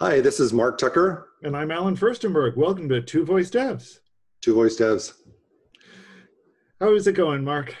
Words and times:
Hi, 0.00 0.20
this 0.20 0.40
is 0.40 0.52
Mark 0.52 0.78
Tucker, 0.78 1.28
And 1.42 1.54
I'm 1.56 1.70
Allen 1.70 1.94
Firstenberg. 1.96 2.56
Welcome 2.56 2.88
to 2.88 3.02
Two 3.02 3.24
Voice 3.24 3.50
Devs. 3.50 3.98
Two 4.40 4.54
Voice 4.54 4.78
Devs. 4.78 5.12
How 6.80 6.94
is 6.94 7.06
it 7.06 7.12
going, 7.12 7.44
Mark? 7.44 7.76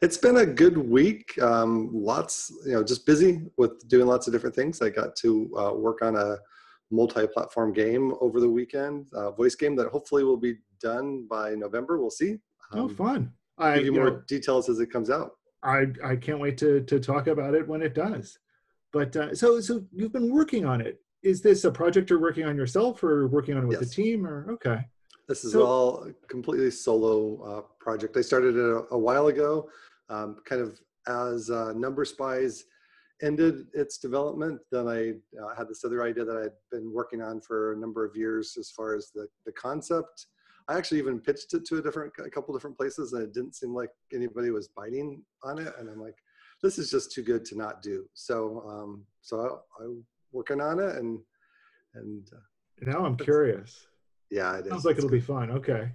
It's 0.00 0.16
been 0.16 0.38
a 0.38 0.46
good 0.46 0.78
week. 0.78 1.40
Um, 1.42 1.90
lots, 1.92 2.50
you 2.64 2.72
know, 2.72 2.82
just 2.82 3.04
busy 3.04 3.42
with 3.58 3.86
doing 3.88 4.06
lots 4.06 4.26
of 4.26 4.32
different 4.32 4.56
things. 4.56 4.80
I 4.80 4.88
got 4.88 5.14
to 5.16 5.54
uh, 5.58 5.72
work 5.74 6.00
on 6.00 6.16
a 6.16 6.38
multi-platform 6.90 7.74
game 7.74 8.14
over 8.22 8.40
the 8.40 8.48
weekend, 8.48 9.08
a 9.12 9.30
voice 9.30 9.54
game 9.54 9.76
that 9.76 9.88
hopefully 9.88 10.24
will 10.24 10.38
be 10.38 10.56
done 10.80 11.26
by 11.28 11.54
November. 11.54 12.00
We'll 12.00 12.10
see. 12.10 12.38
oh, 12.72 12.84
Um, 12.84 12.94
fun. 12.96 13.32
I'll 13.58 13.72
I, 13.72 13.74
give 13.76 13.86
you 13.86 13.92
you 13.92 14.00
more 14.00 14.10
know, 14.10 14.22
details 14.26 14.70
as 14.70 14.80
it 14.80 14.90
comes 14.90 15.10
out. 15.10 15.32
I, 15.62 15.86
I 16.02 16.16
can't 16.16 16.40
wait 16.40 16.56
to, 16.58 16.80
to 16.84 16.98
talk 16.98 17.26
about 17.26 17.54
it 17.54 17.68
when 17.68 17.82
it 17.82 17.94
does. 17.94 18.38
But 18.92 19.14
uh, 19.16 19.34
so, 19.34 19.60
so 19.60 19.84
you've 19.92 20.12
been 20.12 20.32
working 20.32 20.64
on 20.64 20.80
it. 20.80 21.01
Is 21.22 21.40
this 21.40 21.64
a 21.64 21.70
project 21.70 22.10
you're 22.10 22.20
working 22.20 22.44
on 22.46 22.56
yourself 22.56 23.02
or 23.04 23.28
working 23.28 23.56
on 23.56 23.64
it 23.64 23.66
with 23.66 23.80
Yes. 23.80 23.92
a 23.92 23.94
team 23.94 24.26
or, 24.26 24.50
okay. 24.52 24.88
This 25.28 25.44
is 25.44 25.52
So- 25.52 25.62
all 25.64 26.04
a 26.04 26.12
completely 26.26 26.70
solo 26.70 27.40
uh, 27.42 27.60
project. 27.78 28.16
I 28.16 28.22
started 28.22 28.56
it 28.56 28.60
a, 28.64 28.86
a 28.92 28.98
while 28.98 29.28
ago, 29.28 29.70
um, 30.08 30.40
kind 30.44 30.60
of 30.60 30.80
as 31.06 31.48
uh, 31.50 31.72
Number 31.74 32.04
Spies 32.04 32.64
ended 33.22 33.68
its 33.72 33.98
development. 33.98 34.60
Then 34.72 34.88
I 34.88 35.10
uh, 35.40 35.54
had 35.54 35.68
this 35.68 35.84
other 35.84 36.02
idea 36.02 36.24
that 36.24 36.36
I'd 36.36 36.76
been 36.76 36.92
working 36.92 37.22
on 37.22 37.40
for 37.40 37.72
a 37.72 37.76
number 37.76 38.04
of 38.04 38.16
years 38.16 38.56
as 38.58 38.70
far 38.70 38.96
as 38.96 39.12
the, 39.14 39.28
the 39.46 39.52
concept. 39.52 40.26
I 40.68 40.76
actually 40.76 40.98
even 40.98 41.20
pitched 41.20 41.54
it 41.54 41.64
to 41.66 41.78
a 41.78 41.82
different, 41.82 42.12
a 42.24 42.30
couple 42.30 42.52
different 42.54 42.76
places, 42.76 43.12
and 43.12 43.22
it 43.22 43.32
didn't 43.32 43.54
seem 43.54 43.72
like 43.74 43.90
anybody 44.12 44.50
was 44.50 44.68
biting 44.68 45.22
on 45.44 45.58
it. 45.60 45.72
And 45.78 45.88
I'm 45.88 46.00
like, 46.00 46.16
this 46.62 46.78
is 46.78 46.90
just 46.90 47.12
too 47.12 47.22
good 47.22 47.44
to 47.46 47.56
not 47.56 47.80
do. 47.82 48.08
So, 48.14 48.64
um, 48.68 49.04
so 49.20 49.40
I, 49.80 49.84
I'm 49.84 50.04
working 50.32 50.60
on 50.60 50.80
it, 50.80 50.96
and 50.96 51.18
and 51.94 52.28
uh, 52.32 52.90
Now 52.90 53.04
I'm 53.04 53.16
curious. 53.16 53.86
yeah, 54.30 54.56
it 54.56 54.66
is. 54.66 54.70
Sounds 54.70 54.84
like 54.84 54.96
It's 54.96 55.04
it'll 55.04 55.12
be 55.12 55.20
fun. 55.20 55.50
Okay. 55.50 55.90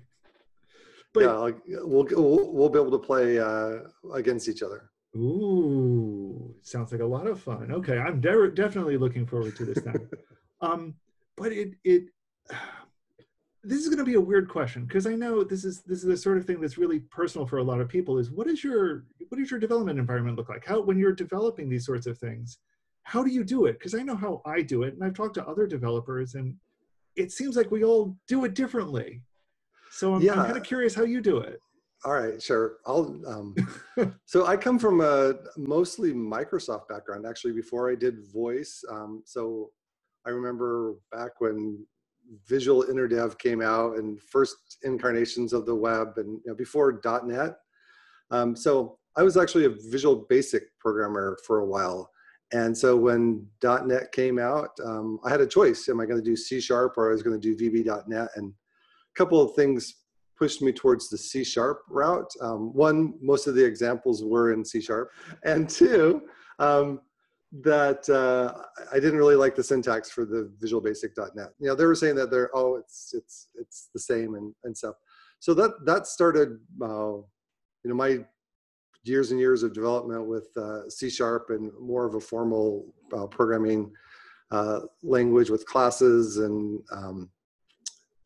But 1.13 1.23
yeah, 1.23 1.31
like, 1.31 1.57
we'll, 1.67 2.05
we'll 2.11 2.53
we'll 2.53 2.69
be 2.69 2.79
able 2.79 2.91
to 2.91 2.99
play 2.99 3.39
uh, 3.39 3.79
against 4.13 4.47
each 4.47 4.61
other. 4.61 4.91
Ooh, 5.16 6.53
sounds 6.61 6.91
like 6.91 7.02
a 7.02 7.05
lot 7.05 7.27
of 7.27 7.39
fun. 7.41 7.71
Okay, 7.71 7.97
I'm 7.97 8.21
de- 8.21 8.52
definitely 8.52 8.97
looking 8.97 9.25
forward 9.25 9.55
to 9.55 9.66
this 9.66 9.83
now. 9.83 9.94
um, 10.61 10.94
but 11.35 11.51
it 11.51 11.72
it 11.83 12.03
this 13.63 13.79
is 13.79 13.88
going 13.88 13.97
to 13.97 14.03
be 14.03 14.13
a 14.13 14.22
weird 14.22 14.47
question 14.47 14.85
because 14.85 15.07
I 15.07 15.16
know 15.16 15.44
this 15.44 15.66
is 15.66 15.81
this 15.81 15.99
is 15.99 16.05
the 16.05 16.17
sort 16.17 16.38
of 16.38 16.45
thing 16.45 16.61
that's 16.61 16.77
really 16.77 16.99
personal 16.99 17.47
for 17.47 17.57
a 17.57 17.63
lot 17.63 17.81
of 17.81 17.89
people. 17.89 18.19
Is 18.19 18.29
what 18.29 18.47
is 18.47 18.63
your 18.63 19.05
what 19.29 19.39
does 19.39 19.49
your 19.49 19.59
development 19.59 19.97
environment 19.99 20.38
look 20.38 20.49
like? 20.49 20.66
How 20.66 20.81
when 20.81 20.99
you're 20.99 21.13
developing 21.13 21.67
these 21.67 21.85
sorts 21.85 22.05
of 22.05 22.17
things, 22.19 22.59
how 23.08 23.23
do 23.23 23.31
you 23.31 23.45
do 23.45 23.67
it? 23.67 23.80
Because 23.80 23.95
I 23.95 24.03
know 24.03 24.17
how 24.17 24.41
I 24.45 24.61
do 24.61 24.83
it, 24.83 24.94
and 24.94 25.02
I've 25.02 25.13
talked 25.13 25.36
to 25.36 25.47
other 25.47 25.66
developers, 25.66 26.36
and 26.36 26.53
it 27.16 27.31
seems 27.31 27.55
like 27.55 27.72
we 27.72 27.86
all 27.86 28.17
do 28.27 28.44
it 28.44 28.53
differently. 28.53 29.22
So 29.91 30.16
I'm, 30.16 30.30
I'm 30.30 30.45
kind 30.45 30.58
of 30.58 30.63
curious 30.63 30.94
how 30.94 31.03
you 31.03 31.22
do 31.22 31.38
it. 31.38 31.61
All 32.03 32.11
right, 32.11 32.41
sure. 32.44 32.80
I'll. 32.85 33.17
Um, 33.25 33.55
so 34.25 34.45
I 34.45 34.58
come 34.58 34.78
from 34.78 35.00
a 35.00 35.35
mostly 35.55 36.11
Microsoft 36.11 36.89
background. 36.89 37.25
Actually, 37.25 37.53
before 37.53 37.89
I 37.89 37.95
did 37.95 38.28
voice, 38.28 38.83
um, 38.91 39.23
so 39.25 39.72
I 40.25 40.31
remember 40.31 40.95
back 41.13 41.39
when 41.39 41.88
Visual 42.45 42.83
InterDev 42.83 43.39
came 43.39 43.61
out 43.61 43.95
and 43.95 44.22
first 44.22 44.80
incarnations 44.83 45.53
of 45.53 45.66
the 45.66 45.73
web, 45.73 46.17
and 46.17 46.41
you 46.44 46.52
know, 46.52 46.55
before 46.55 47.00
.NET. 47.23 47.55
Um, 48.31 48.53
so 48.53 49.00
I 49.16 49.23
was 49.23 49.38
actually 49.38 49.63
a 49.63 49.75
Visual 49.89 50.25
Basic 50.28 50.78
programmer 50.78 51.38
for 51.47 51.59
a 51.59 51.66
while. 51.66 52.11
And 52.53 52.78
so 52.78 52.95
when 52.95 53.45
.NET 53.62 54.12
came 54.12 54.40
out, 54.40 54.70
um, 54.84 55.20
I 55.26 55.30
had 55.30 55.42
a 55.42 55.48
choice: 55.48 55.90
am 55.90 56.00
I 56.00 56.06
going 56.06 56.20
to 56.20 56.30
do 56.30 56.36
C 56.36 56.62
Sharp 56.62 56.94
or 56.98 57.09
I 57.09 57.14
was 57.14 57.23
going 57.23 57.40
to 57.40 57.56
do 57.56 57.72
VB.NET? 57.72 58.30
And 58.36 58.53
a 58.53 59.18
couple 59.18 59.41
of 59.41 59.56
things 59.56 59.96
pushed 60.38 60.62
me 60.62 60.72
towards 60.72 61.09
the 61.09 61.18
C 61.18 61.44
sharp 61.44 61.81
route. 61.90 62.31
Um, 62.41 62.74
one, 62.74 63.16
most 63.22 63.47
of 63.47 63.56
the 63.56 63.66
examples 63.66 64.24
were 64.24 64.53
in 64.53 64.63
C 64.63 64.80
sharp, 64.80 65.09
and 65.44 65.69
two, 65.80 66.22
um, 66.59 67.02
that 67.63 68.07
uh, 68.09 68.53
I 68.91 68.96
didn't 68.96 69.18
really 69.18 69.36
like 69.36 69.56
the 69.56 69.63
syntax 69.63 70.12
for 70.12 70.25
the 70.25 70.52
Visual 70.59 70.81
Basic.net. 70.81 71.50
You 71.59 71.68
know, 71.68 71.75
they 71.75 71.86
were 71.86 71.96
saying 71.96 72.16
that 72.16 72.30
they're 72.30 72.56
oh, 72.56 72.75
it's 72.75 73.13
it's 73.13 73.47
it's 73.56 73.90
the 73.94 74.00
same 74.00 74.36
and 74.36 74.53
and 74.63 74.78
stuff. 74.78 74.96
So 75.40 75.53
that 75.53 75.72
that 75.86 76.07
started, 76.07 76.59
uh, 76.81 77.18
you 77.84 77.86
know, 77.86 77.96
my 77.96 78.19
years 79.07 79.31
and 79.31 79.40
years 79.40 79.63
of 79.63 79.73
development 79.73 80.25
with 80.25 80.50
uh, 80.57 80.90
C 80.90 81.09
sharp 81.09 81.50
and 81.50 81.72
more 81.79 82.06
of 82.06 82.16
a 82.16 82.19
formal 82.19 82.94
uh, 83.16 83.28
programming 83.28 83.91
uh, 84.51 84.81
language 85.03 85.50
with 85.50 85.66
classes 85.66 86.38
and 86.38 86.81
um, 86.91 87.29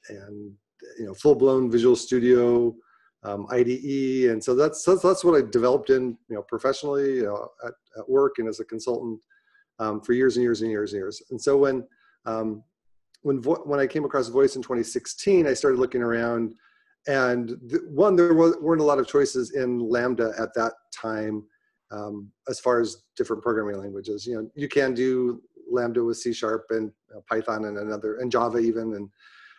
and 0.09 0.53
you 0.99 1.05
know 1.05 1.13
full-blown 1.13 1.69
Visual 1.71 1.95
Studio 1.95 2.75
um, 3.23 3.45
IDE, 3.51 4.29
and 4.31 4.43
so 4.43 4.55
that's, 4.55 4.83
that's 4.83 5.01
that's 5.01 5.23
what 5.23 5.35
I 5.35 5.47
developed 5.47 5.89
in 5.89 6.17
you 6.29 6.35
know 6.35 6.41
professionally 6.43 7.17
you 7.17 7.23
know, 7.23 7.49
at, 7.65 7.73
at 7.97 8.09
work 8.09 8.35
and 8.39 8.47
as 8.47 8.59
a 8.59 8.65
consultant 8.65 9.19
um, 9.79 10.01
for 10.01 10.13
years 10.13 10.37
and 10.37 10.43
years 10.43 10.61
and 10.61 10.71
years 10.71 10.93
and 10.93 10.99
years. 10.99 11.21
And 11.29 11.41
so 11.41 11.57
when 11.57 11.87
um, 12.25 12.63
when 13.21 13.37
when 13.37 13.79
I 13.79 13.87
came 13.87 14.05
across 14.05 14.27
voice 14.27 14.55
in 14.55 14.61
2016, 14.61 15.47
I 15.47 15.53
started 15.53 15.79
looking 15.79 16.01
around, 16.01 16.55
and 17.07 17.57
th- 17.69 17.81
one 17.89 18.15
there 18.15 18.33
was, 18.33 18.55
weren't 18.61 18.81
a 18.81 18.85
lot 18.85 18.99
of 18.99 19.07
choices 19.07 19.51
in 19.51 19.79
Lambda 19.79 20.33
at 20.37 20.53
that 20.55 20.73
time 20.93 21.43
um, 21.91 22.31
as 22.47 22.59
far 22.59 22.79
as 22.79 23.03
different 23.17 23.43
programming 23.43 23.79
languages. 23.79 24.25
You 24.25 24.35
know, 24.35 24.51
you 24.55 24.67
can 24.67 24.93
do 24.93 25.41
Lambda 25.69 26.03
with 26.03 26.17
C 26.17 26.33
sharp 26.33 26.65
and 26.69 26.91
uh, 27.15 27.21
Python 27.29 27.65
and 27.65 27.77
another 27.77 28.17
and 28.17 28.31
Java 28.31 28.59
even 28.59 28.93
and 28.95 29.09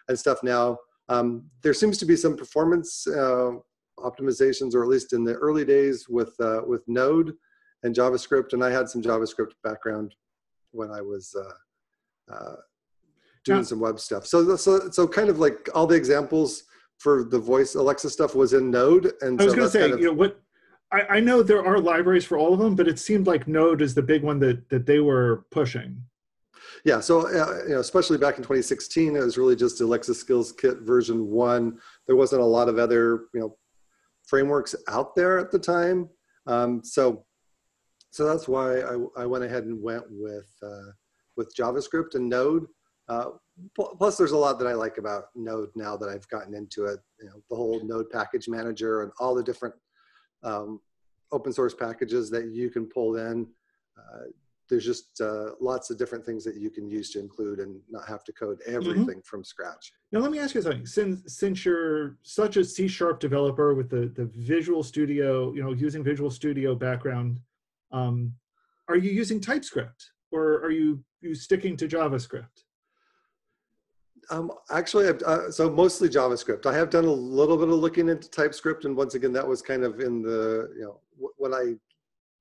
and 0.08 0.19
stuff 0.19 0.42
now. 0.42 0.78
Um, 1.08 1.44
there 1.62 1.75
seems 1.75 1.98
to 1.98 2.06
be 2.06 2.16
some 2.16 2.36
performance 2.36 3.06
uh, 3.06 3.53
optimizations, 3.98 4.74
or 4.74 4.82
at 4.82 4.88
least 4.88 5.12
in 5.12 5.24
the 5.24 5.34
early 5.34 5.64
days 5.64 6.06
with 6.09 6.34
uh, 6.41 6.62
with 6.66 6.82
Node 6.86 7.34
and 7.82 7.94
JavaScript. 7.94 8.53
And 8.53 8.64
I 8.64 8.70
had 8.70 8.88
some 8.88 9.03
JavaScript 9.03 9.53
background 9.64 10.14
when 10.70 10.91
I 10.91 11.00
was 11.00 11.34
uh, 11.38 12.34
uh, 12.34 12.56
doing 13.44 13.59
Now- 13.59 13.64
some 13.64 13.80
web 13.80 13.98
stuff. 14.00 14.26
So, 14.26 14.56
so 14.56 14.91
so 14.91 15.09
kind 15.09 15.28
of 15.28 15.38
like 15.38 15.69
all 15.74 15.86
the 15.86 15.97
examples 15.97 16.64
for 17.03 17.25
the 17.25 17.39
voice 17.39 17.75
Alexa 17.75 18.11
stuff 18.11 18.37
was 18.37 18.53
in 18.53 18.71
Node, 18.71 19.13
and 19.23 19.41
I 19.41 19.45
was 19.45 19.53
so 19.53 19.57
going 19.57 19.69
to 19.69 19.73
say, 19.73 19.81
kind 19.81 19.95
of, 19.95 20.01
you 20.01 20.07
know, 20.07 20.13
what 20.13 20.41
I, 20.93 21.17
I 21.17 21.21
know 21.21 21.43
there 21.43 21.65
are 21.67 21.81
libraries 21.81 22.25
for 22.25 22.39
all 22.39 22.55
of 22.55 22.61
them, 22.61 22.77
but 22.77 22.87
it 22.87 22.99
seemed 23.01 23.27
like 23.27 23.49
Node 23.49 23.83
is 23.83 23.95
the 23.95 24.03
big 24.03 24.23
one 24.23 24.39
that 24.39 24.69
that 24.69 24.87
they 24.87 25.01
were 25.01 25.45
pushing. 25.51 26.01
Yeah, 26.85 27.01
so 27.01 27.27
uh, 27.27 27.65
you 27.65 27.75
know, 27.75 27.81
especially 27.81 28.19
back 28.19 28.37
in 28.37 28.43
2016, 28.43 29.17
it 29.17 29.21
was 29.21 29.37
really 29.37 29.57
just 29.57 29.81
Alexa 29.81 30.15
Skills 30.15 30.53
Kit 30.53 30.83
version 30.83 31.27
one. 31.27 31.79
There 32.07 32.17
wasn't 32.17 32.43
a 32.43 32.47
lot 32.47 32.69
of 32.69 32.79
other 32.79 33.25
you 33.34 33.41
know 33.41 33.57
frameworks 34.25 34.77
out 34.89 35.17
there 35.17 35.39
at 35.39 35.51
the 35.51 35.59
time. 35.59 36.09
Um, 36.47 36.84
so 36.84 37.25
so 38.11 38.25
that's 38.27 38.47
why 38.47 38.81
I, 38.81 38.97
I 39.17 39.27
went 39.27 39.43
ahead 39.43 39.65
and 39.65 39.83
went 39.83 40.05
with 40.09 40.51
uh, 40.63 40.93
with 41.37 41.53
JavaScript 41.57 42.15
and 42.15 42.29
Node. 42.29 42.67
Uh, 43.12 43.31
plus, 43.75 44.17
there's 44.17 44.33
a 44.33 44.37
lot 44.37 44.59
that 44.59 44.67
I 44.67 44.73
like 44.73 44.97
about 44.99 45.25
Node 45.34 45.71
now 45.75 45.97
that 45.97 46.09
I've 46.09 46.28
gotten 46.28 46.55
into 46.55 46.87
it. 46.87 47.00
You 47.21 47.27
know, 47.27 47.43
the 47.50 47.56
whole 47.56 47.84
Node 47.84 48.11
package 48.11 48.49
manager 48.49 49.03
and 49.03 49.12
all 49.21 49.34
the 49.34 49.43
different 49.43 49.75
um, 50.43 50.81
open 51.31 51.53
source 51.53 51.75
packages 51.75 52.31
that 52.31 52.47
you 52.47 52.71
can 52.71 52.87
pull 52.87 53.17
in. 53.17 53.47
Uh, 53.99 54.25
there's 54.71 54.87
just 54.87 55.21
uh, 55.21 55.51
lots 55.61 55.91
of 55.91 55.99
different 55.99 56.25
things 56.25 56.45
that 56.45 56.56
you 56.56 56.71
can 56.71 56.89
use 56.89 57.11
to 57.11 57.21
include 57.21 57.59
and 57.59 57.78
not 57.91 58.09
have 58.09 58.25
to 58.25 58.33
code 58.33 58.59
everything 58.67 59.21
from 59.22 59.45
scratch. 59.45 59.93
Now, 60.12 60.21
let 60.21 60.31
me 60.31 60.39
ask 60.39 60.55
you 60.55 60.62
something. 60.62 60.87
Since 60.87 61.37
since 61.37 61.67
you're 61.67 62.17
such 62.22 62.56
a 62.56 62.65
C 62.65 62.89
sharp 62.89 63.21
developer 63.21 63.75
with 63.75 63.91
the 63.91 64.11
the 64.15 64.31
Visual 64.34 64.83
Studio, 64.83 65.53
you 65.53 65.62
know, 65.62 65.72
using 65.72 66.03
Visual 66.03 66.31
Studio 66.31 66.75
background, 66.75 67.41
um, 67.91 68.33
are 68.89 68.97
you 68.97 69.11
using 69.11 69.41
TypeScript 69.41 70.13
or 70.31 70.54
are 70.65 70.71
you 70.71 71.04
you 71.21 71.34
sticking 71.34 71.77
to 71.77 71.86
JavaScript? 71.86 72.65
Um, 74.30 74.53
actually, 74.71 75.09
I've, 75.09 75.22
uh, 75.22 75.51
so 75.51 75.71
mostly 75.71 76.09
JavaScript. 76.09 76.66
I 76.66 76.74
have 76.74 76.91
done 76.91 77.04
a 77.04 77.13
little 77.13 77.57
bit 77.57 77.69
of 77.69 77.74
looking 77.74 78.09
into 78.09 78.30
TypeScript, 78.30 78.84
and 78.84 78.97
once 78.97 79.15
again, 79.15 79.33
that 79.33 79.47
was 79.47 79.63
kind 79.63 79.84
of 79.84 80.01
in 80.01 80.22
the 80.22 80.72
you 80.77 80.83
know 80.83 81.01
w- 81.16 81.34
when 81.39 81.53
I 81.53 81.74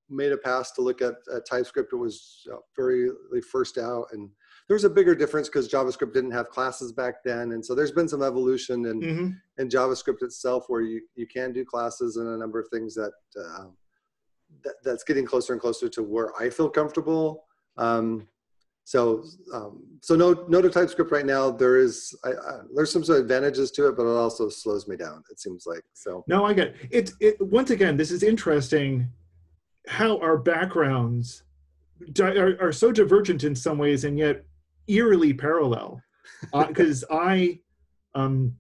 made 0.09 0.31
a 0.31 0.37
pass 0.37 0.71
to 0.73 0.81
look 0.81 1.01
at, 1.01 1.15
at 1.33 1.45
TypeScript, 1.49 1.93
it 1.93 1.95
was 1.95 2.45
uh, 2.51 2.57
very 2.75 3.09
like, 3.31 3.43
first 3.43 3.77
out, 3.77 4.07
and 4.11 4.29
there 4.67 4.75
was 4.75 4.83
a 4.83 4.89
bigger 4.89 5.15
difference 5.15 5.49
because 5.49 5.67
JavaScript 5.69 6.13
didn't 6.13 6.31
have 6.31 6.49
classes 6.49 6.91
back 6.91 7.23
then, 7.25 7.53
and 7.53 7.65
so 7.65 7.73
there's 7.73 7.91
been 7.91 8.07
some 8.07 8.23
evolution 8.23 8.85
in 8.85 9.01
hmm 9.01 9.29
in 9.57 9.69
JavaScript 9.69 10.23
itself 10.23 10.65
where 10.69 10.81
you, 10.81 11.01
you 11.15 11.27
can 11.27 11.51
do 11.51 11.63
classes 11.65 12.17
and 12.17 12.27
a 12.27 12.37
number 12.37 12.59
of 12.59 12.67
things 12.69 12.95
that, 12.95 13.11
um, 13.37 13.75
that 14.63 14.75
that's 14.83 15.03
getting 15.03 15.25
closer 15.25 15.53
and 15.53 15.61
closer 15.61 15.89
to 15.89 16.01
where 16.01 16.31
I 16.39 16.49
feel 16.49 16.69
comfortable. 16.69 17.45
Um, 17.77 18.27
so 18.83 19.23
um, 19.53 19.83
so 20.01 20.15
no 20.15 20.45
no 20.47 20.61
to 20.61 20.69
TypeScript 20.69 21.11
right 21.11 21.25
now. 21.25 21.51
There 21.51 21.77
is 21.77 22.15
I, 22.25 22.29
I, 22.29 22.59
there's 22.73 22.91
some 22.91 23.03
sort 23.03 23.19
of 23.19 23.25
advantages 23.25 23.71
to 23.71 23.87
it, 23.87 23.97
but 23.97 24.03
it 24.03 24.17
also 24.17 24.49
slows 24.49 24.87
me 24.87 24.97
down. 24.97 25.23
It 25.31 25.39
seems 25.39 25.65
like 25.65 25.83
so. 25.93 26.23
No, 26.27 26.45
I 26.45 26.53
get 26.53 26.75
it. 26.89 27.11
It 27.19 27.35
once 27.39 27.69
again, 27.69 27.97
this 27.97 28.11
is 28.11 28.23
interesting. 28.23 29.09
How 29.87 30.19
our 30.19 30.37
backgrounds 30.37 31.43
di- 32.13 32.37
are, 32.37 32.57
are 32.61 32.71
so 32.71 32.91
divergent 32.91 33.43
in 33.43 33.55
some 33.55 33.77
ways, 33.77 34.03
and 34.03 34.17
yet 34.17 34.45
eerily 34.87 35.33
parallel 35.33 36.01
because 36.67 37.03
uh, 37.09 37.15
I 37.15 37.59
um, 38.15 38.55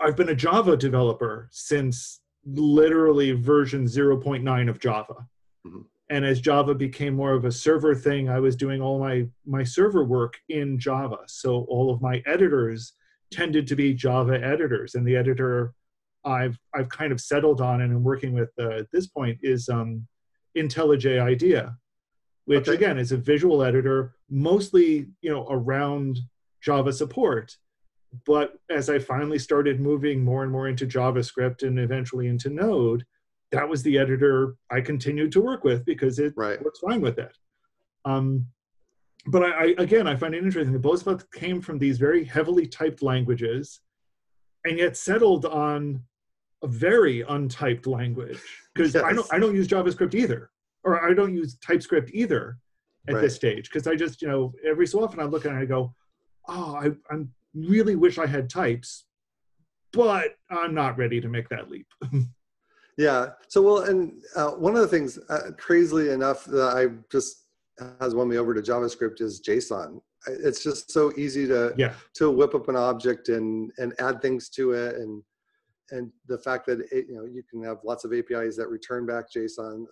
I've 0.00 0.16
been 0.16 0.30
a 0.30 0.34
Java 0.34 0.76
developer 0.76 1.48
since 1.52 2.20
literally 2.44 3.32
version 3.32 3.84
0.9 3.84 4.68
of 4.68 4.80
Java. 4.80 5.26
Mm-hmm. 5.66 5.82
And 6.12 6.26
as 6.26 6.42
Java 6.42 6.74
became 6.74 7.14
more 7.14 7.32
of 7.32 7.46
a 7.46 7.50
server 7.50 7.94
thing, 7.94 8.28
I 8.28 8.38
was 8.38 8.54
doing 8.54 8.82
all 8.82 8.98
my 8.98 9.26
my 9.46 9.64
server 9.64 10.04
work 10.04 10.38
in 10.50 10.78
Java. 10.78 11.20
So 11.26 11.64
all 11.70 11.90
of 11.90 12.02
my 12.02 12.22
editors 12.26 12.92
tended 13.30 13.66
to 13.68 13.76
be 13.76 13.94
Java 13.94 14.38
editors, 14.44 14.94
and 14.94 15.06
the 15.06 15.16
editor 15.16 15.72
I've 16.22 16.58
I've 16.74 16.90
kind 16.90 17.12
of 17.12 17.20
settled 17.20 17.62
on 17.62 17.80
and 17.80 17.94
am 17.94 18.04
working 18.04 18.34
with 18.34 18.50
uh, 18.60 18.80
at 18.80 18.90
this 18.92 19.06
point 19.06 19.38
is 19.42 19.70
um, 19.70 20.06
IntelliJ 20.54 21.18
IDEA, 21.18 21.78
which 22.44 22.68
okay. 22.68 22.76
again 22.76 22.98
is 22.98 23.12
a 23.12 23.16
visual 23.16 23.62
editor, 23.62 24.14
mostly 24.28 25.06
you 25.22 25.30
know 25.30 25.46
around 25.48 26.18
Java 26.60 26.92
support. 26.92 27.56
But 28.26 28.58
as 28.68 28.90
I 28.90 28.98
finally 28.98 29.38
started 29.38 29.80
moving 29.80 30.22
more 30.22 30.42
and 30.42 30.52
more 30.52 30.68
into 30.68 30.86
JavaScript 30.86 31.66
and 31.66 31.78
eventually 31.78 32.28
into 32.28 32.50
Node, 32.50 33.06
that 33.52 33.68
was 33.68 33.82
the 33.82 33.98
editor 33.98 34.56
I 34.70 34.80
continued 34.80 35.30
to 35.32 35.40
work 35.40 35.62
with 35.62 35.84
because 35.84 36.18
it 36.18 36.32
right. 36.36 36.62
works 36.62 36.80
fine 36.80 37.00
with 37.00 37.18
it. 37.18 37.36
Um, 38.04 38.46
but 39.26 39.42
I, 39.42 39.50
I, 39.50 39.74
again, 39.78 40.08
I 40.08 40.16
find 40.16 40.34
it 40.34 40.42
interesting 40.42 40.72
that 40.72 40.80
both 40.80 41.06
of 41.06 41.16
us 41.16 41.26
came 41.32 41.60
from 41.60 41.78
these 41.78 41.98
very 41.98 42.24
heavily 42.24 42.66
typed 42.66 43.02
languages, 43.02 43.80
and 44.64 44.78
yet 44.78 44.96
settled 44.96 45.44
on 45.44 46.02
a 46.62 46.66
very 46.66 47.22
untyped 47.22 47.86
language 47.86 48.40
because 48.74 48.94
yes. 48.94 49.04
I 49.04 49.12
don't 49.12 49.32
I 49.32 49.38
don't 49.38 49.54
use 49.54 49.68
JavaScript 49.68 50.14
either, 50.14 50.50
or 50.82 51.08
I 51.08 51.14
don't 51.14 51.34
use 51.34 51.56
TypeScript 51.56 52.10
either 52.12 52.58
at 53.08 53.14
right. 53.14 53.20
this 53.20 53.34
stage 53.36 53.70
because 53.70 53.86
I 53.86 53.94
just 53.94 54.22
you 54.22 54.28
know 54.28 54.54
every 54.64 54.86
so 54.86 55.04
often 55.04 55.20
I 55.20 55.24
look 55.24 55.44
at 55.44 55.50
it 55.50 55.54
and 55.54 55.62
I 55.62 55.66
go, 55.66 55.94
oh 56.48 56.74
I 56.74 56.90
I 57.14 57.24
really 57.54 57.96
wish 57.96 58.18
I 58.18 58.26
had 58.26 58.48
types, 58.48 59.04
but 59.92 60.36
I'm 60.50 60.74
not 60.74 60.98
ready 60.98 61.20
to 61.20 61.28
make 61.28 61.48
that 61.50 61.70
leap. 61.70 61.86
yeah. 62.96 63.30
So 63.48 63.62
well, 63.62 63.78
and 63.82 64.22
uh, 64.36 64.50
one 64.50 64.74
of 64.74 64.82
the 64.82 64.88
things, 64.88 65.18
uh, 65.28 65.50
crazily 65.58 66.10
enough, 66.10 66.44
that 66.44 66.76
I 66.76 66.88
just 67.10 67.46
has 68.00 68.14
won 68.14 68.28
me 68.28 68.36
over 68.36 68.54
to 68.54 68.60
JavaScript 68.60 69.20
is 69.20 69.40
JSON. 69.40 70.00
It's 70.26 70.62
just 70.62 70.90
so 70.90 71.12
easy 71.16 71.46
to 71.48 71.74
yeah. 71.76 71.94
to 72.14 72.30
whip 72.30 72.54
up 72.54 72.68
an 72.68 72.76
object 72.76 73.28
and 73.28 73.72
and 73.78 73.92
add 73.98 74.22
things 74.22 74.48
to 74.50 74.72
it 74.72 74.96
and 74.96 75.22
and 75.90 76.10
the 76.28 76.38
fact 76.38 76.66
that 76.66 76.80
it, 76.92 77.06
you 77.08 77.16
know 77.16 77.24
you 77.24 77.42
can 77.48 77.62
have 77.62 77.78
lots 77.84 78.04
of 78.04 78.12
APIs 78.12 78.56
that 78.56 78.68
return 78.68 79.06
back 79.06 79.26
JSON, 79.34 79.84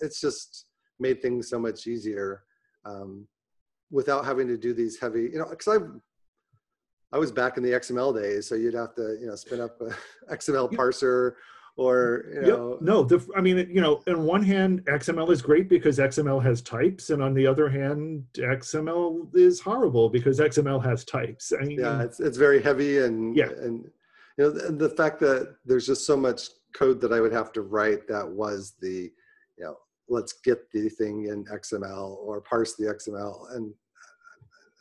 it's 0.00 0.20
just 0.20 0.66
made 0.98 1.22
things 1.22 1.48
so 1.48 1.58
much 1.58 1.86
easier 1.86 2.44
um, 2.84 3.26
without 3.90 4.24
having 4.24 4.46
to 4.46 4.56
do 4.56 4.72
these 4.74 4.98
heavy, 4.98 5.22
you 5.22 5.38
know, 5.38 5.46
because 5.48 5.68
I've 5.68 5.90
I 7.12 7.18
was 7.18 7.32
back 7.32 7.56
in 7.56 7.62
the 7.64 7.72
XML 7.72 8.14
days, 8.14 8.48
so 8.48 8.54
you'd 8.54 8.74
have 8.74 8.94
to 8.94 9.16
you 9.20 9.26
know 9.26 9.34
spin 9.34 9.60
up 9.60 9.80
a 9.80 9.94
XML 10.34 10.70
parser 10.72 11.32
or 11.76 12.24
you 12.34 12.42
know. 12.42 12.70
Yep. 12.72 12.82
No, 12.82 13.02
the, 13.02 13.26
I 13.36 13.40
mean 13.40 13.58
you 13.70 13.80
know, 13.80 14.02
on 14.06 14.24
one 14.24 14.42
hand, 14.42 14.84
XML 14.86 15.30
is 15.30 15.42
great 15.42 15.68
because 15.68 15.98
XML 15.98 16.42
has 16.42 16.62
types, 16.62 17.10
and 17.10 17.22
on 17.22 17.34
the 17.34 17.46
other 17.46 17.68
hand, 17.68 18.24
XML 18.34 19.34
is 19.34 19.60
horrible 19.60 20.08
because 20.08 20.40
XML 20.40 20.82
has 20.84 21.04
types. 21.04 21.52
I 21.58 21.64
mean, 21.64 21.80
yeah, 21.80 22.02
it's 22.02 22.20
it's 22.20 22.38
very 22.38 22.62
heavy 22.62 22.98
and 22.98 23.36
yeah, 23.36 23.48
and 23.48 23.84
you 24.38 24.44
know 24.44 24.50
the, 24.50 24.72
the 24.72 24.90
fact 24.90 25.20
that 25.20 25.56
there's 25.64 25.86
just 25.86 26.06
so 26.06 26.16
much 26.16 26.48
code 26.74 27.00
that 27.00 27.12
I 27.12 27.20
would 27.20 27.32
have 27.32 27.52
to 27.52 27.62
write 27.62 28.06
that 28.08 28.28
was 28.28 28.74
the 28.80 29.10
you 29.58 29.64
know 29.64 29.76
let's 30.08 30.34
get 30.44 30.70
the 30.72 30.88
thing 30.88 31.26
in 31.26 31.44
XML 31.46 32.16
or 32.18 32.40
parse 32.40 32.74
the 32.76 32.86
XML 32.86 33.54
and 33.54 33.72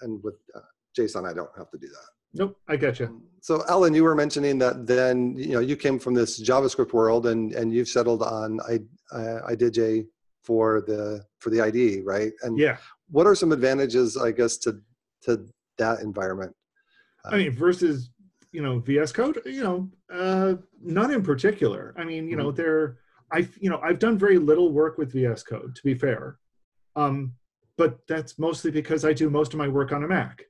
and 0.02 0.24
with 0.24 0.36
uh, 0.56 0.60
JSON 0.98 1.30
I 1.30 1.34
don't 1.34 1.50
have 1.58 1.70
to 1.72 1.78
do 1.78 1.88
that. 1.88 2.19
Nope, 2.34 2.58
I 2.68 2.76
get 2.76 3.00
you. 3.00 3.08
Um, 3.08 3.24
so 3.42 3.64
Allen, 3.70 3.94
you 3.94 4.04
were 4.04 4.16
mentioning 4.16 4.58
that 4.60 4.86
then 4.86 5.36
you 5.38 5.54
know 5.54 5.60
you 5.60 5.76
came 5.76 5.98
from 6.00 6.14
this 6.14 6.42
JavaScript 6.42 6.94
world 6.94 7.28
and 7.28 7.54
and 7.54 7.74
you've 7.74 7.88
settled 7.88 8.22
on 8.22 8.60
I 8.68 8.80
uh, 9.16 9.52
IDJ 9.52 10.06
for 10.44 10.82
the 10.82 11.24
for 11.40 11.50
the 11.50 11.62
IDE, 11.62 12.06
right? 12.06 12.32
And 12.44 12.58
yeah, 12.58 12.78
what 13.10 13.28
are 13.28 13.36
some 13.36 13.52
advantages, 13.52 14.18
I 14.18 14.32
guess, 14.32 14.58
to 14.60 14.80
to 15.24 15.46
that 15.78 16.02
environment? 16.02 16.56
I 17.26 17.38
mean, 17.38 17.52
versus 17.52 18.12
you 18.52 18.62
know 18.62 18.80
VS 18.80 19.12
Code, 19.12 19.42
you 19.46 19.64
know, 19.64 19.90
uh, 20.12 20.56
none 20.82 21.12
in 21.12 21.24
particular. 21.24 21.94
I 21.98 22.04
mean, 22.04 22.28
you 22.28 22.36
mm-hmm. 22.36 22.46
know, 22.46 22.52
there, 22.52 22.98
I, 23.32 23.48
you 23.60 23.70
know, 23.70 23.80
I've 23.84 24.00
done 24.00 24.18
very 24.18 24.38
little 24.38 24.72
work 24.72 24.98
with 24.98 25.14
VS 25.14 25.44
Code, 25.44 25.76
to 25.76 25.84
be 25.84 25.94
fair, 25.94 26.40
um, 26.96 27.34
but 27.78 28.00
that's 28.08 28.40
mostly 28.40 28.72
because 28.72 29.06
I 29.06 29.14
do 29.14 29.30
most 29.30 29.54
of 29.54 29.60
my 29.60 29.68
work 29.68 29.92
on 29.92 30.04
a 30.04 30.08
Mac. 30.08 30.44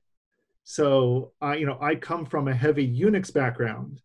So, 0.70 1.32
I, 1.40 1.56
you 1.56 1.66
know, 1.66 1.78
I 1.80 1.96
come 1.96 2.24
from 2.24 2.46
a 2.46 2.54
heavy 2.54 2.88
Unix 2.88 3.34
background, 3.34 4.00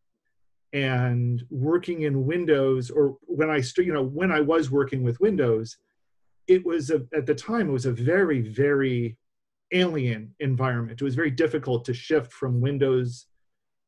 and 0.74 1.44
working 1.52 2.02
in 2.02 2.26
Windows, 2.26 2.90
or 2.90 3.18
when 3.22 3.52
I, 3.52 3.62
you 3.78 3.94
know, 3.94 4.02
when 4.02 4.32
I 4.32 4.42
was 4.42 4.72
working 4.72 5.04
with 5.04 5.20
Windows, 5.20 5.78
it 6.48 6.66
was 6.66 6.90
a, 6.90 7.06
at 7.16 7.28
the 7.28 7.36
time 7.36 7.70
it 7.70 7.72
was 7.72 7.86
a 7.86 7.92
very, 7.92 8.42
very 8.42 9.16
alien 9.74 10.34
environment. 10.40 11.00
It 11.00 11.04
was 11.04 11.14
very 11.14 11.30
difficult 11.30 11.86
to 11.86 11.94
shift 11.94 12.34
from 12.34 12.60
Windows 12.60 13.28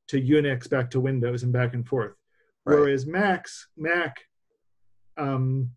to 0.10 0.22
Unix 0.22 0.70
back 0.70 0.92
to 0.92 1.00
Windows 1.00 1.42
and 1.42 1.52
back 1.52 1.74
and 1.74 1.84
forth. 1.84 2.14
Right. 2.64 2.76
Whereas 2.76 3.08
Macs, 3.08 3.70
Mac, 3.76 4.18
um, 5.18 5.72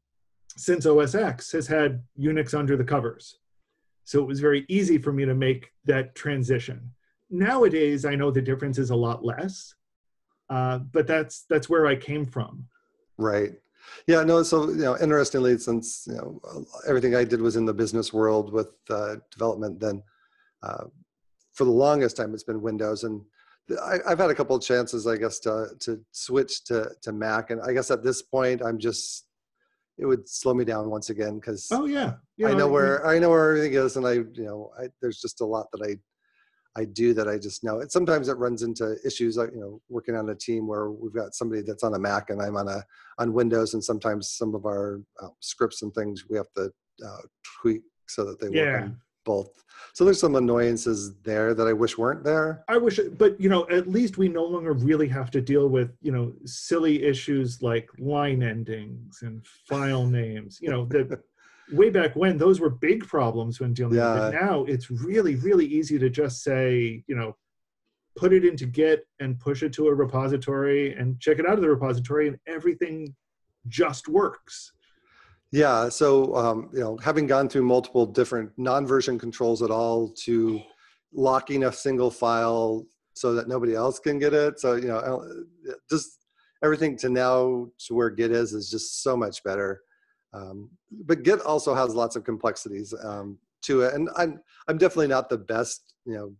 since 0.54 0.84
OS 0.84 1.14
X 1.14 1.50
has 1.52 1.66
had 1.66 2.02
Unix 2.18 2.52
under 2.52 2.76
the 2.76 2.84
covers. 2.84 3.39
So 4.10 4.18
it 4.18 4.26
was 4.26 4.40
very 4.40 4.66
easy 4.68 4.98
for 4.98 5.12
me 5.12 5.24
to 5.24 5.36
make 5.36 5.70
that 5.84 6.16
transition. 6.16 6.90
Nowadays, 7.30 8.04
I 8.04 8.16
know 8.16 8.32
the 8.32 8.42
difference 8.42 8.76
is 8.76 8.90
a 8.90 8.96
lot 8.96 9.24
less, 9.24 9.72
uh, 10.48 10.78
but 10.78 11.06
that's 11.06 11.44
that's 11.48 11.68
where 11.68 11.86
I 11.86 11.94
came 11.94 12.24
from. 12.26 12.66
Right. 13.18 13.52
Yeah. 14.08 14.24
No. 14.24 14.42
So 14.42 14.68
you 14.70 14.82
know, 14.82 14.98
interestingly, 14.98 15.56
since 15.58 16.08
you 16.08 16.14
know 16.14 16.40
everything 16.88 17.14
I 17.14 17.22
did 17.22 17.40
was 17.40 17.54
in 17.54 17.64
the 17.64 17.72
business 17.72 18.12
world 18.12 18.52
with 18.52 18.70
uh, 18.90 19.18
development, 19.30 19.78
then 19.78 20.02
uh, 20.64 20.86
for 21.52 21.62
the 21.64 21.70
longest 21.70 22.16
time 22.16 22.34
it's 22.34 22.42
been 22.42 22.60
Windows, 22.60 23.04
and 23.04 23.22
I, 23.80 23.98
have 24.08 24.18
had 24.18 24.30
a 24.30 24.34
couple 24.34 24.56
of 24.56 24.62
chances, 24.62 25.06
I 25.06 25.18
guess, 25.18 25.38
to 25.46 25.68
to 25.82 26.04
switch 26.10 26.64
to 26.64 26.90
to 27.02 27.12
Mac, 27.12 27.50
and 27.50 27.62
I 27.62 27.72
guess 27.72 27.92
at 27.92 28.02
this 28.02 28.22
point, 28.22 28.60
I'm 28.60 28.80
just 28.80 29.26
it 30.00 30.06
would 30.06 30.28
slow 30.28 30.54
me 30.54 30.64
down 30.64 30.88
once 30.90 31.10
again 31.10 31.36
because 31.36 31.68
oh 31.70 31.84
yeah, 31.84 32.14
you 32.36 32.48
I 32.48 32.54
know, 32.54 32.68
where 32.68 33.06
I 33.06 33.18
know 33.18 33.28
where 33.30 33.50
everything 33.50 33.74
is, 33.74 33.96
and 33.96 34.06
I 34.06 34.14
you 34.14 34.44
know 34.44 34.70
I, 34.80 34.86
there's 35.00 35.20
just 35.20 35.40
a 35.40 35.44
lot 35.44 35.66
that 35.72 35.82
I 35.82 36.80
I 36.80 36.84
do 36.86 37.12
that 37.14 37.28
I 37.28 37.38
just 37.38 37.62
know. 37.62 37.80
And 37.80 37.90
sometimes 37.90 38.28
it 38.28 38.38
runs 38.38 38.62
into 38.62 38.96
issues 39.04 39.36
like 39.36 39.50
you 39.52 39.60
know 39.60 39.80
working 39.88 40.16
on 40.16 40.30
a 40.30 40.34
team 40.34 40.66
where 40.66 40.90
we've 40.90 41.14
got 41.14 41.34
somebody 41.34 41.62
that's 41.62 41.82
on 41.82 41.94
a 41.94 41.98
Mac 41.98 42.30
and 42.30 42.40
I'm 42.40 42.56
on 42.56 42.68
a 42.68 42.82
on 43.18 43.32
Windows, 43.32 43.74
and 43.74 43.84
sometimes 43.84 44.30
some 44.30 44.54
of 44.54 44.64
our 44.64 45.00
uh, 45.22 45.28
scripts 45.40 45.82
and 45.82 45.92
things 45.92 46.24
we 46.28 46.36
have 46.36 46.50
to 46.56 46.70
uh, 47.06 47.22
tweak 47.60 47.82
so 48.08 48.24
that 48.24 48.40
they 48.40 48.48
yeah. 48.50 48.72
work 48.72 48.82
on 48.82 48.96
both. 49.24 49.64
So 49.92 50.04
there's 50.04 50.20
some 50.20 50.36
annoyances 50.36 51.14
there 51.22 51.54
that 51.54 51.66
I 51.66 51.72
wish 51.72 51.98
weren't 51.98 52.24
there. 52.24 52.64
I 52.68 52.76
wish, 52.78 53.00
but 53.18 53.40
you 53.40 53.48
know, 53.48 53.66
at 53.70 53.88
least 53.88 54.18
we 54.18 54.28
no 54.28 54.44
longer 54.44 54.72
really 54.72 55.08
have 55.08 55.30
to 55.32 55.40
deal 55.40 55.68
with 55.68 55.90
you 56.00 56.12
know 56.12 56.32
silly 56.44 57.02
issues 57.02 57.62
like 57.62 57.88
line 57.98 58.42
endings 58.42 59.22
and 59.22 59.44
file 59.68 60.06
names. 60.20 60.58
You 60.60 60.70
know, 60.70 60.84
that 60.86 61.20
way 61.72 61.90
back 61.90 62.16
when 62.16 62.36
those 62.36 62.60
were 62.60 62.70
big 62.70 63.06
problems 63.06 63.60
when 63.60 63.72
dealing 63.72 63.96
yeah. 63.96 64.14
with 64.14 64.34
it. 64.34 64.40
Now 64.40 64.64
it's 64.64 64.90
really 64.90 65.36
really 65.36 65.66
easy 65.66 65.98
to 65.98 66.10
just 66.10 66.42
say 66.42 67.04
you 67.06 67.16
know 67.16 67.36
put 68.16 68.32
it 68.32 68.44
into 68.44 68.66
Git 68.66 69.06
and 69.20 69.38
push 69.38 69.62
it 69.62 69.72
to 69.74 69.88
a 69.88 69.94
repository 69.94 70.94
and 70.94 71.18
check 71.20 71.38
it 71.38 71.46
out 71.46 71.54
of 71.54 71.60
the 71.60 71.68
repository 71.68 72.28
and 72.28 72.38
everything 72.46 73.14
just 73.68 74.08
works. 74.08 74.72
Yeah, 75.52 75.88
so 75.88 76.34
um, 76.36 76.70
you 76.72 76.80
know, 76.80 76.96
having 76.98 77.26
gone 77.26 77.48
through 77.48 77.64
multiple 77.64 78.06
different 78.06 78.52
non-version 78.56 79.18
controls 79.18 79.62
at 79.62 79.70
all 79.70 80.10
to 80.24 80.60
locking 81.12 81.64
a 81.64 81.72
single 81.72 82.10
file 82.10 82.86
so 83.14 83.34
that 83.34 83.48
nobody 83.48 83.74
else 83.74 83.98
can 83.98 84.18
get 84.18 84.32
it. 84.32 84.60
So 84.60 84.74
you 84.74 84.88
know, 84.88 85.24
just 85.90 86.18
everything 86.62 86.96
to 86.98 87.08
now 87.08 87.68
to 87.86 87.94
where 87.94 88.10
Git 88.10 88.30
is 88.30 88.52
is 88.52 88.70
just 88.70 89.02
so 89.02 89.16
much 89.16 89.42
better. 89.42 89.80
Um, 90.32 90.70
but 91.04 91.24
Git 91.24 91.40
also 91.40 91.74
has 91.74 91.94
lots 91.96 92.14
of 92.14 92.22
complexities 92.22 92.94
um, 93.02 93.38
to 93.62 93.82
it, 93.82 93.94
and 93.94 94.08
I'm 94.16 94.40
I'm 94.68 94.78
definitely 94.78 95.08
not 95.08 95.28
the 95.28 95.38
best 95.38 95.94
you 96.04 96.14
know 96.14 96.32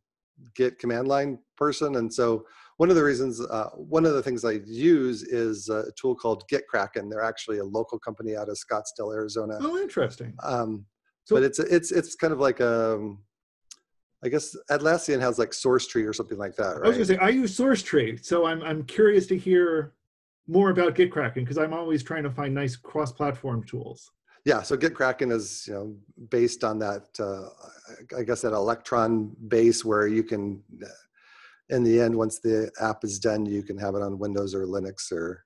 Git 0.54 0.78
command 0.78 1.08
line 1.08 1.38
person, 1.56 1.96
and 1.96 2.12
so 2.12 2.46
one 2.80 2.88
of 2.88 2.96
the 2.96 3.04
reasons, 3.04 3.42
uh, 3.42 3.68
one 3.74 4.06
of 4.06 4.14
the 4.14 4.22
things 4.22 4.42
I 4.42 4.52
use 4.64 5.22
is 5.22 5.68
a 5.68 5.92
tool 6.00 6.14
called 6.14 6.44
GitKraken. 6.50 7.10
They're 7.10 7.22
actually 7.22 7.58
a 7.58 7.64
local 7.64 7.98
company 7.98 8.36
out 8.36 8.48
of 8.48 8.56
Scottsdale, 8.56 9.14
Arizona. 9.14 9.58
Oh, 9.60 9.76
interesting. 9.76 10.32
Um, 10.42 10.86
so, 11.24 11.36
but 11.36 11.42
it's 11.42 11.58
it's 11.58 11.92
it's 11.92 12.14
kind 12.14 12.32
of 12.32 12.40
like 12.40 12.60
a, 12.60 12.94
um, 12.94 13.18
I 14.24 14.30
guess 14.30 14.56
Atlassian 14.70 15.20
has 15.20 15.38
like 15.38 15.50
SourceTree 15.50 16.08
or 16.08 16.14
something 16.14 16.38
like 16.38 16.56
that, 16.56 16.76
right? 16.78 16.86
I 16.86 16.88
was 16.88 16.96
going 16.96 17.06
to 17.08 17.14
say 17.16 17.18
I 17.18 17.28
use 17.28 17.54
SourceTree, 17.54 18.24
so 18.24 18.46
I'm 18.46 18.62
I'm 18.62 18.84
curious 18.84 19.26
to 19.26 19.36
hear 19.36 19.92
more 20.48 20.70
about 20.70 20.94
GitKraken 20.94 21.34
because 21.34 21.58
I'm 21.58 21.74
always 21.74 22.02
trying 22.02 22.22
to 22.22 22.30
find 22.30 22.54
nice 22.54 22.76
cross-platform 22.76 23.64
tools. 23.64 24.10
Yeah, 24.46 24.62
so 24.62 24.74
GitKraken 24.74 25.30
is 25.32 25.66
you 25.68 25.74
know 25.74 25.96
based 26.30 26.64
on 26.64 26.78
that. 26.78 27.08
Uh, 27.20 27.50
I 28.18 28.22
guess 28.22 28.40
that 28.40 28.54
Electron 28.54 29.36
base 29.48 29.84
where 29.84 30.06
you 30.06 30.22
can, 30.22 30.62
uh, 30.82 30.88
in 31.70 31.82
the 31.82 32.00
end, 32.00 32.14
once 32.16 32.40
the 32.40 32.70
app 32.80 33.04
is 33.04 33.18
done, 33.18 33.46
you 33.46 33.62
can 33.62 33.78
have 33.78 33.94
it 33.94 34.02
on 34.02 34.18
Windows 34.18 34.54
or 34.54 34.66
Linux 34.66 35.10
or 35.12 35.44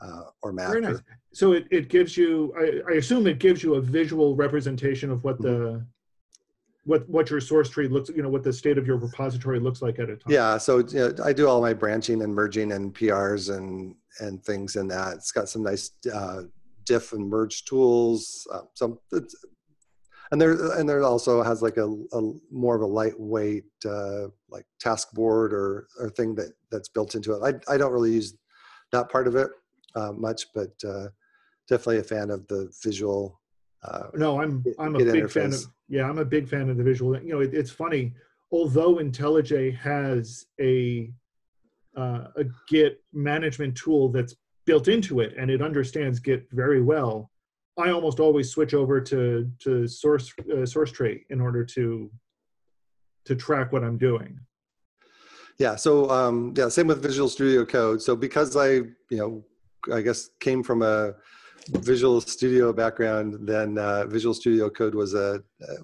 uh, 0.00 0.24
or 0.42 0.52
Mac. 0.52 0.68
Very 0.68 0.82
nice. 0.82 1.00
So 1.32 1.52
it, 1.52 1.66
it 1.70 1.88
gives 1.88 2.16
you. 2.16 2.52
I, 2.58 2.92
I 2.92 2.96
assume 2.96 3.26
it 3.26 3.38
gives 3.38 3.62
you 3.62 3.74
a 3.76 3.80
visual 3.80 4.36
representation 4.36 5.10
of 5.10 5.24
what 5.24 5.38
Mm-hmm. 5.40 5.74
the 5.74 5.86
what 6.84 7.08
what 7.08 7.30
your 7.30 7.40
source 7.40 7.68
tree 7.68 7.88
looks. 7.88 8.10
You 8.10 8.22
know 8.22 8.28
what 8.28 8.44
the 8.44 8.52
state 8.52 8.78
of 8.78 8.86
your 8.86 8.96
repository 8.96 9.58
looks 9.58 9.82
like 9.82 9.98
at 9.98 10.08
a 10.08 10.16
time. 10.16 10.32
Yeah, 10.32 10.56
so 10.58 10.78
you 10.78 10.94
know, 10.94 11.14
I 11.24 11.32
do 11.32 11.48
all 11.48 11.60
my 11.60 11.72
branching 11.72 12.22
and 12.22 12.32
merging 12.32 12.72
and 12.72 12.94
PRs 12.94 13.54
and 13.56 13.94
and 14.20 14.42
things 14.44 14.76
in 14.76 14.86
that. 14.88 15.14
It's 15.14 15.32
got 15.32 15.48
some 15.48 15.62
nice 15.62 15.90
uh, 16.12 16.42
diff 16.84 17.12
and 17.12 17.28
merge 17.28 17.64
tools. 17.64 18.46
Uh, 18.52 18.62
some 18.74 18.98
and 20.30 20.40
there 20.40 20.52
and 20.78 20.88
there 20.88 21.02
also 21.02 21.42
has 21.42 21.62
like 21.62 21.76
a, 21.76 21.86
a 21.86 22.32
more 22.50 22.74
of 22.74 22.82
a 22.82 22.86
lightweight 22.86 23.64
uh, 23.84 24.28
like 24.48 24.66
task 24.80 25.12
board 25.12 25.52
or 25.52 25.86
or 25.98 26.10
thing 26.10 26.34
that 26.34 26.52
that's 26.70 26.88
built 26.88 27.14
into 27.14 27.32
it. 27.32 27.42
I 27.68 27.74
I 27.74 27.76
don't 27.76 27.92
really 27.92 28.12
use 28.12 28.36
that 28.92 29.10
part 29.10 29.26
of 29.26 29.36
it 29.36 29.50
uh, 29.94 30.12
much, 30.12 30.46
but 30.54 30.72
uh, 30.86 31.08
definitely 31.68 31.98
a 31.98 32.04
fan 32.04 32.30
of 32.30 32.46
the 32.48 32.72
visual. 32.82 33.40
Uh, 33.82 34.08
No, 34.14 34.40
I'm 34.40 34.64
I'm 34.78 34.96
a 34.96 34.98
big 34.98 35.30
fan 35.30 35.52
of 35.52 35.64
yeah, 35.88 36.08
I'm 36.08 36.18
a 36.18 36.24
big 36.24 36.48
fan 36.48 36.68
of 36.70 36.76
the 36.76 36.84
visual. 36.84 37.20
You 37.20 37.34
know, 37.34 37.40
it, 37.40 37.54
it's 37.54 37.70
funny. 37.70 38.14
Although 38.52 38.96
IntelliJ 38.96 39.76
has 39.76 40.46
a 40.60 41.10
uh, 41.96 42.28
a 42.36 42.44
Git 42.68 43.02
management 43.12 43.74
tool 43.76 44.10
that's 44.10 44.36
built 44.66 44.88
into 44.88 45.20
it 45.20 45.34
and 45.38 45.50
it 45.50 45.62
understands 45.62 46.18
Git 46.20 46.46
very 46.52 46.82
well, 46.82 47.30
I 47.78 47.90
almost 47.90 48.20
always 48.20 48.50
switch 48.50 48.74
over 48.74 49.00
to 49.00 49.50
to 49.60 49.86
source 49.86 50.32
uh, 50.54 50.64
source 50.66 50.92
tree 50.92 51.24
in 51.30 51.40
order 51.40 51.64
to 51.64 52.10
to 53.26 53.36
track 53.36 53.72
what 53.72 53.84
I'm 53.84 53.98
doing. 53.98 54.38
Yeah. 55.58 55.76
So 55.76 56.10
um, 56.10 56.54
yeah, 56.56 56.68
same 56.68 56.86
with 56.86 57.02
Visual 57.02 57.28
Studio 57.28 57.64
Code. 57.64 58.02
So 58.02 58.14
because 58.14 58.56
I, 58.56 58.68
you 58.68 58.94
know, 59.10 59.44
I 59.92 60.00
guess 60.00 60.30
came 60.40 60.62
from 60.62 60.82
a 60.82 61.14
Visual 61.68 62.20
Studio 62.20 62.72
background, 62.72 63.46
then 63.46 63.78
uh, 63.78 64.06
Visual 64.06 64.34
Studio 64.34 64.70
Code 64.70 64.94
was 64.94 65.14
a. 65.14 65.42
Uh, 65.62 65.74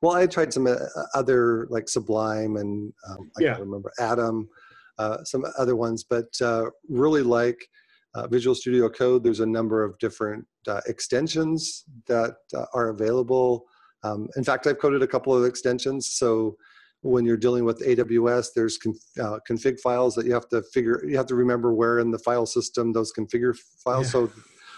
well, 0.00 0.14
I 0.16 0.26
tried 0.26 0.52
some 0.52 0.66
uh, 0.66 0.76
other 1.14 1.66
like 1.70 1.88
Sublime 1.88 2.56
and 2.56 2.92
um, 3.08 3.30
I 3.38 3.42
Yeah. 3.42 3.50
can't 3.50 3.60
remember 3.60 3.92
Atom, 3.98 4.48
uh, 4.98 5.24
some 5.24 5.44
other 5.58 5.76
ones, 5.76 6.04
but 6.04 6.28
uh, 6.40 6.66
really 6.88 7.22
like 7.22 7.66
uh, 8.14 8.26
Visual 8.28 8.54
Studio 8.54 8.88
Code. 8.88 9.24
There's 9.24 9.40
a 9.40 9.46
number 9.46 9.82
of 9.82 9.98
different 9.98 10.46
uh, 10.68 10.80
extensions 10.86 11.84
that 12.06 12.36
uh, 12.54 12.66
are 12.72 12.90
available. 12.90 13.66
Um, 14.02 14.28
in 14.36 14.44
fact, 14.44 14.66
I've 14.66 14.78
coded 14.78 15.02
a 15.02 15.06
couple 15.06 15.34
of 15.34 15.44
extensions. 15.44 16.12
So 16.12 16.56
when 17.02 17.24
you're 17.24 17.36
dealing 17.36 17.64
with 17.64 17.84
AWS, 17.86 18.48
there's 18.54 18.78
conf, 18.78 18.96
uh, 19.20 19.38
config 19.48 19.80
files 19.80 20.14
that 20.14 20.26
you 20.26 20.32
have 20.32 20.48
to 20.48 20.62
figure, 20.72 21.04
you 21.06 21.16
have 21.16 21.26
to 21.26 21.34
remember 21.34 21.74
where 21.74 21.98
in 21.98 22.10
the 22.10 22.18
file 22.18 22.46
system 22.46 22.92
those 22.92 23.12
configure 23.12 23.56
files. 23.82 24.06
Yeah. 24.06 24.10
So 24.10 24.32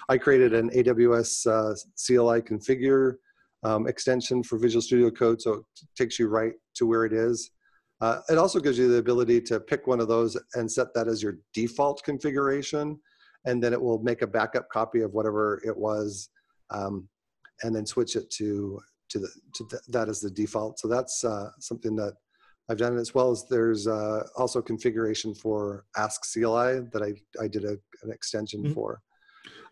I 0.09 0.19
created 0.19 0.55
an 0.55 0.71
AWS 0.71 1.47
uh, 1.47 1.75
CLI 1.97 2.43
configure 2.43 3.15
um, 3.63 3.87
extension 3.87 4.43
for 4.43 4.59
Visual 4.59 4.83
Studio 4.83 5.11
Code, 5.11 5.43
so 5.43 5.55
it 5.55 5.65
takes 5.97 6.19
you 6.19 6.29
right 6.29 6.53
to 6.75 6.87
where 6.87 7.05
it 7.05 7.13
is. 7.13 7.51
Uh, 8.01 8.21
it 8.29 8.39
also 8.39 8.61
gives 8.61 8.79
you 8.79 8.89
the 8.89 8.99
ability 8.99 9.41
to 9.41 9.59
pick 9.59 9.87
one 9.87 10.01
of 10.01 10.09
those 10.09 10.37
and 10.55 10.71
set 10.71 10.93
that 10.95 11.09
as 11.09 11.23
your 11.23 11.39
default 11.55 12.03
configuration, 12.05 12.99
and 13.47 13.63
then 13.63 13.73
it 13.73 13.81
will 13.81 13.99
make 14.03 14.23
a 14.23 14.27
backup 14.27 14.69
copy 14.69 15.01
of 15.01 15.15
whatever 15.15 15.63
it 15.65 15.77
was, 15.77 16.29
um, 16.71 17.09
and 17.63 17.75
then 17.75 17.87
switch 17.87 18.17
it 18.17 18.29
to 18.33 18.79
to 19.09 19.19
the 19.21 19.29
to 19.55 19.65
th- 19.71 19.83
that 19.89 20.09
as 20.09 20.21
the 20.21 20.31
default. 20.31 20.79
So 20.79 20.89
that's 20.89 21.25
uh, 21.25 21.51
something 21.61 21.95
that 21.97 22.15
I've 22.69 22.77
done, 22.79 22.99
as 22.99 23.15
well 23.15 23.31
as 23.31 23.47
there's 23.49 23.87
uh, 23.87 24.25
also 24.37 24.61
configuration 24.61 25.33
for 25.35 25.85
ASK 25.97 26.23
CLI 26.33 26.81
that 26.93 27.03
I 27.03 27.15
I 27.43 27.49
did 27.49 27.65
a, 27.65 27.79
an 28.03 28.11
extension 28.11 28.65
Mhm. 28.65 28.75
for. 28.75 29.01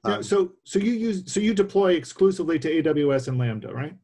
Yeah, 0.06 0.16
Um, 0.16 0.22
so 0.22 0.52
so 0.64 0.78
you 0.78 0.92
use 0.92 1.30
so 1.32 1.40
you 1.40 1.52
deploy 1.52 1.94
exclusively 1.94 2.58
to 2.60 2.68
AWS 2.82 3.28
and 3.28 3.38
Lambda, 3.38 3.74
right? 3.74 3.96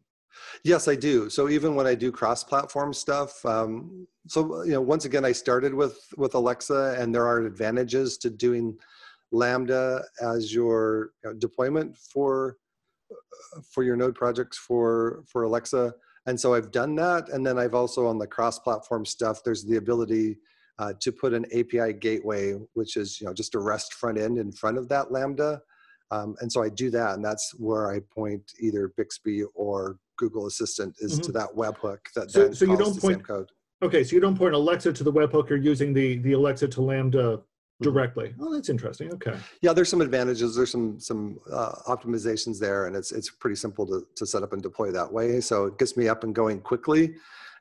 Yes, 0.64 0.88
I 0.88 0.94
do. 0.96 1.28
So 1.30 1.48
even 1.48 1.74
when 1.74 1.86
I 1.86 1.94
do 1.94 2.10
cross-platform 2.12 2.92
stuff, 2.94 3.44
um, 3.44 4.06
so 4.26 4.62
you 4.64 4.72
know, 4.72 4.80
once 4.80 5.04
again, 5.04 5.24
I 5.24 5.32
started 5.32 5.72
with 5.74 5.96
with 6.16 6.34
Alexa, 6.34 6.96
and 6.98 7.14
there 7.14 7.26
are 7.26 7.38
advantages 7.46 8.18
to 8.18 8.30
doing 8.30 8.76
Lambda 9.32 10.02
as 10.20 10.52
your 10.52 11.10
you 11.24 11.30
know, 11.30 11.36
deployment 11.36 11.96
for 11.96 12.56
for 13.72 13.82
your 13.82 13.96
node 13.96 14.14
projects 14.14 14.58
for 14.58 15.22
for 15.26 15.42
Alexa. 15.44 15.94
And 16.26 16.38
so 16.38 16.54
I've 16.54 16.70
done 16.70 16.94
that, 16.96 17.30
and 17.30 17.44
then 17.46 17.58
I've 17.58 17.74
also 17.74 18.06
on 18.06 18.18
the 18.18 18.26
cross-platform 18.26 19.06
stuff. 19.06 19.40
There's 19.42 19.64
the 19.64 19.76
ability 19.76 20.36
uh, 20.78 20.92
to 21.00 21.10
put 21.12 21.32
an 21.32 21.46
API 21.46 21.94
gateway, 21.94 22.52
which 22.74 22.96
is 22.96 23.20
you 23.20 23.26
know 23.26 23.32
just 23.32 23.54
a 23.54 23.58
REST 23.58 23.94
front 23.94 24.18
end 24.18 24.38
in 24.38 24.52
front 24.52 24.78
of 24.78 24.88
that 24.90 25.10
Lambda. 25.10 25.60
Um, 26.12 26.34
and 26.40 26.50
so 26.50 26.62
I 26.62 26.68
do 26.68 26.90
that, 26.90 27.14
and 27.14 27.24
that's 27.24 27.54
where 27.56 27.90
I 27.92 28.00
point 28.12 28.42
either 28.60 28.92
Bixby 28.96 29.44
or 29.54 29.96
Google 30.18 30.46
Assistant 30.46 30.94
is 30.98 31.18
to 31.20 31.32
that 31.32 31.50
webhook 31.56 31.98
that 32.16 32.30
So- 32.30 32.44
then 32.44 32.54
so 32.54 32.64
you 32.64 32.76
don't 32.76 32.94
the 32.94 33.00
point- 33.00 33.26
code. 33.26 33.48
Okay, 33.82 34.04
so 34.04 34.14
you 34.14 34.20
don't 34.20 34.36
point 34.36 34.54
Alexa 34.54 34.92
to 34.92 35.04
the 35.04 35.12
webhook, 35.12 35.48
you're 35.48 35.58
using 35.58 35.94
the 35.94 36.18
the 36.18 36.32
Alexa 36.32 36.68
to 36.68 36.82
Lambda 36.82 37.40
directly. 37.80 38.34
Oh, 38.40 38.52
that's 38.52 38.68
interesting. 38.68 39.12
Okay. 39.14 39.36
Yeah, 39.62 39.72
there's 39.72 39.88
some 39.88 40.00
advantages. 40.00 40.54
There's 40.54 40.70
some 40.70 41.00
some 41.00 41.38
uh, 41.50 41.72
optimizations 41.86 42.58
there, 42.58 42.86
and 42.86 42.94
it's 42.94 43.12
it's 43.12 43.30
pretty 43.30 43.56
simple 43.56 43.86
to 43.86 44.06
to 44.16 44.26
set 44.26 44.42
up 44.42 44.52
and 44.52 44.62
deploy 44.62 44.90
that 44.92 45.10
way. 45.10 45.40
So 45.40 45.66
it 45.66 45.78
gets 45.78 45.96
me 45.96 46.08
up 46.08 46.24
and 46.24 46.34
going 46.34 46.60
quickly, 46.60 47.14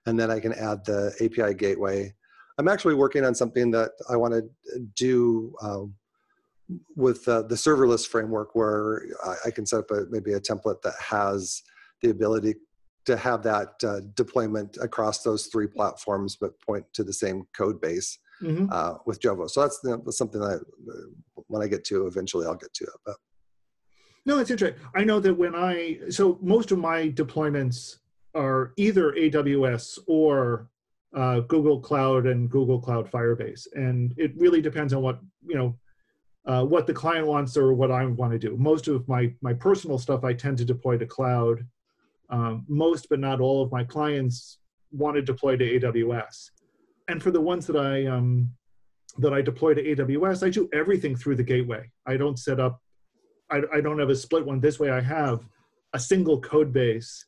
and 0.06 0.20
then 0.20 0.30
I 0.30 0.40
can 0.40 0.54
add 0.54 0.86
the 0.86 1.14
API 1.22 1.54
gateway. 1.54 2.14
I'm 2.58 2.68
actually 2.68 2.96
working 2.96 3.24
on 3.24 3.34
something 3.34 3.72
that 3.72 3.92
I 4.10 4.18
want 4.18 4.34
to 4.34 4.80
do 4.96 5.56
um, 5.62 5.94
with 6.96 7.28
uh, 7.28 7.44
the 7.44 7.56
serverless 7.56 8.06
framework, 8.06 8.54
where 8.54 9.04
I, 9.26 9.36
I 9.48 9.52
can 9.52 9.66
set 9.66 9.80
up 9.80 9.92
a, 9.92 10.06
maybe 10.10 10.34
a 10.34 10.40
template 10.42 10.82
that 10.82 10.96
has 11.00 11.64
the 12.02 12.10
ability 12.10 12.56
to 13.06 13.16
have 13.16 13.42
that 13.44 13.82
uh, 13.84 14.02
deployment 14.14 14.78
across 14.82 15.24
those 15.24 15.48
three 15.48 15.68
platforms, 15.68 16.36
but 16.36 16.60
point 16.62 16.86
to 16.94 17.04
the 17.04 17.14
same 17.14 17.48
code 17.56 17.80
base 17.80 18.20
hmm 18.40 18.66
uh, 18.72 18.96
with 19.06 19.20
Jovo. 19.20 19.50
So 19.50 19.62
that's, 19.62 19.80
that's 19.84 20.18
something 20.18 20.42
that 20.42 20.62
uh, 20.62 21.42
when 21.48 21.62
I 21.62 21.68
get 21.68 21.84
to 21.86 22.08
eventually 22.08 22.46
I'll 22.46 22.56
get 22.56 22.74
to 22.74 22.84
it. 22.86 23.00
But 23.06 23.16
No, 24.26 24.40
it's 24.40 24.52
interesting. 24.52 24.80
I 24.96 25.04
know 25.04 25.20
that 25.20 25.34
when 25.34 25.56
I 25.56 26.00
so 26.10 26.40
most 26.42 26.72
of 26.72 26.80
my 26.80 27.10
deployments 27.10 27.98
are 28.36 28.74
either 28.78 29.14
AWS 29.14 30.00
or 30.08 30.70
uh, 31.16 31.40
Google 31.42 31.80
Cloud 31.80 32.28
and 32.28 32.50
Google 32.50 32.80
Cloud 32.80 33.10
Firebase, 33.10 33.68
and 33.74 34.14
it 34.18 34.32
really 34.38 34.62
depends 34.62 34.94
on 34.94 35.02
what 35.02 35.20
you 35.46 35.56
know 35.56 35.76
uh, 36.46 36.64
what 36.64 36.88
the 36.88 36.94
client 36.94 37.28
wants 37.28 37.58
or 37.58 37.74
what 37.74 37.92
I 37.92 38.06
want 38.06 38.32
to 38.32 38.40
do. 38.40 38.56
Most 38.58 38.88
of 38.88 39.08
my 39.08 39.34
my 39.42 39.54
personal 39.54 39.98
stuff 39.98 40.24
I 40.24 40.34
tend 40.34 40.58
to 40.60 40.66
deploy 40.66 40.98
to 40.98 41.06
cloud. 41.06 41.66
Um, 42.32 42.64
most, 42.68 43.08
but 43.10 43.20
not 43.20 43.42
all, 43.42 43.64
of 43.64 43.72
my 43.72 43.84
clients 43.84 44.60
want 44.92 45.16
to 45.16 45.22
deploy 45.22 45.58
to 45.58 45.80
AWS, 45.80 46.52
and 47.10 47.22
for 47.22 47.32
the 47.32 47.42
ones 47.42 47.66
that 47.68 47.76
I 47.76 48.06
um, 48.06 48.50
that 49.18 49.34
I 49.34 49.42
deploy 49.42 49.74
to 49.74 49.84
AWS, 49.84 50.46
I 50.46 50.50
do 50.50 50.70
everything 50.72 51.16
through 51.16 51.36
the 51.36 51.44
gateway. 51.44 51.90
I 52.06 52.16
don't 52.16 52.38
set 52.40 52.60
up 52.60 52.82
I, 53.50 53.62
I 53.74 53.82
don't 53.82 54.00
have 54.00 54.10
a 54.10 54.16
split 54.16 54.46
one. 54.46 54.60
This 54.60 54.80
way, 54.80 54.92
I 54.92 55.02
have 55.02 55.44
a 55.94 56.00
single 56.00 56.40
code 56.40 56.72
base, 56.72 57.26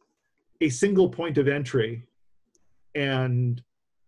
a 0.62 0.70
single 0.70 1.10
point 1.10 1.38
of 1.40 1.48
entry, 1.48 2.06
and 2.96 3.62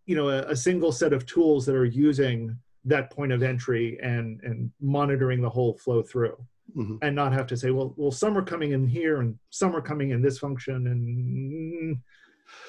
you 0.05 0.15
know 0.15 0.29
a, 0.29 0.43
a 0.43 0.55
single 0.55 0.91
set 0.91 1.11
of 1.11 1.25
tools 1.25 1.65
that 1.65 1.75
are 1.75 1.85
using 1.85 2.55
that 2.85 3.09
point 3.09 3.31
of 3.31 3.41
entry 3.41 3.97
and 4.01 4.39
and 4.43 4.71
monitoring 4.79 5.41
the 5.41 5.49
whole 5.49 5.73
flow 5.77 6.03
through, 6.03 6.37
Mhm. 6.77 6.99
and 7.01 7.15
not 7.15 7.33
have 7.33 7.47
to 7.47 7.57
say, 7.57 7.71
well, 7.71 7.93
well, 7.97 8.11
some 8.11 8.37
are 8.37 8.43
coming 8.43 8.71
in 8.71 8.85
here 8.87 9.21
and 9.21 9.37
some 9.49 9.75
are 9.75 9.81
coming 9.81 10.11
in 10.11 10.21
this 10.21 10.37
function, 10.37 10.87
and 10.87 11.97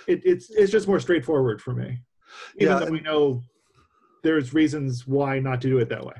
it, 0.06 0.22
it's 0.24 0.48
it's 0.50 0.72
just 0.72 0.88
more 0.88 1.00
straightforward 1.00 1.60
for 1.60 1.74
me. 1.74 2.00
Even 2.58 2.78
Yeah, 2.78 2.84
though 2.84 2.90
we 2.92 3.00
know 3.00 3.42
there's 4.22 4.54
reasons 4.54 5.06
why 5.06 5.38
not 5.38 5.60
to 5.62 5.68
do 5.68 5.78
it 5.78 5.88
that 5.90 6.04
way. 6.04 6.14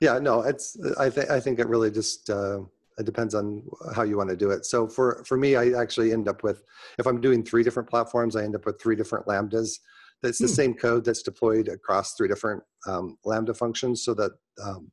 yeah, 0.00 0.18
no, 0.18 0.42
it's 0.42 0.76
I 0.98 1.10
think 1.10 1.30
I 1.30 1.40
think 1.40 1.58
it 1.58 1.68
really 1.68 1.90
just 1.90 2.30
uh, 2.30 2.60
it 2.98 3.06
depends 3.06 3.34
on 3.34 3.62
how 3.94 4.02
you 4.02 4.16
want 4.16 4.30
to 4.30 4.36
do 4.36 4.50
it. 4.50 4.66
So 4.66 4.86
for 4.86 5.24
for 5.26 5.36
me, 5.36 5.56
I 5.56 5.70
actually 5.80 6.12
end 6.12 6.28
up 6.28 6.42
with 6.42 6.62
if 6.98 7.06
I'm 7.06 7.20
doing 7.20 7.42
three 7.44 7.62
different 7.62 7.88
platforms, 7.88 8.36
I 8.36 8.44
end 8.44 8.54
up 8.54 8.66
with 8.66 8.80
three 8.80 8.96
different 8.96 9.26
lambdas. 9.26 9.78
That's 10.22 10.38
the 10.38 10.46
Hmm. 10.48 10.52
same 10.52 10.74
code 10.74 11.04
that's 11.04 11.22
deployed 11.22 11.68
across 11.68 12.14
three 12.14 12.28
different 12.28 12.62
um, 12.86 13.16
lambda 13.24 13.54
functions, 13.54 14.04
so 14.04 14.12
that 14.14 14.32
um, 14.62 14.92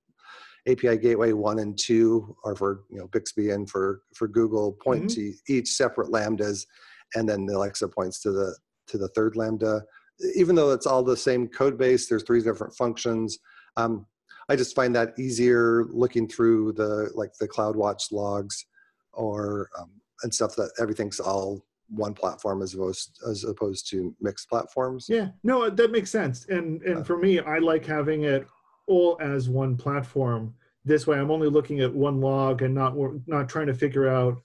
API 0.70 0.98
gateway 0.98 1.34
one 1.34 1.60
and 1.60 1.78
two 1.78 2.36
are 2.46 2.56
for 2.56 2.84
you 2.90 2.98
know 3.00 3.08
Bixby 3.08 3.50
and 3.52 3.70
for 3.70 4.02
for 4.16 4.28
Google 4.28 4.72
point 4.74 5.10
to 5.12 5.34
each 5.50 5.70
separate 5.74 6.10
lambdas, 6.12 6.66
and 7.16 7.28
then 7.28 7.46
the 7.46 7.58
Alexa 7.58 7.88
points 7.90 8.22
to 8.22 8.32
the 8.32 8.56
to 8.88 8.98
the 8.98 9.10
third 9.10 9.36
lambda. 9.36 9.84
Even 10.36 10.56
though 10.56 10.72
it's 10.72 10.88
all 10.88 11.04
the 11.04 11.18
same 11.18 11.48
code 11.48 11.78
base, 11.78 12.08
there's 12.08 12.24
three 12.24 12.42
different 12.42 12.76
functions. 12.76 13.40
Um, 13.76 14.06
I 14.50 14.56
just 14.56 14.76
find 14.76 14.96
that 14.96 15.18
easier 15.20 15.86
looking 15.90 16.28
through 16.28 16.74
the 16.74 17.12
like 17.14 17.34
the 17.40 17.48
CloudWatch 17.48 18.12
logs 18.12 18.66
or 19.14 19.70
um, 19.78 19.92
and 20.24 20.34
stuff 20.34 20.56
that 20.56 20.72
everything's 20.80 21.20
all 21.20 21.64
one 21.90 22.14
platform 22.14 22.62
as 22.62 22.74
opposed 22.74 23.20
as 23.30 23.44
opposed 23.44 23.90
to 23.90 24.16
mixed 24.22 24.50
platforms. 24.50 25.08
Yeah, 25.10 25.30
no, 25.44 25.70
that 25.70 25.92
makes 25.92 26.10
sense. 26.10 26.46
And 26.48 26.82
and 26.84 27.00
Uh, 27.00 27.04
for 27.04 27.18
me, 27.18 27.40
I 27.40 27.60
like 27.60 27.86
having 27.86 28.24
it 28.24 28.48
all 28.88 29.18
as 29.22 29.50
one 29.50 29.76
platform. 29.76 30.54
This 30.86 31.06
way, 31.06 31.20
I'm 31.20 31.32
only 31.32 31.50
looking 31.50 31.82
at 31.82 31.94
one 31.94 32.22
log 32.22 32.62
and 32.62 32.74
not 32.74 32.96
not 33.28 33.50
trying 33.50 33.68
to 33.68 33.74
figure 33.74 34.08
out 34.08 34.42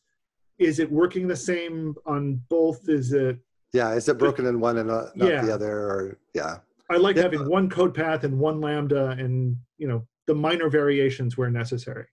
is 0.59 0.79
it 0.79 0.91
working 0.91 1.27
the 1.27 1.37
same 1.37 1.95
on 2.07 2.43
both? 2.49 2.89
Is 2.89 3.13
it? 3.13 3.39
Yeah, 3.73 3.93
is 3.95 4.09
it 4.09 4.19
broken 4.19 4.47
in 4.47 4.61
one 4.61 4.79
and 4.79 4.89
not, 4.89 5.17
Yeah. 5.17 5.43
the 5.45 5.53
other? 5.55 5.71
Or 5.73 6.19
yeah, 6.35 6.59
I 6.91 6.97
like 6.97 7.17
Yeah. 7.17 7.23
having 7.23 7.49
one 7.49 7.69
code 7.71 7.95
path 7.95 8.25
and 8.25 8.39
one 8.39 8.61
lambda, 8.61 9.11
and 9.11 9.57
you 9.79 9.89
know 9.89 10.07
the 10.27 10.35
minor 10.35 10.69
variations 10.69 11.37
where 11.37 11.51
necessary. 11.51 12.07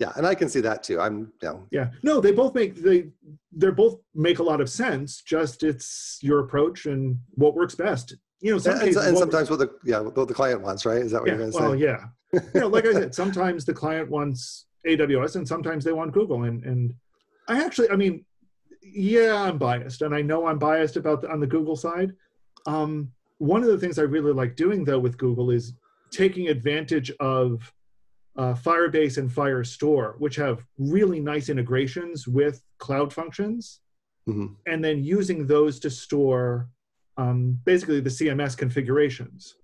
yeah, 0.00 0.12
and 0.16 0.26
I 0.26 0.34
can 0.34 0.48
see 0.48 0.60
that 0.60 0.82
too. 0.82 1.00
I'm 1.00 1.32
you 1.42 1.48
know 1.48 1.66
Yeah, 1.70 1.90
no, 2.02 2.20
they 2.20 2.32
both 2.32 2.54
make 2.54 2.76
they 2.76 3.10
they're 3.52 3.72
both 3.72 4.00
make 4.14 4.38
a 4.38 4.42
lot 4.42 4.60
of 4.60 4.68
sense. 4.68 5.20
Just 5.22 5.62
it's 5.62 6.18
your 6.22 6.40
approach 6.40 6.86
and 6.86 7.18
what 7.34 7.54
works 7.54 7.74
best. 7.74 8.16
You 8.40 8.52
know, 8.52 8.58
some 8.58 8.72
and, 8.74 8.82
cases, 8.82 9.04
and 9.04 9.14
what- 9.14 9.20
sometimes 9.20 9.50
what 9.50 9.58
the 9.58 9.70
yeah 9.84 10.00
what 10.00 10.28
the 10.28 10.34
client 10.34 10.60
wants, 10.62 10.86
right? 10.86 10.98
Is 11.02 11.10
that 11.12 11.20
what 11.22 11.28
yeah, 11.28 11.36
you're 11.36 11.50
gonna 11.50 11.64
well, 11.64 11.72
say? 11.72 11.78
yeah. 11.78 12.04
you 12.54 12.60
know, 12.60 12.68
like 12.68 12.86
I 12.86 12.92
said, 12.92 13.14
sometimes 13.14 13.64
the 13.64 13.74
client 13.74 14.10
wants 14.10 14.66
AWS 14.86 15.36
and 15.36 15.46
sometimes 15.46 15.84
they 15.84 15.92
want 15.92 16.12
Google. 16.12 16.42
And 16.44 16.64
and 16.64 16.94
I 17.48 17.62
actually, 17.64 17.90
I 17.90 17.96
mean, 17.96 18.24
yeah, 18.92 19.42
I'm 19.42 19.58
biased, 19.58 20.02
and 20.02 20.14
I 20.14 20.22
know 20.22 20.46
I'm 20.46 20.58
biased 20.58 20.96
about 20.96 21.22
the, 21.22 21.30
on 21.30 21.40
the 21.40 21.46
Google 21.46 21.76
side. 21.76 22.12
Um, 22.66 23.10
one 23.38 23.62
of 23.62 23.68
the 23.68 23.78
things 23.78 23.98
I 23.98 24.02
really 24.02 24.32
like 24.32 24.56
doing 24.56 24.84
though 24.84 24.98
with 24.98 25.18
Google 25.18 25.50
is 25.50 25.74
taking 26.10 26.48
advantage 26.48 27.10
of 27.20 27.72
uh, 28.36 28.52
Firebase 28.54 29.18
and 29.18 29.30
Firestore, 29.30 30.14
which 30.18 30.36
have 30.36 30.64
really 30.78 31.20
nice 31.20 31.48
integrations 31.48 32.26
with 32.26 32.62
cloud 32.78 33.12
functions, 33.12 33.80
Mhm. 34.28 34.56
and 34.66 34.82
then 34.82 35.04
using 35.04 35.46
those 35.46 35.78
to 35.80 35.90
store 35.90 36.68
um, 37.16 37.60
basically 37.64 38.00
the 38.00 38.10
CMS 38.10 38.56
configurations. 38.56 39.54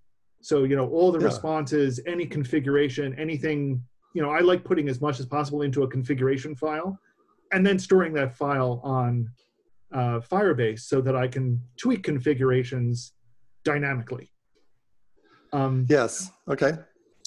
So 0.40 0.62
you 0.64 0.76
know 0.76 0.88
all 0.88 1.10
the 1.10 1.18
Yeah. 1.18 1.24
responses, 1.26 1.98
any 2.06 2.26
configuration, 2.26 3.14
anything. 3.18 3.82
You 4.14 4.22
know, 4.22 4.30
I 4.30 4.40
like 4.40 4.62
putting 4.64 4.88
as 4.88 5.00
much 5.00 5.18
as 5.20 5.26
possible 5.26 5.62
into 5.62 5.82
a 5.82 5.88
configuration 5.88 6.54
file, 6.54 6.98
and 7.52 7.66
then 7.66 7.78
storing 7.78 8.12
that 8.14 8.36
file 8.36 8.80
on 8.84 9.30
uh, 9.92 10.20
Firebase 10.20 10.80
so 10.80 11.00
that 11.00 11.16
I 11.16 11.26
can 11.28 11.60
tweak 11.76 12.02
configurations 12.02 13.12
dynamically. 13.64 14.30
Um, 15.52 15.86
Yes. 15.88 16.30
Okay. 16.48 16.72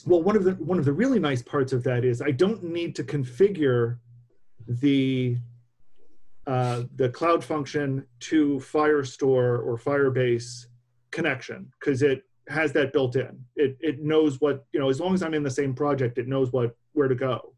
well, 0.05 0.23
one 0.23 0.35
of 0.35 0.43
the 0.43 0.51
one 0.53 0.79
of 0.79 0.85
the 0.85 0.93
really 0.93 1.19
nice 1.19 1.41
parts 1.41 1.73
of 1.73 1.83
that 1.83 2.05
is 2.05 2.21
I 2.21 2.31
don't 2.31 2.63
need 2.63 2.95
to 2.95 3.03
configure 3.03 3.97
the 4.67 5.37
uh, 6.47 6.83
the 6.95 7.09
cloud 7.09 7.43
function 7.43 8.05
to 8.19 8.59
Firestore 8.59 9.65
or 9.65 9.77
Firebase 9.77 10.65
connection 11.11 11.71
because 11.79 12.01
it 12.01 12.23
has 12.49 12.71
that 12.73 12.91
built 12.93 13.15
in. 13.15 13.43
It 13.55 13.77
it 13.81 14.01
knows 14.01 14.39
what 14.39 14.65
you 14.73 14.79
know 14.79 14.89
as 14.89 14.99
long 14.99 15.13
as 15.13 15.21
I'm 15.21 15.33
in 15.33 15.43
the 15.43 15.51
same 15.51 15.73
project, 15.73 16.17
it 16.17 16.27
knows 16.27 16.51
what 16.53 16.75
where 16.93 17.09
to 17.09 17.15
go. 17.15 17.53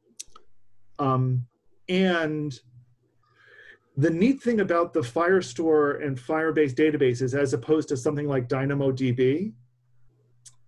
Um, 0.98 1.46
and 1.90 2.60
the 3.98 4.10
neat 4.10 4.42
thing 4.42 4.60
about 4.60 4.94
the 4.94 5.02
Firestore 5.02 6.06
and 6.06 6.18
Firebase 6.18 6.74
databases, 6.74 7.38
as 7.38 7.54
opposed 7.54 7.88
to 7.90 7.98
something 7.98 8.28
like 8.28 8.50
DynamoDB, 8.50 9.54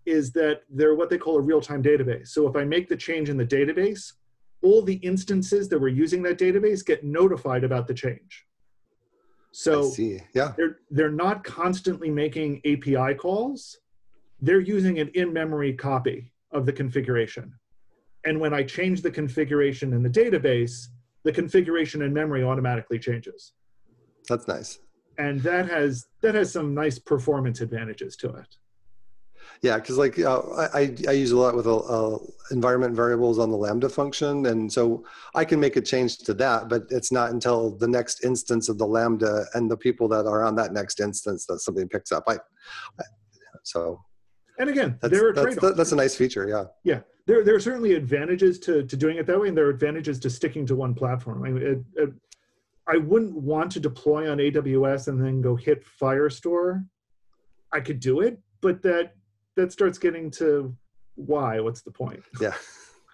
is 0.06 0.32
that 0.32 0.62
they're 0.70 0.96
what 0.96 1.10
they 1.10 1.18
call 1.18 1.38
a 1.38 1.42
real-time 1.42 1.84
database. 1.84 2.30
So 2.30 2.48
if 2.48 2.56
I 2.56 2.64
make 2.64 2.88
the 2.88 2.96
change 2.96 3.30
in 3.30 3.36
the 3.36 3.46
database, 3.46 4.14
all 4.62 4.82
the 4.82 4.96
instances 4.96 5.68
that 5.70 5.80
were 5.80 5.90
using 5.90 6.24
that 6.24 6.40
database 6.40 6.86
get 6.86 7.04
notified 7.04 7.64
about 7.66 7.88
the 7.88 7.94
change. 7.94 8.46
So 9.52 9.90
see. 9.90 10.20
Yeah. 10.34 10.54
they're 10.56 10.78
they're 10.92 11.12
not 11.12 11.44
constantly 11.44 12.10
making 12.10 12.62
API 12.66 13.16
calls. 13.16 13.78
They're 14.40 14.60
using 14.60 15.00
an 15.00 15.10
in-memory 15.16 15.74
copy 15.74 16.32
of 16.52 16.66
the 16.66 16.74
configuration. 16.74 17.54
And 18.24 18.40
when 18.40 18.54
I 18.54 18.64
change 18.64 19.02
the 19.02 19.12
configuration 19.12 19.94
in 19.94 20.04
the 20.04 20.10
database, 20.10 20.88
the 21.24 21.32
configuration 21.32 22.02
in 22.02 22.14
memory 22.14 22.44
automatically 22.44 23.00
changes. 23.00 23.54
That's 24.30 24.48
nice. 24.48 24.80
And 25.18 25.42
that 25.42 25.68
has 25.70 26.08
that 26.22 26.36
has 26.36 26.52
some 26.52 26.74
nice 26.74 27.00
performance 27.00 27.62
advantages 27.62 28.16
to 28.18 28.30
it. 28.30 28.48
Yeah, 29.62 29.78
because 29.78 29.98
like 29.98 30.20
uh, 30.20 30.42
I, 30.74 30.94
I 31.08 31.12
use 31.14 31.32
a 31.32 31.38
lot 31.38 31.56
with 31.56 31.66
uh, 31.66 31.78
uh, 31.78 32.20
environment 32.52 32.96
variables 32.96 33.40
on 33.40 33.50
the 33.50 33.58
Lambda 33.58 33.90
function, 33.90 34.46
and 34.46 34.72
so 34.72 35.04
I 35.34 35.46
can 35.46 35.60
make 35.60 35.78
a 35.78 35.82
change 35.82 36.20
to 36.20 36.34
that, 36.36 36.70
but 36.70 36.84
it's 36.92 37.12
not 37.12 37.32
until 37.32 37.76
the 37.78 37.88
next 37.88 38.24
instance 38.24 38.70
of 38.70 38.78
the 38.78 38.86
Lambda 38.86 39.46
and 39.56 39.72
the 39.72 39.78
people 39.78 40.08
that 40.10 40.28
are 40.28 40.44
on 40.44 40.56
that 40.58 40.74
next 40.74 41.00
instance 41.00 41.46
that 41.48 41.60
something 41.60 41.88
picks 41.90 42.12
up. 42.12 42.26
I, 42.28 42.36
I 43.00 43.04
so 43.64 44.00
And 44.60 44.70
again, 44.70 44.98
that's 45.02 45.12
there 45.12 45.30
are 45.30 45.34
that's, 45.34 45.56
trade-offs. 45.56 45.78
that's 45.78 45.92
a 45.92 45.96
nice 45.96 46.16
feature. 46.16 46.48
Yeah. 46.48 46.66
yeah 46.84 47.00
there, 47.28 47.44
there 47.44 47.56
are 47.56 47.60
certainly 47.60 47.94
advantages 47.94 48.58
to, 48.60 48.84
to 48.84 48.98
doing 48.98 49.18
it 49.18 49.28
that 49.28 49.40
way 49.40 49.48
and 49.48 49.56
there 49.56 49.66
are 49.66 49.70
advantages 49.70 50.18
to 50.20 50.30
sticking 50.30 50.66
to 50.66 50.76
one 50.76 50.96
platform. 50.96 51.44
I, 51.44 51.50
mean, 51.50 51.64
it, 51.64 52.02
it, 52.02 52.10
I 52.88 52.98
wouldn't 52.98 53.36
want 53.36 53.72
to 53.74 53.80
deploy 53.80 54.32
on 54.32 54.40
aws 54.40 55.08
and 55.08 55.24
then 55.24 55.42
go 55.42 55.56
hit 55.56 55.86
firestore. 56.02 56.86
I 57.72 57.82
could 57.82 58.00
do 58.00 58.22
it 58.22 58.40
but 58.62 58.82
that 58.84 59.14
that 59.56 59.72
starts 59.72 59.98
getting 59.98 60.30
to 60.32 60.76
why? 61.16 61.60
What's 61.60 61.82
the 61.82 61.92
point? 61.92 62.22
Yeah. 62.40 62.56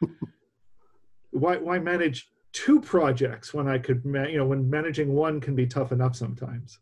why 1.32 1.58
why 1.58 1.80
manage 1.80 2.30
two 2.52 2.80
projects 2.80 3.52
when 3.52 3.68
i 3.68 3.80
could 3.80 4.06
ma- 4.06 4.28
you 4.28 4.38
know 4.38 4.46
when 4.46 4.70
managing 4.70 5.14
one 5.14 5.42
can 5.42 5.56
be 5.56 5.66
tough 5.66 5.92
enough 5.92 6.16
sometimes? 6.16 6.80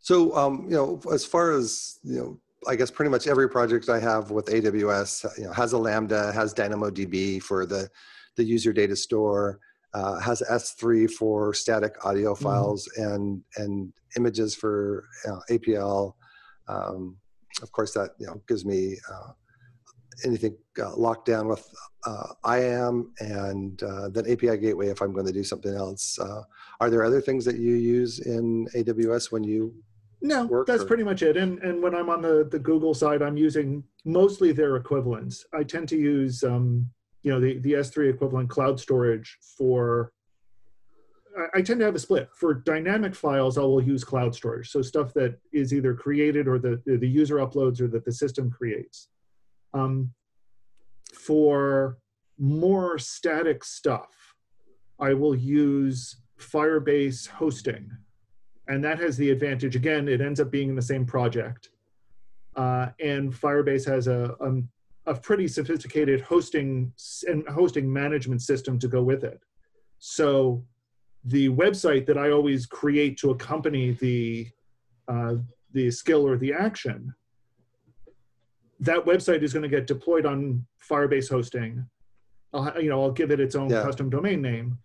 So, 0.00 0.36
um, 0.36 0.66
you 0.68 0.76
know, 0.76 1.00
as 1.10 1.24
far 1.24 1.52
as 1.52 1.98
you 2.02 2.18
know, 2.18 2.40
I 2.66 2.76
guess 2.76 2.90
pretty 2.90 3.10
much 3.10 3.26
every 3.26 3.48
project 3.48 3.88
I 3.88 4.00
have 4.00 4.30
with 4.30 4.46
AWS, 4.46 5.38
you 5.38 5.44
know, 5.44 5.52
has 5.52 5.72
a 5.72 5.78
Lambda, 5.78 6.32
has 6.32 6.54
DynamoDB 6.54 7.42
for 7.42 7.66
the 7.66 7.88
the 8.36 8.44
user 8.44 8.72
data 8.72 8.96
store, 8.96 9.60
uh, 9.94 10.18
has 10.18 10.42
S3 10.50 11.10
for 11.10 11.54
static 11.54 12.04
audio 12.04 12.34
files 12.34 12.88
and 12.96 13.42
and 13.56 13.92
images 14.16 14.54
for 14.54 15.04
you 15.24 15.30
know, 15.30 15.40
APL. 15.50 16.14
Um, 16.68 17.16
of 17.62 17.70
course, 17.72 17.92
that 17.94 18.10
you 18.18 18.26
know 18.26 18.40
gives 18.48 18.64
me 18.64 18.96
uh, 19.10 19.32
anything 20.24 20.56
uh, 20.80 20.94
locked 20.96 21.26
down 21.26 21.48
with 21.48 21.66
uh, 22.06 22.26
IAM 22.46 23.12
and 23.20 23.82
uh, 23.82 24.08
then 24.08 24.30
API 24.30 24.56
gateway 24.58 24.88
if 24.88 25.00
I'm 25.00 25.12
going 25.12 25.26
to 25.26 25.32
do 25.32 25.44
something 25.44 25.74
else. 25.74 26.18
Uh, 26.18 26.42
are 26.80 26.90
there 26.90 27.04
other 27.04 27.20
things 27.20 27.44
that 27.44 27.56
you 27.56 27.74
use 27.74 28.20
in 28.20 28.66
AWS 28.74 29.32
when 29.32 29.44
you 29.44 29.74
No, 30.24 30.46
work 30.46 30.66
that's 30.66 30.82
or- 30.82 30.86
pretty 30.86 31.02
much 31.02 31.22
it. 31.22 31.36
And 31.36 31.58
and 31.58 31.82
when 31.82 31.94
I'm 31.94 32.08
on 32.08 32.22
the 32.22 32.48
the 32.50 32.58
Google 32.58 32.94
side, 32.94 33.20
I'm 33.20 33.36
using 33.36 33.84
mostly 34.06 34.52
their 34.52 34.76
equivalents. 34.76 35.44
I 35.52 35.64
tend 35.64 35.86
to 35.90 35.96
use 35.96 36.42
um, 36.42 36.88
you 37.22 37.30
know 37.30 37.38
the 37.38 37.58
the 37.58 37.72
S3 37.74 38.08
equivalent 38.12 38.48
cloud 38.48 38.80
storage 38.80 39.38
for. 39.58 40.12
I, 41.38 41.58
I 41.58 41.62
tend 41.62 41.80
to 41.80 41.84
have 41.84 41.94
a 41.94 41.98
split 41.98 42.30
for 42.34 42.54
dynamic 42.54 43.14
files. 43.14 43.58
I 43.58 43.62
will 43.62 43.82
use 43.82 44.02
cloud 44.02 44.34
storage, 44.34 44.70
so 44.70 44.80
stuff 44.80 45.12
that 45.12 45.38
is 45.52 45.74
either 45.74 45.92
created 45.94 46.48
or 46.48 46.58
the 46.58 46.80
the 46.86 47.06
user 47.06 47.36
uploads 47.36 47.82
or 47.82 47.88
that 47.88 48.06
the 48.06 48.12
system 48.12 48.50
creates. 48.50 49.08
Um, 49.74 50.10
for 51.12 51.98
more 52.38 52.98
static 52.98 53.62
stuff, 53.62 54.34
I 54.98 55.12
will 55.12 55.34
use 55.34 56.16
Firebase 56.40 57.28
hosting 57.28 57.90
and 58.68 58.82
that 58.84 58.98
has 58.98 59.16
the 59.16 59.30
advantage. 59.30 59.76
Again 59.76 60.08
it 60.08 60.20
ends 60.20 60.40
up 60.40 60.50
being 60.50 60.68
in 60.68 60.74
the 60.74 60.82
same 60.82 61.04
project. 61.04 61.70
Uh, 62.56 62.88
and 63.00 63.32
firebase 63.32 63.84
has 63.86 64.06
a, 64.06 64.36
um, 64.40 64.68
a 65.06 65.14
pretty 65.14 65.48
sophisticated 65.48 66.20
hosting 66.20 66.92
and 67.28 67.46
hosting 67.48 67.92
management 67.92 68.40
system 68.42 68.78
to 68.78 68.88
go 68.88 69.02
with 69.02 69.24
it. 69.24 69.40
So 69.98 70.64
the 71.26 71.48
website 71.48 72.04
that 72.04 72.18
i 72.18 72.30
always 72.30 72.66
create 72.66 73.16
to 73.16 73.30
accompany 73.30 73.92
the 73.92 74.46
uh, 75.08 75.34
the 75.72 75.90
skill 75.90 76.26
or 76.26 76.36
the 76.36 76.52
action 76.52 77.14
that 78.80 79.02
website 79.06 79.42
is 79.42 79.52
going 79.52 79.62
to 79.62 79.68
get 79.68 79.86
deployed 79.86 80.26
on 80.26 80.64
firebase 80.86 81.30
hosting. 81.30 81.84
I'll, 82.52 82.80
you 82.82 82.90
know 82.90 83.02
i'll 83.02 83.10
give 83.10 83.30
it 83.30 83.40
its 83.40 83.54
own 83.54 83.70
Yeah. 83.70 83.82
custom 83.82 84.10
domain 84.10 84.42
name 84.42 84.78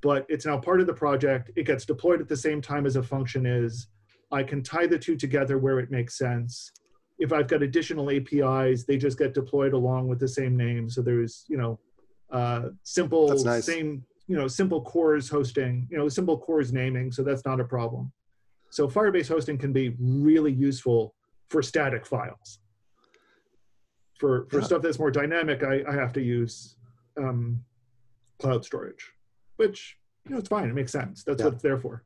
but 0.00 0.26
it's 0.28 0.46
now 0.46 0.58
part 0.58 0.80
of 0.80 0.86
the 0.86 0.94
project. 0.94 1.50
It 1.56 1.64
gets 1.64 1.84
deployed 1.84 2.20
at 2.20 2.28
the 2.28 2.36
same 2.36 2.60
time 2.60 2.86
as 2.86 2.96
a 2.96 3.02
function 3.02 3.46
is. 3.46 3.88
I 4.30 4.42
can 4.42 4.62
tie 4.62 4.86
the 4.86 4.98
two 4.98 5.16
together 5.16 5.58
where 5.58 5.78
it 5.80 5.90
makes 5.90 6.18
sense. 6.18 6.70
If 7.18 7.32
I've 7.32 7.48
got 7.48 7.62
additional 7.62 8.10
APIs, 8.10 8.84
they 8.84 8.96
just 8.96 9.18
get 9.18 9.34
deployed 9.34 9.72
along 9.72 10.08
with 10.08 10.20
the 10.20 10.28
same 10.28 10.56
name. 10.56 10.90
So 10.90 11.00
there's, 11.02 11.44
you 11.48 11.56
know, 11.56 11.80
uh, 12.30 12.68
simple 12.82 13.42
nice. 13.42 13.64
same, 13.64 14.04
you 14.26 14.36
know, 14.36 14.46
simple 14.46 14.82
CORS 14.82 15.30
hosting, 15.30 15.88
you 15.90 15.96
know, 15.96 16.08
simple 16.08 16.38
CORS 16.38 16.72
naming. 16.72 17.10
So 17.10 17.22
that's 17.22 17.44
not 17.46 17.58
a 17.58 17.64
problem. 17.64 18.12
So 18.70 18.86
Firebase 18.86 19.28
hosting 19.28 19.56
can 19.56 19.72
be 19.72 19.96
really 19.98 20.52
useful 20.52 21.14
for 21.48 21.62
static 21.62 22.04
files. 22.04 22.60
For 24.20 24.46
for 24.50 24.58
Yeah. 24.58 24.66
stuff 24.66 24.82
that's 24.82 24.98
more 24.98 25.10
dynamic, 25.10 25.62
I, 25.62 25.82
I 25.88 25.94
have 25.94 26.12
to 26.12 26.20
use 26.20 26.76
um, 27.16 27.64
cloud 28.38 28.64
storage 28.64 29.12
which 29.58 29.96
you 30.24 30.32
know, 30.32 30.38
it's 30.38 30.48
fine. 30.48 30.68
It 30.68 30.74
makes 30.74 30.92
sense. 30.92 31.24
That's 31.24 31.40
yeah. 31.40 31.46
what 31.46 31.54
it's 31.54 31.62
there 31.62 31.78
for. 31.78 32.04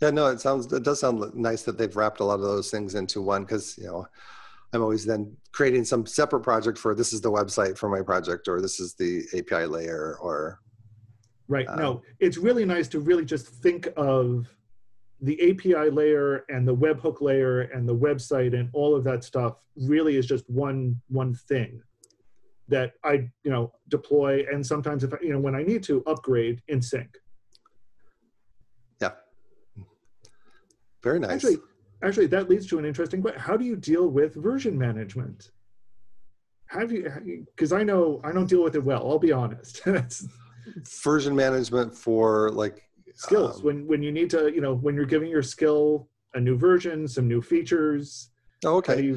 Yeah, 0.00 0.10
no, 0.10 0.26
it 0.26 0.40
sounds 0.40 0.72
it 0.72 0.82
does 0.82 1.00
sound 1.00 1.34
nice 1.34 1.62
that 1.62 1.78
they've 1.78 1.94
wrapped 1.94 2.20
a 2.20 2.24
lot 2.24 2.40
of 2.40 2.42
those 2.42 2.70
things 2.70 2.94
into 2.94 3.22
one 3.22 3.44
because 3.44 3.76
you 3.78 3.86
know 3.86 4.06
I'm 4.72 4.82
always 4.82 5.04
then 5.04 5.36
creating 5.52 5.84
some 5.84 6.06
separate 6.06 6.40
project 6.40 6.78
for 6.78 6.94
this 6.94 7.12
is 7.12 7.20
the 7.20 7.30
website 7.30 7.76
for 7.78 7.88
my 7.88 8.02
project 8.02 8.48
or 8.48 8.60
this 8.60 8.80
is 8.80 8.94
the 8.94 9.24
API 9.36 9.66
layer 9.66 10.18
or 10.20 10.60
right. 11.48 11.68
Um, 11.68 11.78
no, 11.78 12.02
it's 12.20 12.38
really 12.38 12.64
nice 12.64 12.88
to 12.88 13.00
really 13.00 13.24
just 13.24 13.46
think 13.46 13.88
of 13.96 14.48
the 15.20 15.50
API 15.50 15.90
layer 15.90 16.44
and 16.48 16.66
the 16.66 16.74
webhook 16.74 17.20
layer 17.20 17.62
and 17.62 17.88
the 17.88 17.96
website 17.96 18.58
and 18.58 18.70
all 18.72 18.94
of 18.94 19.04
that 19.04 19.24
stuff 19.24 19.56
really 19.76 20.16
is 20.16 20.26
just 20.26 20.48
one 20.48 21.00
one 21.08 21.34
thing 21.34 21.82
that 22.68 22.92
I 23.04 23.28
you 23.44 23.50
know 23.50 23.72
deploy 23.88 24.44
and 24.52 24.64
sometimes 24.64 25.04
if 25.04 25.12
I, 25.12 25.16
you 25.22 25.32
know 25.32 25.40
when 25.40 25.54
I 25.54 25.62
need 25.62 25.82
to 25.84 26.02
upgrade 26.06 26.62
in 26.68 26.80
sync. 26.82 27.08
Yeah. 29.00 29.12
Very 31.02 31.18
nice. 31.18 31.32
Actually, 31.32 31.56
actually 32.02 32.26
that 32.26 32.48
leads 32.48 32.66
to 32.68 32.78
an 32.78 32.84
interesting 32.84 33.22
question. 33.22 33.40
How 33.40 33.56
do 33.56 33.64
you 33.64 33.76
deal 33.76 34.08
with 34.08 34.34
version 34.34 34.78
management? 34.78 35.50
Have 36.66 36.92
you 36.92 37.46
because 37.54 37.72
I 37.72 37.82
know 37.82 38.20
I 38.24 38.32
don't 38.32 38.48
deal 38.48 38.62
with 38.62 38.74
it 38.74 38.84
well, 38.84 39.08
I'll 39.08 39.18
be 39.18 39.32
honest. 39.32 39.82
version 41.02 41.34
management 41.34 41.96
for 41.96 42.50
like 42.50 42.82
skills 43.14 43.58
um, 43.58 43.64
when 43.64 43.86
when 43.86 44.02
you 44.02 44.12
need 44.12 44.30
to 44.30 44.52
you 44.54 44.60
know 44.60 44.74
when 44.74 44.94
you're 44.94 45.06
giving 45.06 45.28
your 45.28 45.42
skill 45.42 46.08
a 46.34 46.40
new 46.40 46.56
version 46.56 47.08
some 47.08 47.26
new 47.26 47.40
features 47.40 48.30
oh, 48.64 48.76
okay 48.76 49.16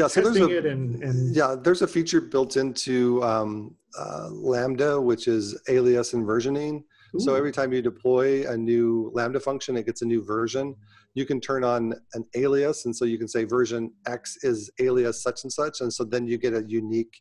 yeah 0.00 0.06
so 0.06 0.20
there's 0.22 0.36
a, 0.36 0.68
and, 0.68 1.02
and, 1.02 1.36
yeah 1.36 1.54
there's 1.62 1.82
a 1.82 1.86
feature 1.86 2.20
built 2.20 2.56
into 2.56 3.22
um, 3.22 3.74
uh, 3.98 4.28
lambda 4.30 5.00
which 5.00 5.28
is 5.28 5.60
alias 5.68 6.14
and 6.14 6.26
versioning 6.26 6.82
Ooh. 7.14 7.20
so 7.20 7.34
every 7.34 7.52
time 7.52 7.72
you 7.72 7.82
deploy 7.82 8.48
a 8.50 8.56
new 8.56 9.10
lambda 9.14 9.40
function 9.40 9.76
it 9.76 9.86
gets 9.86 10.02
a 10.02 10.06
new 10.06 10.24
version 10.24 10.74
you 11.14 11.26
can 11.26 11.40
turn 11.40 11.64
on 11.64 11.94
an 12.14 12.24
alias 12.34 12.86
and 12.86 12.96
so 12.96 13.04
you 13.04 13.18
can 13.18 13.28
say 13.28 13.44
version 13.44 13.92
x 14.06 14.38
is 14.42 14.70
alias 14.80 15.22
such 15.22 15.44
and 15.44 15.52
such 15.52 15.80
and 15.80 15.92
so 15.92 16.04
then 16.04 16.26
you 16.26 16.38
get 16.38 16.54
a 16.54 16.64
unique 16.66 17.20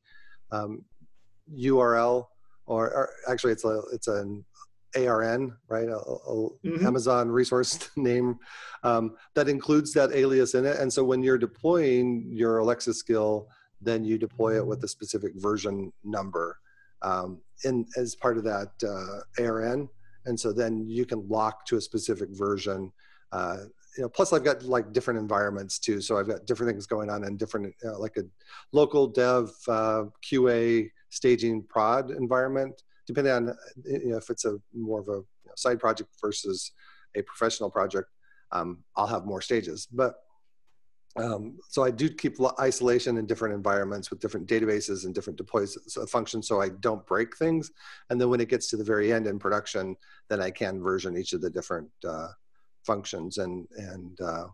um, 0.51 0.83
url 1.57 2.25
or, 2.65 2.91
or, 2.93 3.09
actually 3.27 3.51
it's 3.51 3.65
a 3.65 3.81
it's 3.91 4.07
an 4.07 4.45
ARN, 4.95 5.55
right? 5.67 5.87
A, 5.87 5.97
a 5.97 6.49
mm-hmm. 6.65 6.85
Amazon 6.85 7.29
resource 7.29 7.89
name 7.95 8.39
um, 8.83 9.15
that 9.35 9.49
includes 9.49 9.93
that 9.93 10.11
alias 10.13 10.55
in 10.55 10.65
it. 10.65 10.77
And 10.77 10.91
so 10.91 11.03
when 11.03 11.23
you're 11.23 11.37
deploying 11.37 12.25
your 12.29 12.59
Alexa 12.59 12.93
skill, 12.93 13.47
then 13.81 14.03
you 14.03 14.17
deploy 14.17 14.57
it 14.57 14.65
with 14.65 14.83
a 14.83 14.87
specific 14.87 15.33
version 15.35 15.91
number 16.03 16.57
um, 17.01 17.39
in 17.63 17.85
as 17.97 18.15
part 18.15 18.37
of 18.37 18.43
that 18.43 18.71
uh, 18.83 19.43
ARN. 19.43 19.89
And 20.25 20.39
so 20.39 20.51
then 20.51 20.87
you 20.87 21.05
can 21.05 21.27
lock 21.27 21.65
to 21.67 21.77
a 21.77 21.81
specific 21.81 22.29
version. 22.31 22.91
Uh, 23.31 23.57
you 23.97 24.03
know, 24.03 24.09
plus 24.09 24.33
I've 24.33 24.43
got 24.43 24.63
like 24.63 24.93
different 24.93 25.19
environments 25.19 25.79
too. 25.79 26.01
So 26.01 26.17
I've 26.17 26.27
got 26.27 26.45
different 26.45 26.71
things 26.71 26.85
going 26.85 27.09
on 27.09 27.23
in 27.23 27.37
different, 27.37 27.73
uh, 27.85 27.97
like 27.97 28.17
a 28.17 28.23
local 28.71 29.07
dev 29.07 29.51
uh, 29.67 30.05
QA 30.23 30.89
staging 31.09 31.63
prod 31.63 32.11
environment 32.11 32.83
depending 33.09 33.33
on 33.33 33.55
you 33.85 34.11
know, 34.11 34.17
if 34.17 34.29
it's 34.29 34.45
a 34.45 34.59
more 34.71 34.99
of 34.99 35.07
a 35.07 35.23
side 35.57 35.79
project 35.79 36.11
versus 36.21 36.73
a 37.15 37.23
professional 37.23 37.71
project, 37.71 38.07
um, 38.51 38.83
I'll 38.95 39.07
have 39.07 39.25
more 39.25 39.41
stages. 39.41 39.87
But 39.91 40.13
um, 41.15 41.57
so 41.69 41.83
I 41.83 41.89
do 41.89 42.07
keep 42.07 42.37
isolation 42.59 43.17
in 43.17 43.25
different 43.25 43.55
environments 43.55 44.11
with 44.11 44.19
different 44.19 44.47
databases 44.47 45.05
and 45.05 45.15
different 45.15 45.37
deploys 45.37 45.75
of 45.97 46.07
functions 46.07 46.47
so 46.47 46.61
I 46.61 46.69
don't 46.69 47.03
break 47.07 47.35
things. 47.35 47.71
And 48.11 48.21
then 48.21 48.29
when 48.29 48.41
it 48.41 48.47
gets 48.47 48.67
to 48.67 48.77
the 48.77 48.83
very 48.83 49.11
end 49.11 49.25
in 49.25 49.39
production, 49.39 49.95
then 50.29 50.39
I 50.39 50.51
can 50.51 50.83
version 50.83 51.17
each 51.17 51.33
of 51.33 51.41
the 51.41 51.49
different 51.49 51.89
uh, 52.07 52.27
functions. 52.85 53.39
And, 53.39 53.67
and 53.75 54.21
uh, 54.21 54.45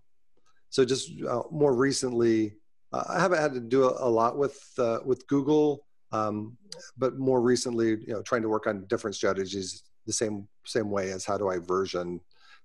so 0.69 0.85
just 0.85 1.11
uh, 1.29 1.43
more 1.51 1.75
recently, 1.75 2.55
uh, 2.93 3.03
I 3.09 3.19
haven't 3.19 3.41
had 3.41 3.53
to 3.53 3.59
do 3.59 3.83
a, 3.83 4.07
a 4.07 4.09
lot 4.09 4.37
with, 4.37 4.57
uh, 4.77 4.99
with 5.03 5.27
Google 5.27 5.84
um, 6.11 6.57
but 6.97 7.17
more 7.17 7.41
recently, 7.41 7.89
you 7.89 8.13
know, 8.13 8.21
trying 8.21 8.41
to 8.41 8.49
work 8.49 8.67
on 8.67 8.85
different 8.87 9.15
strategies 9.15 9.83
the 10.05 10.13
same 10.13 10.47
same 10.65 10.91
way 10.91 11.11
as 11.11 11.25
how 11.25 11.37
do 11.37 11.49
I 11.49 11.57
version 11.57 12.19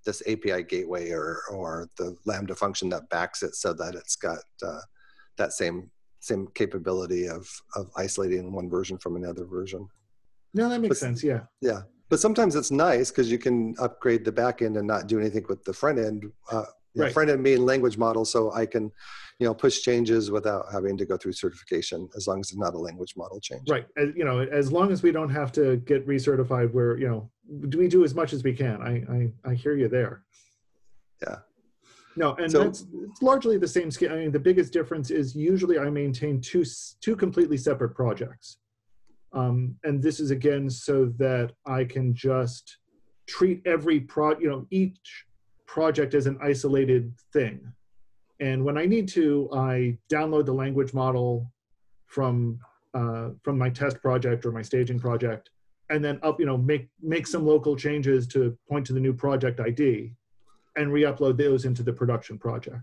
this 0.05 0.23
API 0.27 0.63
gateway 0.63 1.11
or 1.11 1.43
or 1.51 1.89
the 1.99 2.17
Lambda 2.27 2.55
function 2.55 2.89
that 2.91 3.09
backs 3.09 3.43
it 3.43 3.55
so 3.55 3.73
that 3.75 3.95
it's 3.95 4.17
got 4.17 4.39
uh, 4.63 4.81
that 5.37 5.53
same 5.53 5.91
same 6.21 6.47
capability 6.55 7.27
of 7.29 7.49
of 7.77 7.91
isolating 7.97 8.53
one 8.53 8.69
version 8.69 8.99
from 8.99 9.17
another 9.17 9.45
version. 9.45 9.89
No, 10.53 10.69
that 10.69 10.81
makes 10.81 10.91
but, 10.91 10.99
sense. 10.99 11.23
Yeah. 11.23 11.41
Yeah, 11.61 11.83
but 12.09 12.21
sometimes 12.21 12.57
it's 12.57 12.71
nice 12.71 13.11
because 13.11 13.31
you 13.31 13.39
can 13.39 13.75
upgrade 13.79 14.25
the 14.25 14.33
back 14.33 14.63
end 14.63 14.77
and 14.77 14.87
not 14.87 15.07
do 15.07 15.19
anything 15.21 15.47
with 15.49 15.65
the 15.65 15.73
front 15.73 15.99
end. 15.99 16.31
Uh, 16.51 16.65
right. 16.97 17.13
front 17.13 17.31
end 17.31 17.45
being 17.45 17.65
language 17.65 17.99
model, 17.99 18.25
so 18.25 18.53
I 18.53 18.67
can 18.67 18.91
you 19.41 19.47
know 19.47 19.55
push 19.55 19.81
changes 19.81 20.31
without 20.31 20.67
having 20.71 20.97
to 20.99 21.07
go 21.07 21.17
through 21.17 21.33
certification 21.33 22.09
as 22.15 22.29
long 22.29 22.41
as 22.41 22.51
it's 22.51 22.59
not 22.59 22.75
a 22.75 22.79
language 22.79 23.15
model 23.17 23.41
change. 23.41 23.69
Right 23.69 23.87
as, 23.97 24.11
you 24.15 24.25
know 24.25 24.41
as 24.41 24.71
long 24.71 24.93
as 24.93 25.03
we 25.03 25.13
don't 25.13 25.31
have 25.31 25.51
to 25.53 25.79
get 25.79 26.07
recertified 26.07 26.73
where 26.73 26.97
you 26.99 27.09
know 27.09 27.31
do 27.69 27.79
we 27.79 27.89
do 27.89 28.05
as 28.05 28.15
much 28.15 28.33
as 28.33 28.45
we 28.45 28.53
can? 28.53 28.81
I 28.83 28.93
i, 29.13 29.51
I 29.51 29.55
hear 29.55 29.75
you 29.75 29.89
there. 29.89 30.23
Yeah. 31.23 31.37
No 32.17 32.35
and 32.35 32.51
so, 32.51 32.65
that's 32.65 32.87
it's 32.93 33.23
largely 33.23 33.57
the 33.57 33.69
same 33.69 33.91
scale 33.91 34.13
i 34.13 34.17
mean 34.17 34.33
the 34.33 34.39
biggest 34.39 34.73
difference 34.73 35.11
is 35.11 35.35
usually 35.35 35.79
i 35.79 35.89
maintain 35.89 36.41
two 36.41 36.65
two 37.01 37.17
completely 37.17 37.57
separate 37.57 37.95
projects. 37.95 38.59
Um, 39.33 39.77
and 39.85 40.03
this 40.03 40.19
is 40.19 40.33
again 40.33 40.69
so 40.69 41.07
that 41.19 41.53
i 41.67 41.85
can 41.85 42.15
just 42.15 42.79
treat 43.29 43.63
every 43.65 44.01
pro 44.01 44.39
you 44.39 44.51
know 44.51 44.67
each 44.71 45.25
project 45.75 46.15
as 46.15 46.27
an 46.27 46.37
isolated 46.43 47.13
thing 47.33 47.57
and 48.41 48.65
when 48.65 48.79
I 48.79 48.87
need 48.87 49.07
to, 49.09 49.49
I 49.53 49.99
download 50.11 50.47
the 50.47 50.55
language 50.55 50.95
model 50.95 51.51
from 52.07 52.59
uh, 52.93 53.31
from 53.45 53.57
my 53.57 53.71
test 53.71 54.01
project 54.01 54.45
or 54.45 54.51
my 54.51 54.63
staging 54.63 54.99
project, 54.99 55.51
and 55.91 56.05
then 56.05 56.19
up, 56.23 56.41
you 56.41 56.47
know, 56.47 56.57
make 56.57 56.89
make 57.03 57.27
some 57.27 57.47
local 57.47 57.77
changes 57.77 58.27
to 58.29 58.57
point 58.69 58.87
to 58.87 58.93
the 58.95 59.01
new 59.01 59.13
project 59.13 59.61
ID, 59.61 60.13
and 60.77 60.93
re-upload 60.93 61.37
those 61.37 61.67
into 61.67 61.83
the 61.83 61.93
production 61.93 62.39
project. 62.39 62.83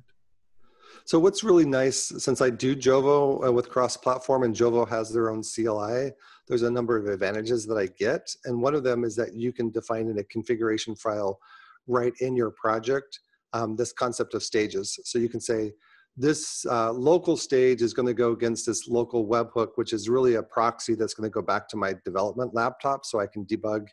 So 1.06 1.20
what's 1.20 1.44
really 1.44 1.66
nice, 1.66 2.12
since 2.18 2.42
I 2.42 2.50
do 2.50 2.76
Jovo 2.76 3.48
uh, 3.48 3.52
with 3.52 3.70
cross-platform 3.70 4.44
and 4.44 4.54
Jovo 4.54 4.88
has 4.90 5.12
their 5.12 5.30
own 5.30 5.42
CLI, 5.42 6.12
there's 6.48 6.64
a 6.64 6.72
number 6.72 6.98
of 6.98 7.08
advantages 7.08 7.66
that 7.66 7.78
I 7.78 7.88
get. 7.88 8.30
And 8.44 8.62
one 8.62 8.76
of 8.76 8.84
them 8.84 9.06
is 9.06 9.16
that 9.16 9.34
you 9.34 9.54
can 9.54 9.72
define 9.72 10.10
in 10.10 10.20
a 10.20 10.24
configuration 10.26 10.96
file 10.98 11.40
right 11.88 12.14
in 12.20 12.36
your 12.36 12.52
project 12.52 13.20
um, 13.54 13.76
this 13.76 13.94
concept 13.94 14.34
of 14.34 14.44
stages. 14.44 15.00
So 15.04 15.20
you 15.20 15.30
can 15.30 15.40
say, 15.40 15.74
this 16.20 16.66
uh, 16.66 16.92
local 16.92 17.38
stage 17.38 17.84
is 17.84 17.94
going 17.94 18.08
to 18.08 18.14
go 18.14 18.32
against 18.32 18.66
this 18.66 18.88
local 18.88 19.28
webhook, 19.28 19.74
which 19.76 19.94
is 19.94 20.10
really 20.10 20.36
a 20.36 20.44
proxy 20.44 20.96
that's 20.96 21.14
going 21.14 21.30
to 21.30 21.34
go 21.34 21.44
back 21.44 21.70
to 21.70 21.78
my 21.78 21.94
development 22.04 22.56
laptop 22.56 23.06
so 23.06 23.20
I 23.20 23.28
can 23.28 23.46
debug 23.46 23.88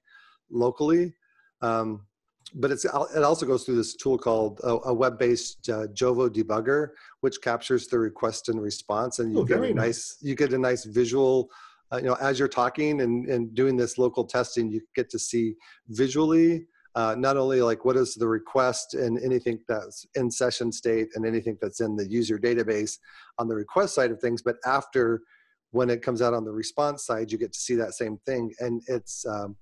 locally. 0.51 1.15
Um, 1.61 2.07
but 2.55 2.71
it's, 2.71 2.85
it 2.85 3.23
also 3.23 3.47
goes 3.47 3.65
through 3.65 3.77
this 3.77 3.95
tool 3.95 4.17
called 4.17 4.61
a, 4.65 4.89
a 4.89 4.95
web-based 4.95 5.69
uh, 5.69 5.87
Jovo 5.89 6.31
debugger, 6.31 6.89
which 7.21 7.41
captures 7.43 7.89
the 7.89 7.99
request 7.99 8.49
and 8.49 8.61
response, 8.61 9.19
and 9.19 9.33
you 9.33 9.41
oh, 9.41 9.45
get 9.45 9.63
a 9.63 9.75
nice 9.75 10.19
you 10.21 10.35
get 10.35 10.53
a 10.53 10.59
nice 10.59 10.85
visual. 10.85 11.49
Uh, 11.93 11.97
you 11.97 12.05
know, 12.05 12.17
as 12.21 12.39
you're 12.39 12.49
talking 12.49 13.01
and, 13.01 13.29
and 13.29 13.55
doing 13.55 13.77
this 13.77 13.99
local 13.99 14.25
testing, 14.25 14.71
you 14.71 14.81
get 14.95 15.11
to 15.11 15.19
see 15.19 15.55
visually 15.89 16.67
uh, 16.95 17.15
not 17.19 17.37
only 17.37 17.61
like 17.61 17.85
what 17.85 17.97
is 17.97 18.15
the 18.15 18.27
request 18.27 18.95
and 18.95 19.19
anything 19.23 19.59
that's 19.67 20.07
in 20.15 20.31
session 20.31 20.71
state 20.71 21.09
and 21.15 21.27
anything 21.27 21.59
that's 21.61 21.81
in 21.81 21.97
the 21.97 22.09
user 22.09 22.39
database 22.39 22.99
on 23.39 23.49
the 23.49 23.55
request 23.55 23.95
side 23.95 24.11
of 24.11 24.21
things, 24.21 24.43
but 24.43 24.57
after 24.65 25.23
when 25.73 25.91
it 25.91 26.03
comes 26.03 26.23
out 26.23 26.35
on 26.35 26.45
the 26.45 26.53
response 26.53 27.05
side, 27.05 27.33
you 27.33 27.39
get 27.39 27.53
to 27.53 27.59
see 27.59 27.75
that 27.75 27.95
same 27.95 28.17
thing. 28.27 28.53
And 28.61 28.81
it's, 28.87 29.27
um, 29.27 29.57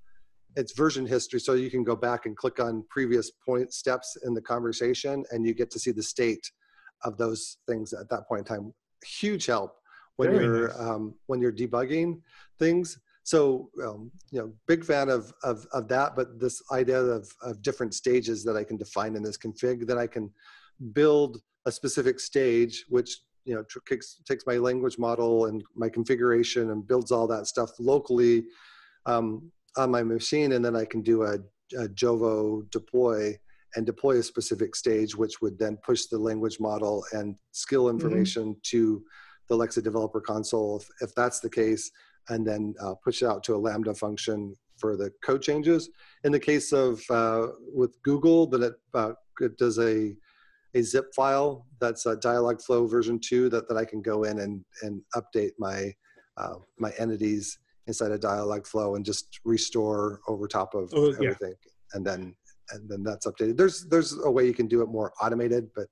it's 0.56 0.72
version 0.76 1.06
history. 1.06 1.40
So 1.40 1.54
you 1.54 1.70
can 1.70 1.82
go 1.82 1.96
back 1.96 2.26
and 2.26 2.36
click 2.36 2.60
on 2.60 2.84
previous 2.90 3.30
point 3.30 3.72
steps 3.72 4.18
in 4.26 4.34
the 4.34 4.42
conversation 4.42 5.24
and 5.30 5.46
you 5.46 5.54
get 5.54 5.70
to 5.70 5.78
see 5.78 5.90
the 5.90 6.02
state 6.02 6.50
of 7.04 7.16
those 7.16 7.56
things 7.66 7.94
at 7.94 8.10
that 8.10 8.28
point 8.28 8.40
in 8.40 8.44
time. 8.44 8.74
Huge 9.04 9.46
help 9.46 9.76
when 10.16 10.32
Very 10.32 10.44
you're, 10.44 10.68
nice. 10.68 10.78
um, 10.78 11.14
when 11.26 11.40
you're 11.40 11.52
debugging 11.52 12.20
things 12.58 12.98
so 13.24 13.70
um, 13.84 14.10
you 14.30 14.40
know 14.40 14.52
big 14.66 14.84
fan 14.84 15.08
of, 15.08 15.32
of 15.44 15.66
of 15.72 15.88
that 15.88 16.16
but 16.16 16.40
this 16.40 16.62
idea 16.72 17.00
of 17.00 17.28
of 17.42 17.62
different 17.62 17.94
stages 17.94 18.44
that 18.44 18.56
i 18.56 18.64
can 18.64 18.76
define 18.76 19.16
in 19.16 19.22
this 19.22 19.38
config 19.38 19.86
that 19.86 19.98
i 19.98 20.06
can 20.06 20.30
build 20.92 21.38
a 21.66 21.72
specific 21.72 22.18
stage 22.18 22.84
which 22.88 23.18
you 23.44 23.54
know 23.54 23.64
takes 23.88 24.20
takes 24.26 24.44
my 24.46 24.56
language 24.56 24.98
model 24.98 25.46
and 25.46 25.62
my 25.76 25.88
configuration 25.88 26.70
and 26.70 26.86
builds 26.86 27.10
all 27.10 27.26
that 27.26 27.46
stuff 27.46 27.70
locally 27.78 28.44
um, 29.06 29.50
on 29.76 29.90
my 29.90 30.02
machine 30.02 30.52
and 30.52 30.64
then 30.64 30.76
i 30.76 30.84
can 30.84 31.02
do 31.02 31.22
a, 31.22 31.34
a 31.78 31.88
jovo 31.88 32.68
deploy 32.70 33.36
and 33.74 33.86
deploy 33.86 34.18
a 34.18 34.22
specific 34.22 34.76
stage 34.76 35.16
which 35.16 35.40
would 35.40 35.58
then 35.58 35.78
push 35.84 36.06
the 36.06 36.18
language 36.18 36.58
model 36.60 37.04
and 37.12 37.36
skill 37.52 37.84
mm-hmm. 37.84 37.96
information 37.96 38.50
mm-hmm. 38.50 38.60
to 38.62 39.02
the 39.48 39.54
alexa 39.54 39.80
developer 39.80 40.20
console 40.20 40.78
if, 40.78 40.88
if 41.08 41.14
that's 41.14 41.40
the 41.40 41.50
case 41.50 41.90
and 42.28 42.46
then 42.46 42.74
uh, 42.80 42.94
push 43.04 43.22
it 43.22 43.26
out 43.26 43.42
to 43.44 43.54
a 43.54 43.58
Lambda 43.58 43.94
function 43.94 44.54
for 44.78 44.96
the 44.96 45.10
code 45.24 45.42
changes. 45.42 45.90
In 46.24 46.32
the 46.32 46.40
case 46.40 46.72
of 46.72 47.02
uh, 47.10 47.48
with 47.72 48.00
Google, 48.02 48.46
that 48.48 48.62
it, 48.62 48.74
uh, 48.94 49.12
it 49.40 49.56
does 49.58 49.78
a 49.78 50.14
a 50.74 50.82
zip 50.82 51.12
file 51.14 51.66
that's 51.80 52.06
a 52.06 52.16
Dialogflow 52.16 52.90
version 52.90 53.18
two 53.18 53.50
that, 53.50 53.68
that 53.68 53.76
I 53.76 53.84
can 53.84 54.00
go 54.00 54.22
in 54.24 54.38
and, 54.38 54.64
and 54.82 55.02
update 55.14 55.50
my 55.58 55.92
uh, 56.38 56.54
my 56.78 56.90
entities 56.98 57.58
inside 57.86 58.10
of 58.12 58.20
Dialogflow 58.20 58.96
and 58.96 59.04
just 59.04 59.40
restore 59.44 60.20
over 60.28 60.48
top 60.48 60.74
of 60.74 60.90
Oh, 60.94 61.08
yeah. 61.10 61.14
everything, 61.16 61.54
and 61.92 62.06
then 62.06 62.34
and 62.70 62.88
then 62.88 63.02
that's 63.02 63.26
updated. 63.26 63.56
There's 63.56 63.84
there's 63.88 64.18
a 64.24 64.30
way 64.30 64.46
you 64.46 64.54
can 64.54 64.66
do 64.68 64.82
it 64.82 64.88
more 64.88 65.12
automated, 65.20 65.68
but 65.74 65.88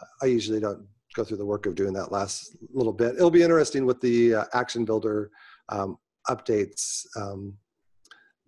uh, 0.00 0.04
I 0.22 0.26
usually 0.26 0.60
don't 0.60 0.86
go 1.14 1.24
through 1.24 1.36
the 1.38 1.46
work 1.46 1.66
of 1.66 1.74
doing 1.74 1.92
that 1.94 2.12
last 2.12 2.56
little 2.72 2.92
bit. 2.92 3.14
It'll 3.16 3.30
be 3.30 3.42
interesting 3.42 3.84
with 3.86 4.00
the 4.00 4.34
uh, 4.34 4.44
Action 4.52 4.84
Builder 4.84 5.30
um, 5.68 5.96
updates 6.28 7.04
um, 7.16 7.54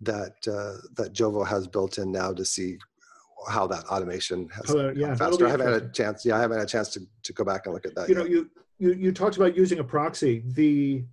that 0.01 0.35
uh, 0.47 0.77
that 0.95 1.13
Jovo 1.13 1.45
has 1.45 1.67
built 1.67 1.97
in 1.97 2.11
now 2.11 2.33
to 2.33 2.45
see 2.45 2.77
how 3.49 3.67
that 3.67 3.85
automation 3.85 4.49
has 4.49 4.69
How 4.69 4.89
yeah, 4.89 5.15
faster. 5.15 5.45
I 5.45 5.51
haven't 5.51 5.71
had 5.73 5.83
a 5.83 5.89
chance. 5.89 6.25
Yeah, 6.25 6.37
I 6.37 6.41
haven't 6.41 6.57
had 6.57 6.67
a 6.67 6.69
chance 6.69 6.89
to, 6.89 7.01
to 7.23 7.33
go 7.33 7.43
back 7.43 7.65
and 7.65 7.73
look 7.73 7.85
at 7.85 7.95
that. 7.95 8.09
you 8.09 8.15
know 8.15 8.25
you 8.25 8.49
you 8.79 8.93
you 8.93 9.11
talked 9.11 9.37
about 9.37 9.55
using 9.55 9.79
a 9.79 9.83
proxy 9.83 10.43
the 10.53 11.03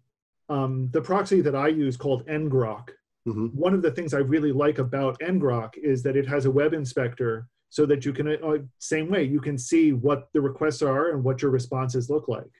um 0.50 0.88
the 0.92 1.00
proxy 1.00 1.40
that 1.40 1.54
i 1.54 1.68
use 1.68 1.96
called 1.96 2.26
ngrok 2.26 2.88
Mhm. 3.26 3.54
one 3.54 3.72
of 3.72 3.80
the 3.80 3.90
things 3.90 4.12
i 4.12 4.18
really 4.18 4.52
like 4.52 4.78
about 4.78 5.18
ngrok 5.20 5.78
is 5.78 6.02
that 6.02 6.14
it 6.14 6.26
has 6.28 6.44
a 6.44 6.50
web 6.50 6.74
inspector 6.74 7.48
so 7.70 7.86
that 7.86 8.04
you 8.04 8.12
can 8.12 8.28
uh, 8.28 8.58
same 8.78 9.08
way 9.08 9.22
you 9.24 9.40
can 9.40 9.56
see 9.56 9.92
what 9.94 10.28
the 10.34 10.40
requests 10.42 10.82
are 10.82 11.12
and 11.12 11.24
what 11.24 11.40
your 11.40 11.50
responses 11.50 12.10
look 12.10 12.28
like 12.28 12.52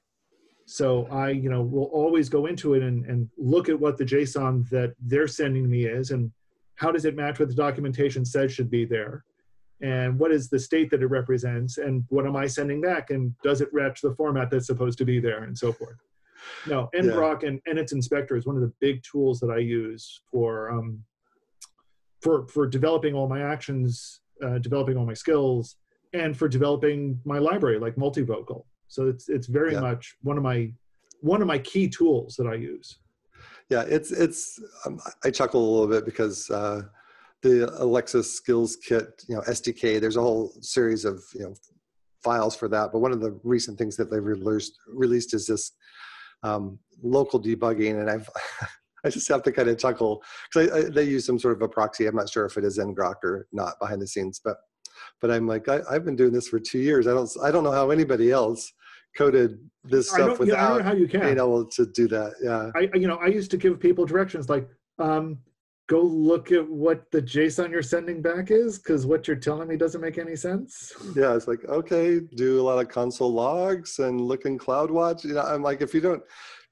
so 0.66 1.06
i 1.10 1.30
you 1.30 1.50
know 1.50 1.62
will 1.62 1.90
always 1.92 2.28
go 2.28 2.46
into 2.46 2.74
it 2.74 2.82
and, 2.82 3.04
and 3.06 3.28
look 3.36 3.68
at 3.68 3.78
what 3.78 3.98
the 3.98 4.04
json 4.04 4.68
that 4.70 4.94
they're 5.00 5.28
sending 5.28 5.68
me 5.68 5.84
is 5.84 6.10
and 6.10 6.30
how 6.76 6.90
does 6.90 7.04
it 7.04 7.16
match 7.16 7.38
what 7.38 7.48
the 7.48 7.54
documentation 7.54 8.24
says 8.24 8.52
should 8.52 8.70
be 8.70 8.84
there? 8.84 9.24
And 9.80 10.18
what 10.18 10.32
is 10.32 10.48
the 10.48 10.58
state 10.58 10.90
that 10.90 11.02
it 11.02 11.06
represents 11.06 11.78
and 11.78 12.04
what 12.08 12.26
am 12.26 12.36
i 12.36 12.46
sending 12.46 12.80
back 12.80 13.10
and 13.10 13.34
does 13.42 13.60
it 13.60 13.68
match 13.72 14.00
the 14.00 14.14
format 14.14 14.50
that's 14.50 14.66
supposed 14.66 14.98
to 14.98 15.04
be 15.04 15.20
there 15.20 15.42
and 15.44 15.56
so 15.56 15.72
forth? 15.72 15.96
No 16.66 16.88
ngrok 16.94 17.42
and, 17.46 17.60
and 17.66 17.78
its 17.78 17.92
inspector 17.92 18.36
is 18.36 18.46
one 18.46 18.56
of 18.56 18.62
the 18.62 18.72
big 18.80 19.02
tools 19.02 19.40
that 19.40 19.50
i 19.50 19.58
use 19.58 20.20
for 20.30 20.70
um, 20.70 21.02
for 22.20 22.46
for 22.48 22.66
developing 22.66 23.14
all 23.14 23.28
my 23.28 23.42
actions 23.42 24.20
uh, 24.44 24.58
developing 24.58 24.96
all 24.96 25.06
my 25.06 25.14
skills 25.14 25.76
and 26.12 26.36
for 26.36 26.48
developing 26.48 27.20
my 27.24 27.38
library 27.38 27.78
like 27.78 27.96
multivocal 27.96 28.64
so 28.94 29.08
it's 29.08 29.28
it's 29.28 29.48
very 29.48 29.72
Yeah. 29.74 29.80
much 29.80 30.14
one 30.22 30.36
of 30.36 30.44
my 30.44 30.72
one 31.20 31.42
of 31.42 31.48
my 31.48 31.58
key 31.58 31.88
tools 31.88 32.36
that 32.38 32.46
i 32.46 32.54
use 32.54 32.88
Yeah, 33.70 33.84
it's 33.96 34.10
it's. 34.24 34.42
Um, 34.84 34.94
I 35.26 35.30
chuckle 35.38 35.62
a 35.66 35.70
little 35.74 35.92
bit 35.96 36.04
because 36.12 36.38
uh, 36.60 36.80
the 37.44 37.54
Alexa 37.86 38.20
Skills 38.22 38.76
Kit, 38.86 39.06
you 39.28 39.34
know, 39.36 39.42
SDK. 39.56 39.84
There's 40.02 40.18
a 40.22 40.26
whole 40.28 40.46
series 40.60 41.02
of 41.10 41.16
you 41.38 41.44
know 41.44 41.54
files 42.26 42.54
for 42.60 42.68
that. 42.74 42.86
But 42.92 43.00
one 43.06 43.14
of 43.16 43.20
the 43.24 43.32
recent 43.54 43.74
things 43.78 43.94
that 43.96 44.08
they've 44.10 44.30
released 44.36 44.74
released 45.04 45.32
is 45.38 45.44
this 45.46 45.64
um, 46.48 46.64
local 47.02 47.38
debugging, 47.46 47.94
and 48.00 48.08
I've 48.14 48.28
I 49.06 49.08
just 49.16 49.28
have 49.32 49.42
to 49.46 49.52
kind 49.56 49.68
of 49.70 49.78
chuckle 49.84 50.12
because 50.46 50.90
they 50.96 51.04
use 51.14 51.24
some 51.28 51.38
sort 51.44 51.54
of 51.56 51.62
a 51.62 51.68
proxy. 51.76 52.04
I'm 52.06 52.16
not 52.22 52.30
sure 52.34 52.44
if 52.46 52.56
it 52.58 52.64
is 52.68 52.78
ngrok 52.78 53.18
or 53.28 53.34
not 53.60 53.72
behind 53.80 54.00
the 54.02 54.10
scenes, 54.14 54.36
but 54.46 54.56
but 55.20 55.30
I'm 55.34 55.46
like 55.52 55.66
I, 55.74 55.76
I've 55.90 56.04
been 56.08 56.16
doing 56.22 56.34
this 56.36 56.48
for 56.52 56.60
two 56.60 56.82
years. 56.88 57.06
I 57.06 57.14
don't 57.16 57.30
I 57.46 57.50
don't 57.52 57.64
know 57.66 57.78
how 57.80 57.88
anybody 57.90 58.28
else 58.42 58.62
coded 59.16 59.58
this 59.84 60.12
I 60.12 60.16
stuff 60.16 60.30
yeah, 60.32 60.38
without 60.38 60.82
how 60.82 60.92
you 60.92 61.06
can 61.06 61.20
being 61.20 61.36
able 61.38 61.64
to 61.66 61.86
do 61.86 62.08
that. 62.08 62.34
Yeah. 62.42 62.70
I, 62.74 62.96
you 62.96 63.06
know, 63.06 63.16
I 63.16 63.26
used 63.26 63.50
to 63.52 63.56
give 63.56 63.78
people 63.78 64.06
directions 64.06 64.48
like, 64.48 64.68
um, 64.98 65.38
go 65.86 66.00
look 66.00 66.50
at 66.50 66.66
what 66.66 67.10
the 67.10 67.20
JSON 67.20 67.70
you're 67.70 67.82
sending 67.82 68.22
back 68.22 68.50
is, 68.50 68.78
because 68.78 69.04
what 69.04 69.28
you're 69.28 69.36
telling 69.36 69.68
me 69.68 69.76
doesn't 69.76 70.00
make 70.00 70.18
any 70.18 70.36
sense. 70.36 70.92
yeah 71.16 71.34
it's 71.34 71.46
like 71.46 71.64
okay 71.66 72.20
do 72.20 72.60
a 72.60 72.62
lot 72.62 72.78
of 72.78 72.88
console 72.88 73.32
logs 73.32 73.98
and 73.98 74.20
look 74.20 74.46
in 74.46 74.58
cloudwatch 74.58 75.24
you 75.24 75.34
know 75.34 75.42
i'm 75.42 75.62
like 75.62 75.82
if 75.82 75.92
you 75.92 76.00
don't 76.00 76.22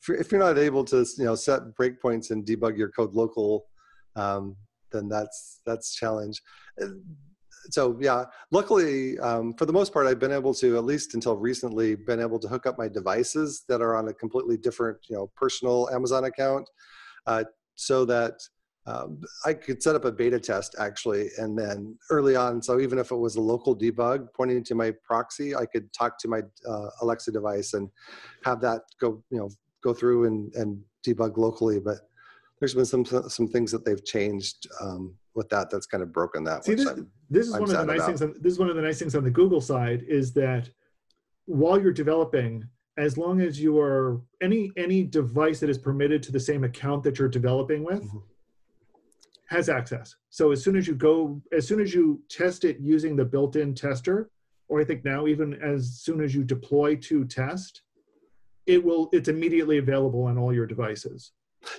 if 0.00 0.08
you're, 0.08 0.16
if 0.16 0.32
you're 0.32 0.40
not 0.40 0.58
able 0.58 0.84
to 0.84 1.04
you 1.18 1.24
know 1.24 1.34
set 1.34 1.62
breakpoints 1.78 2.30
and 2.30 2.46
debug 2.46 2.76
your 2.76 2.90
code 2.90 3.14
local 3.14 3.66
um, 4.16 4.56
then 4.90 5.08
that's 5.08 5.60
that's 5.66 5.94
challenge 5.94 6.40
so 7.70 7.98
yeah 8.00 8.24
luckily 8.50 9.18
um, 9.20 9.52
for 9.54 9.66
the 9.66 9.72
most 9.72 9.92
part 9.92 10.06
i've 10.06 10.18
been 10.18 10.32
able 10.32 10.54
to 10.54 10.76
at 10.76 10.84
least 10.84 11.14
until 11.14 11.36
recently 11.36 11.94
been 11.94 12.20
able 12.20 12.38
to 12.38 12.48
hook 12.48 12.66
up 12.66 12.78
my 12.78 12.88
devices 12.88 13.64
that 13.68 13.80
are 13.80 13.96
on 13.96 14.08
a 14.08 14.14
completely 14.14 14.56
different 14.56 14.98
you 15.08 15.16
know 15.16 15.30
personal 15.36 15.88
amazon 15.90 16.24
account 16.24 16.68
uh, 17.26 17.44
so 17.74 18.04
that 18.04 18.34
um, 18.86 19.20
I 19.46 19.54
could 19.54 19.82
set 19.82 19.94
up 19.94 20.04
a 20.04 20.10
beta 20.10 20.40
test 20.40 20.74
actually, 20.78 21.28
and 21.38 21.56
then 21.56 21.96
early 22.10 22.34
on, 22.34 22.60
so 22.60 22.80
even 22.80 22.98
if 22.98 23.12
it 23.12 23.16
was 23.16 23.36
a 23.36 23.40
local 23.40 23.76
debug 23.76 24.26
pointing 24.36 24.64
to 24.64 24.74
my 24.74 24.92
proxy, 25.04 25.54
I 25.54 25.66
could 25.66 25.92
talk 25.92 26.18
to 26.20 26.28
my 26.28 26.40
uh, 26.68 26.88
Alexa 27.00 27.30
device 27.30 27.74
and 27.74 27.88
have 28.44 28.60
that 28.62 28.82
go, 29.00 29.22
you 29.30 29.38
know, 29.38 29.50
go 29.84 29.94
through 29.94 30.26
and, 30.26 30.52
and 30.54 30.80
debug 31.06 31.36
locally. 31.36 31.78
But 31.78 31.98
there's 32.62 32.74
been 32.74 32.84
some 32.84 33.04
some 33.28 33.48
things 33.48 33.72
that 33.72 33.84
they've 33.84 34.04
changed 34.04 34.68
um, 34.80 35.12
with 35.34 35.48
that 35.48 35.68
that's 35.68 35.84
kind 35.86 36.00
of 36.00 36.12
broken 36.12 36.44
that. 36.44 36.64
See, 36.64 36.74
this, 36.76 36.86
I'm- 36.86 37.10
this 37.28 37.48
is 37.48 37.54
I'm 37.54 37.62
one 37.62 37.70
of 37.70 37.76
the 37.78 37.84
nice 37.86 37.96
about. 37.96 38.06
things. 38.06 38.22
On, 38.22 38.34
this 38.40 38.52
is 38.52 38.58
one 38.60 38.70
of 38.70 38.76
the 38.76 38.82
nice 38.82 39.00
things 39.00 39.16
on 39.16 39.24
the 39.24 39.30
Google 39.30 39.60
side 39.60 40.04
is 40.06 40.32
that 40.34 40.70
while 41.46 41.80
you're 41.82 41.92
developing, 41.92 42.62
as 42.98 43.18
long 43.18 43.40
as 43.40 43.60
you 43.60 43.80
are 43.80 44.20
any 44.40 44.70
any 44.76 45.02
device 45.02 45.58
that 45.58 45.70
is 45.70 45.76
permitted 45.78 46.22
to 46.22 46.30
the 46.30 46.38
same 46.38 46.62
account 46.62 47.02
that 47.02 47.18
you're 47.18 47.28
developing 47.28 47.82
with 47.82 48.04
Mhm. 48.04 48.22
has 49.48 49.68
access. 49.68 50.14
So 50.30 50.52
as 50.52 50.62
soon 50.62 50.76
as 50.76 50.86
you 50.86 50.94
go, 50.94 51.42
as 51.50 51.66
soon 51.66 51.80
as 51.80 51.92
you 51.92 52.22
test 52.28 52.64
it 52.64 52.78
using 52.78 53.16
the 53.16 53.24
built-in 53.24 53.74
tester, 53.74 54.30
or 54.68 54.80
I 54.80 54.84
think 54.84 55.04
now 55.04 55.26
even 55.26 55.54
as 55.54 55.98
soon 56.00 56.20
as 56.22 56.32
you 56.32 56.44
deploy 56.44 56.94
to 57.08 57.24
test, 57.24 57.82
it 58.66 58.84
will 58.84 59.08
it's 59.12 59.28
immediately 59.28 59.78
available 59.78 60.22
on 60.30 60.38
all 60.38 60.54
your 60.54 60.66
devices. 60.66 61.32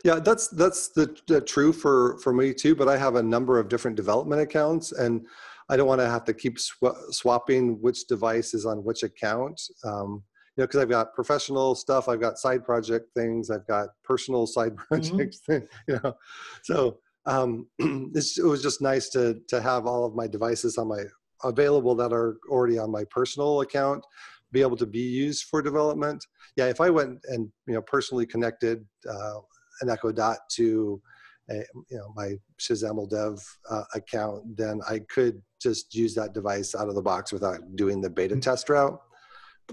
Yeah, 0.04 0.19
that's 0.19 0.48
that's 0.50 0.89
the, 0.89 1.15
the 1.28 1.41
true 1.41 1.74
for 1.74 2.17
for 2.19 2.34
me 2.34 2.54
too. 2.54 2.76
But 2.76 2.88
I 2.89 2.98
have 2.98 3.15
a 3.15 3.24
number 3.24 3.60
of 3.60 3.69
different 3.69 3.98
development 3.98 4.41
accounts, 4.41 4.91
and 4.91 5.26
I 5.69 5.78
don't 5.78 5.88
want 5.88 6.02
to 6.02 6.10
have 6.10 6.26
to 6.26 6.34
keep 6.34 6.60
sw- 6.60 7.12
swapping 7.12 7.82
which 7.82 8.08
device 8.08 8.54
is 8.54 8.65
on 8.65 8.84
which 8.84 9.04
account. 9.04 9.62
Um, 9.84 10.24
you 10.56 10.62
know, 10.62 10.67
because 10.67 10.82
I've 10.82 10.89
got 10.89 11.15
professional 11.15 11.74
stuff, 11.74 12.08
I've 12.08 12.22
got 12.22 12.38
side 12.38 12.63
project 12.63 13.08
things, 13.15 13.50
I've 13.50 13.65
got 13.65 13.89
personal 14.04 14.46
side 14.46 14.76
projects. 14.89 15.41
You 15.48 15.67
know, 15.88 16.15
so 16.63 17.00
um, 17.26 17.67
it's, 17.80 18.38
it 18.38 18.46
was 18.46 18.62
just 18.62 18.82
nice 18.82 19.10
to 19.10 19.39
to 19.48 19.62
have 19.62 19.86
all 19.86 20.06
of 20.06 20.15
my 20.15 20.28
devices 20.28 20.78
on 20.78 20.88
my 20.89 21.04
available 21.43 21.96
that 21.96 22.13
are 22.13 22.38
already 22.50 22.78
on 22.78 22.91
my 22.91 23.04
personal 23.10 23.62
account 23.62 24.06
be 24.52 24.62
able 24.62 24.78
to 24.78 24.86
be 24.86 25.00
used 25.00 25.46
for 25.46 25.62
development 25.62 26.24
yeah 26.56 26.67
if 26.67 26.80
i 26.80 26.89
went 26.89 27.19
and 27.28 27.50
you 27.67 27.74
know 27.74 27.82
personally 27.82 28.26
connected 28.26 28.86
uh, 29.10 29.39
an 29.84 29.89
Echo 29.89 30.12
Dot 30.12 30.39
to 30.58 31.02
a, 31.50 31.56
you 31.91 31.98
know 31.98 32.12
my 32.15 32.30
Shazaml 32.60 33.10
Dev 33.10 33.36
uh, 33.69 33.84
account, 33.93 34.58
then 34.58 34.80
I 34.89 35.00
could 35.13 35.41
just 35.62 35.93
use 35.93 36.13
that 36.15 36.34
device 36.34 36.74
out 36.74 36.89
of 36.89 36.96
the 36.96 37.02
box 37.02 37.32
without 37.32 37.60
doing 37.76 38.02
the 38.02 38.10
beta 38.10 38.36
test 38.38 38.69
route. 38.69 39.00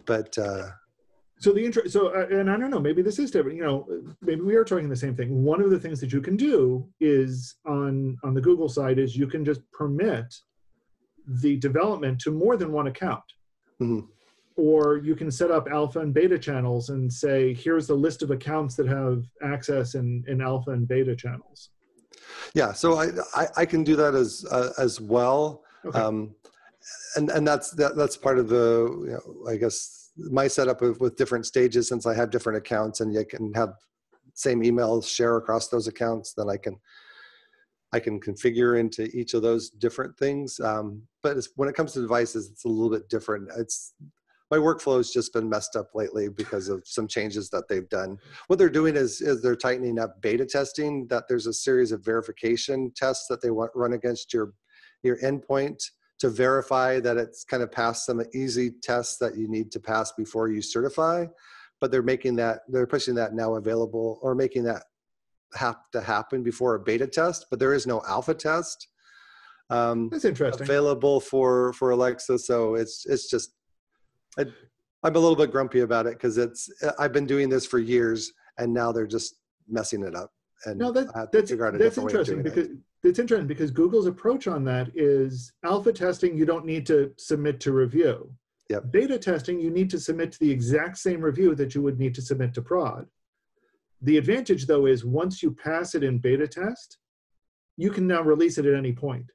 But 0.04 0.36
uh, 0.38 0.66
So 1.38 1.52
the 1.52 1.64
intro, 1.64 1.86
so 1.86 2.08
uh, 2.08 2.26
and 2.38 2.50
I 2.50 2.56
don't 2.58 2.70
know, 2.70 2.80
maybe 2.80 3.02
this 3.02 3.18
is 3.18 3.30
different. 3.30 3.56
You 3.56 3.64
know, 3.64 3.86
maybe 4.20 4.42
we 4.42 4.56
are 4.56 4.64
talking 4.64 4.88
the 4.88 4.96
same 5.04 5.16
thing. 5.16 5.42
One 5.42 5.62
of 5.62 5.70
the 5.70 5.80
things 5.80 5.98
that 6.00 6.12
you 6.12 6.20
can 6.20 6.36
do 6.36 6.86
is 7.00 7.54
on 7.66 8.16
on 8.24 8.34
the 8.34 8.40
Google 8.48 8.68
side 8.68 8.98
is 8.98 9.16
you 9.16 9.26
can 9.26 9.44
just 9.44 9.62
permit 9.72 10.28
the 11.42 11.56
development 11.58 12.20
to 12.22 12.30
more 12.30 12.56
than 12.56 12.72
one 12.72 12.88
account. 12.88 13.22
Mhm. 13.80 14.08
Or 14.60 14.98
you 14.98 15.16
can 15.16 15.30
set 15.30 15.50
up 15.50 15.68
alpha 15.70 16.00
and 16.00 16.12
beta 16.12 16.38
channels 16.38 16.90
and 16.90 17.10
say, 17.10 17.54
here's 17.54 17.86
the 17.86 17.94
list 17.94 18.22
of 18.22 18.30
accounts 18.30 18.76
that 18.76 18.86
have 18.86 19.24
access 19.42 19.94
in, 19.94 20.22
in 20.28 20.42
alpha 20.42 20.72
and 20.72 20.86
beta 20.86 21.16
channels. 21.16 21.70
yeah, 22.54 22.72
so 22.72 22.98
I, 22.98 23.06
I 23.34 23.46
I 23.62 23.64
can 23.64 23.82
do 23.84 23.96
that 23.96 24.14
as 24.14 24.44
uh, 24.50 24.72
as 24.78 25.00
well. 25.00 25.62
Okay. 25.86 25.98
Um, 25.98 26.34
and 27.16 27.30
and 27.30 27.46
that's 27.46 27.70
that, 27.72 27.96
that's 27.96 28.16
part 28.16 28.38
of 28.38 28.48
the 28.48 28.66
you 29.06 29.12
know, 29.12 29.50
I 29.50 29.56
guess 29.56 30.10
my 30.16 30.46
setup 30.46 30.82
of, 30.82 31.00
with 31.00 31.16
different 31.16 31.46
stages 31.46 31.88
since 31.88 32.04
I 32.06 32.14
have 32.14 32.30
different 32.30 32.58
accounts 32.58 33.00
and 33.00 33.14
you 33.14 33.24
can 33.24 33.52
have 33.54 33.74
same 34.34 34.62
emails 34.62 35.08
share 35.08 35.36
across 35.36 35.68
those 35.68 35.86
accounts 35.86 36.34
then 36.34 36.48
I 36.50 36.56
can 36.56 36.76
I 37.92 38.00
can 38.00 38.20
configure 38.20 38.78
into 38.78 39.04
each 39.16 39.34
of 39.34 39.42
those 39.42 39.70
different 39.70 40.16
things 40.18 40.60
um, 40.60 41.02
but 41.22 41.36
it's, 41.36 41.48
when 41.56 41.68
it 41.68 41.74
comes 41.74 41.92
to 41.92 42.00
devices 42.00 42.50
it's 42.50 42.64
a 42.64 42.68
little 42.68 42.90
bit 42.90 43.08
different 43.08 43.48
it's 43.56 43.94
my 44.50 44.56
workflow 44.56 44.96
has 44.96 45.10
just 45.10 45.32
been 45.32 45.48
messed 45.48 45.76
up 45.76 45.90
lately 45.94 46.28
because 46.28 46.68
of 46.68 46.82
some 46.84 47.06
changes 47.06 47.50
that 47.50 47.68
they've 47.68 47.88
done 47.88 48.18
what 48.46 48.58
they're 48.58 48.68
doing 48.68 48.96
is 48.96 49.20
is 49.20 49.42
they're 49.42 49.56
tightening 49.56 49.98
up 49.98 50.20
beta 50.20 50.44
testing 50.44 51.06
that 51.08 51.24
there's 51.28 51.46
a 51.46 51.52
series 51.52 51.92
of 51.92 52.04
verification 52.04 52.92
tests 52.96 53.26
that 53.28 53.40
they 53.40 53.50
want 53.50 53.70
run 53.74 53.92
against 53.92 54.32
your 54.32 54.52
your 55.02 55.18
endpoint 55.18 55.82
to 56.18 56.28
verify 56.28 57.00
that 57.00 57.16
it's 57.16 57.44
kind 57.44 57.62
of 57.62 57.72
passed 57.72 58.04
some 58.04 58.22
easy 58.34 58.70
tests 58.82 59.16
that 59.16 59.36
you 59.36 59.48
need 59.48 59.72
to 59.72 59.80
pass 59.80 60.12
before 60.12 60.48
you 60.48 60.60
certify 60.60 61.24
but 61.80 61.90
they're 61.90 62.02
making 62.02 62.36
that 62.36 62.60
they're 62.68 62.86
pushing 62.86 63.14
that 63.14 63.34
now 63.34 63.54
available 63.54 64.18
or 64.22 64.34
making 64.34 64.64
that 64.64 64.84
have 65.54 65.76
to 65.92 66.00
happen 66.00 66.42
before 66.42 66.74
a 66.74 66.80
beta 66.80 67.06
test, 67.06 67.46
but 67.50 67.58
there 67.58 67.74
is 67.74 67.86
no 67.86 68.02
alpha 68.06 68.34
test. 68.34 68.88
Um, 69.68 70.08
That's 70.10 70.24
interesting. 70.24 70.62
Available 70.62 71.20
for 71.20 71.72
for 71.74 71.90
Alexa, 71.90 72.38
so 72.38 72.74
it's 72.74 73.06
it's 73.06 73.28
just. 73.28 73.54
I, 74.38 74.44
I'm 75.02 75.16
a 75.16 75.18
little 75.18 75.36
bit 75.36 75.50
grumpy 75.50 75.80
about 75.80 76.06
it 76.06 76.14
because 76.14 76.38
it's 76.38 76.70
I've 76.98 77.12
been 77.12 77.26
doing 77.26 77.48
this 77.48 77.66
for 77.66 77.78
years, 77.78 78.32
and 78.58 78.72
now 78.72 78.92
they're 78.92 79.06
just 79.06 79.36
messing 79.68 80.02
it 80.02 80.14
up. 80.14 80.32
And 80.66 80.78
no, 80.78 80.92
that, 80.92 81.06
that's 81.32 81.50
that's 81.50 81.98
interesting 81.98 82.42
because 82.42 82.66
it. 82.66 82.78
it's 83.02 83.18
interesting 83.18 83.46
because 83.46 83.70
Google's 83.70 84.06
approach 84.06 84.46
on 84.46 84.64
that 84.64 84.90
is 84.94 85.52
alpha 85.64 85.92
testing. 85.92 86.36
You 86.36 86.44
don't 86.44 86.66
need 86.66 86.86
to 86.86 87.12
submit 87.16 87.60
to 87.60 87.72
review. 87.72 88.30
Yep. 88.70 88.92
Beta 88.92 89.18
testing, 89.18 89.58
you 89.58 89.70
need 89.70 89.90
to 89.90 89.98
submit 89.98 90.30
to 90.32 90.38
the 90.38 90.50
exact 90.50 90.96
same 90.98 91.20
review 91.20 91.56
that 91.56 91.74
you 91.74 91.82
would 91.82 91.98
need 91.98 92.14
to 92.14 92.22
submit 92.22 92.54
to 92.54 92.62
prod. 92.62 93.06
The 94.02 94.16
advantage, 94.16 94.66
though, 94.66 94.86
is 94.86 95.04
once 95.04 95.42
you 95.42 95.50
pass 95.52 95.96
it 95.96 96.04
in 96.04 96.18
beta 96.18 96.46
test, 96.46 96.98
you 97.76 97.90
can 97.90 98.06
now 98.06 98.22
release 98.22 98.58
it 98.58 98.66
at 98.66 98.74
any 98.74 98.92
point. 98.92 99.26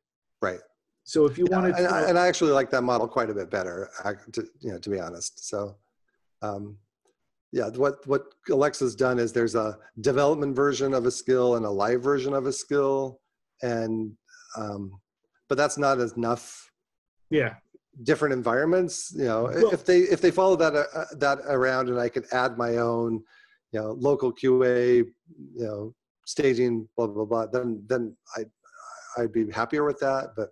Right. 0.41 0.61
So 1.07 1.25
if 1.27 1.37
you 1.37 1.45
yeah, 1.49 1.57
wanted, 1.57 1.75
and, 1.75 1.87
I, 1.87 2.01
and 2.09 2.17
I 2.17 2.27
actually 2.27 2.51
like 2.51 2.71
that 2.71 2.81
model 2.81 3.07
quite 3.07 3.29
a 3.29 3.33
bit 3.33 3.51
better, 3.51 3.89
to, 4.33 4.47
you 4.59 4.71
know, 4.71 4.79
to 4.79 4.89
be 4.89 4.99
honest. 4.99 5.47
So, 5.47 5.75
um, 6.41 6.77
yeah, 7.51 7.69
what 7.69 8.05
what 8.07 8.23
Alexa's 8.49 8.95
done 8.95 9.19
is 9.19 9.31
there's 9.31 9.53
a 9.53 9.77
development 10.01 10.55
version 10.55 10.95
of 10.95 11.05
a 11.05 11.11
skill 11.11 11.55
and 11.55 11.65
a 11.65 11.69
live 11.69 12.01
version 12.01 12.33
of 12.33 12.47
a 12.47 12.51
skill, 12.51 13.21
and 13.61 14.13
um, 14.57 14.99
but 15.47 15.59
that's 15.59 15.77
not 15.77 15.99
enough. 15.99 16.71
Yeah. 17.29 17.53
Different 18.01 18.33
environments, 18.33 19.13
you 19.15 19.25
know. 19.25 19.43
Well, 19.43 19.71
if 19.71 19.85
they 19.85 19.99
if 19.99 20.21
they 20.21 20.31
follow 20.31 20.55
that 20.57 20.75
uh, 20.75 21.05
that 21.19 21.37
around, 21.47 21.87
and 21.89 21.99
I 21.99 22.09
could 22.09 22.25
add 22.33 22.57
my 22.57 22.77
own, 22.77 23.23
you 23.71 23.79
know, 23.79 23.91
local 23.91 24.33
QA, 24.33 25.05
you 25.05 25.65
know, 25.65 25.93
staging, 26.25 26.89
blah 26.97 27.07
blah 27.07 27.25
blah, 27.25 27.45
then 27.45 27.83
then 27.87 28.17
I 28.35 28.43
I'd 29.17 29.31
be 29.31 29.49
happier 29.51 29.85
with 29.85 29.99
that. 29.99 30.31
But 30.35 30.49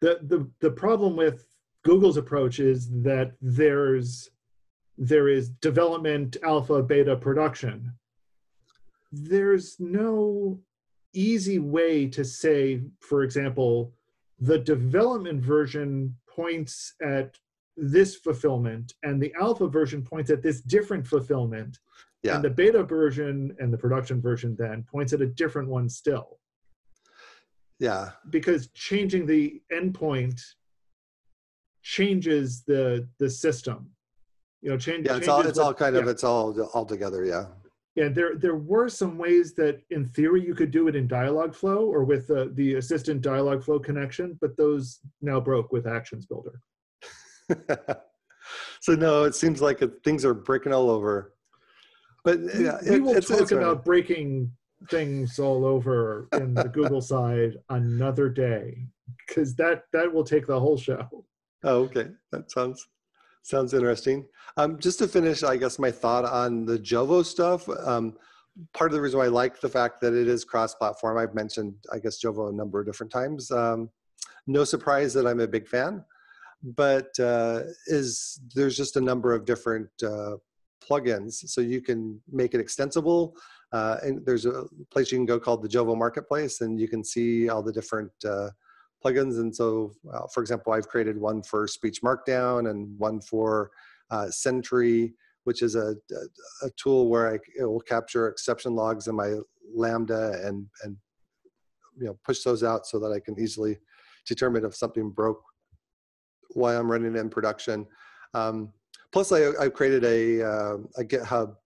the 0.00 0.18
the 0.22 0.48
the 0.60 0.70
problem 0.70 1.16
with 1.16 1.46
Google's 1.84 2.16
approach 2.16 2.58
is 2.58 2.90
that 3.02 3.32
there's 3.40 4.30
there 4.98 5.28
is 5.28 5.50
development, 5.50 6.36
alpha, 6.42 6.82
beta, 6.82 7.16
production. 7.16 7.92
There's 9.12 9.76
no 9.78 10.58
easy 11.12 11.58
way 11.58 12.08
to 12.08 12.24
say, 12.24 12.82
for 13.00 13.22
example, 13.22 13.92
the 14.40 14.58
development 14.58 15.42
version 15.42 16.16
points 16.28 16.94
at 17.02 17.36
this 17.76 18.16
fulfillment 18.16 18.94
and 19.02 19.20
the 19.20 19.34
alpha 19.40 19.68
version 19.68 20.02
points 20.02 20.30
at 20.30 20.42
this 20.42 20.60
different 20.60 21.06
fulfillment. 21.06 21.78
Yeah. 22.22 22.36
And 22.36 22.44
the 22.44 22.50
beta 22.50 22.82
version 22.82 23.54
and 23.60 23.72
the 23.72 23.78
production 23.78 24.20
version 24.20 24.56
then 24.58 24.82
points 24.90 25.12
at 25.12 25.20
a 25.20 25.26
different 25.26 25.68
one 25.68 25.88
still 25.88 26.38
yeah. 27.78 28.10
Because 28.30 28.68
changing 28.68 29.26
the 29.26 29.60
endpoint 29.72 30.40
changes 31.82 32.62
the 32.66 33.08
the 33.18 33.30
system. 33.30 33.90
You 34.62 34.70
know 34.70 34.78
change 34.78 35.06
yeah 35.06 35.16
it's 35.16 35.28
all 35.28 35.42
it's 35.42 35.58
all 35.58 35.74
kind 35.74 35.94
yeah. 35.94 36.02
of 36.02 36.08
it's 36.08 36.24
all 36.24 36.60
all 36.74 36.84
together 36.84 37.24
yeah. 37.24 37.46
Yeah 37.94 38.08
there 38.08 38.34
there 38.34 38.56
were 38.56 38.88
some 38.88 39.16
ways 39.18 39.54
that 39.54 39.80
in 39.90 40.08
theory 40.08 40.44
you 40.44 40.54
could 40.54 40.70
do 40.70 40.88
it 40.88 40.96
in 40.96 41.06
dialogflow 41.06 41.80
or 41.80 42.04
with 42.04 42.26
the, 42.26 42.50
the 42.54 42.74
assistant 42.74 43.22
dialogflow 43.22 43.82
connection 43.82 44.36
but 44.40 44.56
those 44.56 44.98
now 45.20 45.38
broke 45.38 45.72
with 45.72 45.86
actions 45.86 46.26
builder. 46.26 46.60
So 48.80 48.94
no 48.94 49.24
it 49.24 49.34
seems 49.34 49.60
like 49.60 49.82
things 50.04 50.24
are 50.24 50.34
breaking 50.34 50.72
all 50.72 50.90
over. 50.90 51.34
But 52.24 52.40
yeah, 52.58 52.78
we, 52.82 53.00
we 53.00 53.00
will 53.00 53.20
talk 53.20 53.50
about 53.52 53.84
breaking 53.84 54.50
things 54.90 55.38
all 55.38 55.64
over 55.64 56.28
in 56.34 56.54
the 56.54 56.64
Google 56.72 57.00
side 57.00 57.56
another 57.70 58.28
day 58.28 58.86
because 59.26 59.54
that 59.56 59.84
that 59.92 60.12
will 60.12 60.24
take 60.24 60.46
the 60.46 60.58
whole 60.58 60.76
show. 60.76 61.08
Oh, 61.64 61.82
okay, 61.84 62.08
that 62.32 62.50
sounds 62.50 62.86
sounds 63.42 63.74
interesting. 63.74 64.26
Um, 64.56 64.78
just 64.78 64.98
to 64.98 65.08
finish, 65.08 65.42
I 65.42 65.56
guess 65.56 65.78
my 65.78 65.90
thought 65.90 66.24
on 66.24 66.66
the 66.66 66.78
Jovo 66.78 67.24
stuff. 67.24 67.68
Um, 67.68 68.16
part 68.72 68.90
of 68.90 68.94
the 68.94 69.00
reason 69.00 69.18
why 69.18 69.26
I 69.26 69.28
like 69.28 69.60
the 69.60 69.68
fact 69.68 70.00
that 70.00 70.14
it 70.14 70.28
is 70.28 70.44
cross-platform. 70.44 71.18
I've 71.18 71.34
mentioned, 71.34 71.74
I 71.92 71.98
guess, 71.98 72.20
Jovo 72.22 72.50
a 72.50 72.52
number 72.52 72.80
of 72.80 72.86
different 72.86 73.12
times. 73.12 73.50
Um, 73.50 73.90
no 74.46 74.64
surprise 74.64 75.12
that 75.14 75.26
I'm 75.26 75.40
a 75.40 75.46
big 75.46 75.68
fan, 75.68 76.04
but 76.62 77.08
uh, 77.20 77.62
is 77.86 78.40
there's 78.54 78.76
just 78.76 78.96
a 78.96 79.00
number 79.00 79.34
of 79.34 79.44
different 79.44 79.90
uh, 80.02 80.36
plugins, 80.88 81.32
so 81.48 81.60
you 81.60 81.80
can 81.80 82.20
make 82.30 82.54
it 82.54 82.60
extensible 82.60 83.36
uh, 83.72 83.98
and 84.02 84.24
there's 84.24 84.46
a 84.46 84.64
place 84.90 85.10
you 85.10 85.18
can 85.18 85.26
go 85.26 85.40
called 85.40 85.62
the 85.62 85.68
Jovo 85.68 85.96
Marketplace, 85.96 86.60
and 86.60 86.80
you 86.80 86.88
can 86.88 87.04
see 87.04 87.48
all 87.48 87.62
the 87.62 87.72
different 87.72 88.12
uh, 88.24 88.50
plugins. 89.04 89.38
And 89.38 89.54
so, 89.54 89.92
uh, 90.12 90.26
for 90.32 90.40
example, 90.40 90.72
I've 90.72 90.88
created 90.88 91.18
one 91.18 91.42
for 91.42 91.66
Speech 91.66 92.02
Markdown 92.02 92.70
and 92.70 92.98
one 92.98 93.20
for 93.20 93.70
uh, 94.10 94.30
Sentry, 94.30 95.14
which 95.44 95.62
is 95.62 95.74
a, 95.74 95.94
a, 96.12 96.66
a, 96.66 96.70
tool 96.76 97.08
where 97.08 97.32
I, 97.32 97.38
it 97.58 97.64
will 97.64 97.80
capture 97.80 98.28
exception 98.28 98.74
logs 98.74 99.08
in 99.08 99.16
my 99.16 99.34
Lambda 99.74 100.40
and 100.44 100.66
and 100.84 100.96
you 101.98 102.06
know 102.06 102.18
push 102.24 102.42
those 102.42 102.62
out 102.62 102.86
so 102.86 102.98
that 103.00 103.12
I 103.12 103.20
can 103.20 103.38
easily 103.38 103.78
determine 104.26 104.64
if 104.64 104.74
something 104.74 105.10
broke 105.10 105.42
while 106.50 106.78
I'm 106.78 106.90
running 106.90 107.16
in 107.16 107.28
production. 107.28 107.86
Um, 108.34 108.72
plus, 109.12 109.32
I, 109.32 109.50
I 109.60 109.68
created 109.68 110.04
a, 110.04 110.42
uh, 110.42 110.76
a 110.98 111.04
GitHub 111.04 111.56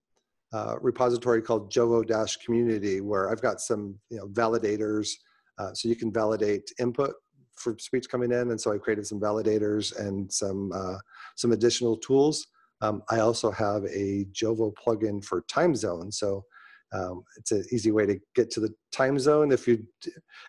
uh, 0.52 0.76
repository 0.80 1.42
called 1.42 1.72
Jovo 1.72 2.06
Dash 2.06 2.36
Community, 2.38 3.00
where 3.00 3.30
I've 3.30 3.42
got 3.42 3.60
some 3.60 3.94
you 4.10 4.18
know 4.18 4.28
validators, 4.28 5.10
uh, 5.58 5.72
so 5.74 5.88
you 5.88 5.96
can 5.96 6.12
validate 6.12 6.70
input 6.78 7.14
for 7.56 7.76
speech 7.78 8.08
coming 8.08 8.32
in, 8.32 8.50
and 8.50 8.60
so 8.60 8.72
I 8.72 8.78
created 8.78 9.06
some 9.06 9.20
validators 9.20 9.96
and 9.98 10.32
some 10.32 10.72
uh, 10.74 10.98
some 11.36 11.52
additional 11.52 11.96
tools. 11.98 12.46
Um, 12.82 13.02
I 13.10 13.20
also 13.20 13.50
have 13.50 13.84
a 13.84 14.26
Jovo 14.32 14.72
plugin 14.74 15.22
for 15.24 15.42
time 15.48 15.76
zone, 15.76 16.10
so 16.10 16.44
um, 16.92 17.22
it's 17.36 17.52
an 17.52 17.64
easy 17.72 17.90
way 17.92 18.06
to 18.06 18.18
get 18.34 18.50
to 18.52 18.60
the 18.60 18.74
time 18.90 19.18
zone. 19.18 19.52
If 19.52 19.68
you, 19.68 19.84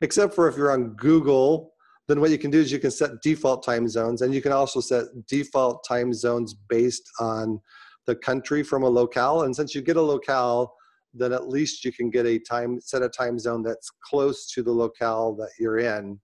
except 0.01 0.33
for 0.33 0.47
if 0.47 0.57
you're 0.57 0.71
on 0.71 0.95
Google, 0.95 1.73
then 2.07 2.19
what 2.19 2.31
you 2.31 2.37
can 2.37 2.49
do 2.49 2.59
is 2.59 2.71
you 2.71 2.79
can 2.79 2.91
set 2.91 3.21
default 3.21 3.63
time 3.63 3.87
zones, 3.87 4.21
and 4.21 4.33
you 4.33 4.41
can 4.41 4.51
also 4.51 4.79
set 4.79 5.05
default 5.27 5.85
time 5.87 6.13
zones 6.13 6.53
based 6.53 7.03
on 7.19 7.59
the 8.05 8.15
country 8.15 8.63
from 8.63 8.83
a 8.83 8.89
locale. 8.89 9.43
And 9.43 9.55
since 9.55 9.75
you 9.75 9.81
get 9.81 9.97
a 9.97 10.01
locale, 10.01 10.73
then 11.13 11.33
at 11.33 11.49
least 11.49 11.83
you 11.83 11.91
can 11.91 12.09
get 12.09 12.25
a 12.25 12.39
time 12.39 12.79
set 12.81 13.01
a 13.01 13.09
time 13.09 13.37
zone 13.37 13.63
that's 13.63 13.91
close 14.03 14.49
to 14.51 14.63
the 14.63 14.71
locale 14.71 15.35
that 15.35 15.49
you're 15.59 15.79
in 15.79 16.19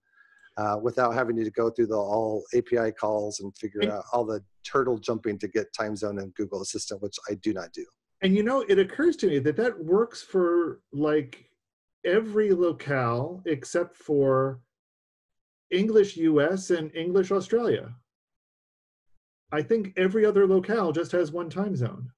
uh, 0.56 0.76
without 0.82 1.14
having 1.14 1.36
to 1.36 1.50
go 1.50 1.70
through 1.70 1.86
the 1.86 1.96
all 1.96 2.42
API 2.56 2.90
calls 2.92 3.40
and 3.40 3.56
figure 3.56 3.80
and, 3.82 3.92
out 3.92 4.04
all 4.12 4.24
the 4.24 4.42
turtle 4.64 4.98
jumping 4.98 5.38
to 5.38 5.48
get 5.48 5.72
time 5.72 5.94
zone 5.94 6.18
in 6.18 6.30
Google 6.30 6.62
Assistant, 6.62 7.02
which 7.02 7.16
I 7.30 7.34
do 7.34 7.52
not 7.52 7.72
do. 7.72 7.84
And 8.22 8.34
you 8.34 8.42
know, 8.42 8.64
it 8.68 8.78
occurs 8.78 9.16
to 9.16 9.28
me 9.28 9.38
that 9.40 9.56
that 9.56 9.78
works 9.84 10.22
for 10.22 10.80
like 10.92 11.48
every 12.04 12.52
locale 12.52 13.42
except 13.46 13.96
for 13.96 14.60
English 15.70 16.16
US 16.16 16.70
and 16.70 16.94
English 16.94 17.30
Australia. 17.30 17.94
I 19.50 19.62
think 19.62 19.94
every 19.96 20.26
other 20.26 20.46
locale 20.46 20.92
just 20.92 21.12
has 21.12 21.32
one 21.32 21.48
time 21.48 21.74
zone. 21.74 22.10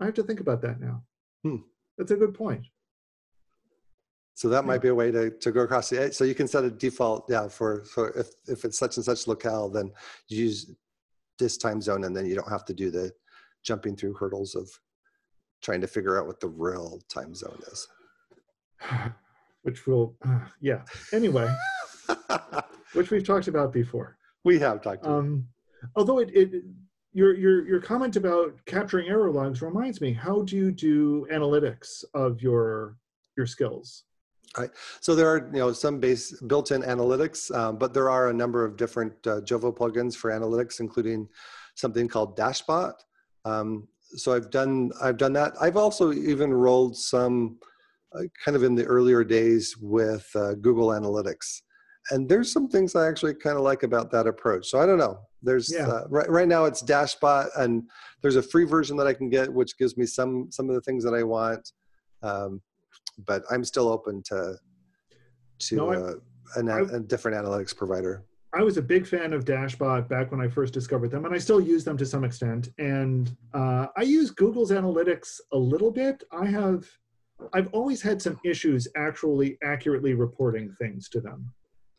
I 0.00 0.06
have 0.06 0.14
to 0.14 0.22
think 0.22 0.40
about 0.40 0.62
that 0.62 0.80
now. 0.80 1.02
Hmm. 1.42 1.56
That's 1.98 2.10
a 2.10 2.16
good 2.16 2.34
point. 2.34 2.66
So 4.34 4.48
that 4.48 4.64
might 4.64 4.82
be 4.82 4.88
a 4.88 4.94
way 4.94 5.12
to, 5.12 5.30
to 5.30 5.52
go 5.52 5.60
across 5.60 5.88
the 5.88 6.00
edge. 6.02 6.14
So 6.14 6.24
you 6.24 6.34
can 6.34 6.48
set 6.48 6.64
a 6.64 6.70
default, 6.70 7.26
yeah, 7.28 7.46
for, 7.46 7.84
for 7.84 8.10
if, 8.18 8.28
if 8.48 8.64
it's 8.64 8.78
such 8.78 8.96
and 8.96 9.04
such 9.04 9.28
locale, 9.28 9.68
then 9.68 9.92
use 10.28 10.72
this 11.38 11.56
time 11.56 11.80
zone 11.80 12.04
and 12.04 12.16
then 12.16 12.26
you 12.26 12.34
don't 12.34 12.50
have 12.50 12.64
to 12.64 12.74
do 12.74 12.90
the 12.90 13.12
jumping 13.62 13.96
through 13.96 14.14
hurdles 14.14 14.56
of 14.56 14.68
trying 15.62 15.80
to 15.80 15.86
figure 15.86 16.18
out 16.18 16.26
what 16.26 16.40
the 16.40 16.48
real 16.48 17.00
time 17.08 17.34
zone 17.34 17.60
is. 17.70 17.86
Which 19.62 19.86
will, 19.86 20.16
uh, 20.26 20.40
yeah. 20.60 20.82
Anyway. 21.12 21.48
which 22.94 23.10
we've 23.10 23.26
talked 23.26 23.48
about 23.48 23.72
before. 23.72 24.16
We 24.44 24.58
have 24.60 24.82
talked. 24.82 25.06
Um, 25.06 25.46
although 25.96 26.18
it, 26.18 26.30
it 26.34 26.64
your 27.12 27.34
your 27.34 27.66
your 27.66 27.80
comment 27.80 28.16
about 28.16 28.54
capturing 28.66 29.08
error 29.08 29.30
logs 29.30 29.62
reminds 29.62 30.00
me. 30.00 30.12
How 30.12 30.42
do 30.42 30.56
you 30.56 30.72
do 30.72 31.26
analytics 31.32 32.04
of 32.14 32.42
your 32.42 32.96
your 33.36 33.46
skills? 33.46 34.04
Right. 34.58 34.70
So 35.00 35.14
there 35.14 35.28
are 35.28 35.50
you 35.52 35.60
know 35.60 35.72
some 35.72 35.98
base 35.98 36.40
built-in 36.42 36.82
analytics, 36.82 37.54
um, 37.56 37.78
but 37.78 37.94
there 37.94 38.10
are 38.10 38.30
a 38.30 38.34
number 38.34 38.64
of 38.64 38.76
different 38.76 39.14
uh, 39.26 39.40
Jovo 39.40 39.74
plugins 39.74 40.16
for 40.16 40.30
analytics, 40.30 40.80
including 40.80 41.28
something 41.74 42.08
called 42.08 42.36
Dashbot. 42.36 42.94
Um, 43.44 43.88
so 44.16 44.32
I've 44.32 44.50
done 44.50 44.92
I've 45.00 45.16
done 45.16 45.32
that. 45.34 45.54
I've 45.60 45.76
also 45.76 46.12
even 46.12 46.52
rolled 46.52 46.96
some 46.96 47.58
uh, 48.14 48.22
kind 48.44 48.54
of 48.54 48.62
in 48.62 48.74
the 48.74 48.84
earlier 48.84 49.24
days 49.24 49.76
with 49.80 50.28
uh, 50.34 50.54
Google 50.54 50.88
Analytics. 50.88 51.62
And 52.10 52.28
there's 52.28 52.52
some 52.52 52.68
things 52.68 52.94
I 52.94 53.08
actually 53.08 53.34
kind 53.34 53.56
of 53.56 53.62
like 53.62 53.82
about 53.82 54.10
that 54.12 54.26
approach. 54.26 54.68
So 54.68 54.78
I 54.80 54.86
don't 54.86 54.98
know. 54.98 55.18
There's 55.42 55.72
Yeah. 55.72 55.86
uh, 55.88 56.04
right 56.08 56.28
right 56.28 56.48
now 56.48 56.64
it's 56.64 56.82
Dashbot, 56.82 57.48
and 57.56 57.82
there's 58.22 58.36
a 58.36 58.42
free 58.42 58.64
version 58.64 58.96
that 58.98 59.06
I 59.06 59.14
can 59.14 59.28
get, 59.30 59.52
which 59.52 59.76
gives 59.78 59.96
me 59.96 60.06
some 60.06 60.50
some 60.50 60.68
of 60.68 60.74
the 60.74 60.80
things 60.80 61.04
that 61.04 61.14
I 61.14 61.22
want. 61.22 61.72
Um, 62.22 62.60
but 63.26 63.42
I'm 63.50 63.64
still 63.64 63.88
open 63.88 64.22
to 64.26 64.56
to 65.60 65.76
No, 65.76 65.90
I- 65.90 65.96
uh, 65.96 66.14
an, 66.56 66.68
I- 66.68 66.80
a 66.96 67.00
different 67.00 67.36
analytics 67.36 67.76
provider. 67.76 68.24
I 68.52 68.62
was 68.62 68.76
a 68.76 68.82
big 68.82 69.04
fan 69.06 69.32
of 69.32 69.44
Dashbot 69.44 70.08
back 70.08 70.30
when 70.30 70.40
I 70.40 70.46
first 70.48 70.72
discovered 70.72 71.10
them, 71.10 71.24
and 71.24 71.34
I 71.34 71.38
still 71.38 71.60
use 71.60 71.82
them 71.84 71.96
to 71.96 72.06
some 72.06 72.22
extent. 72.22 72.68
And 72.78 73.36
uh, 73.52 73.88
I 73.96 74.02
use 74.02 74.30
Google's 74.30 74.70
Analytics 74.70 75.40
a 75.52 75.58
little 75.58 75.90
bit. 75.90 76.22
I 76.30 76.46
have, 76.46 76.86
I've 77.52 77.66
always 77.72 78.00
had 78.00 78.22
some 78.22 78.38
issues 78.44 78.86
actually 78.96 79.58
accurately 79.64 80.14
reporting 80.14 80.72
things 80.78 81.08
to 81.10 81.20
them. 81.20 81.52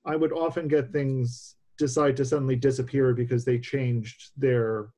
I 0.06 0.16
would 0.16 0.32
often 0.32 0.68
get 0.68 0.91
things 0.91 1.56
decide 1.78 2.16
to 2.18 2.26
suddenly 2.26 2.56
disappear 2.56 3.14
because 3.14 3.43
they 3.43 3.60
changed 3.60 4.32
their 4.38 4.89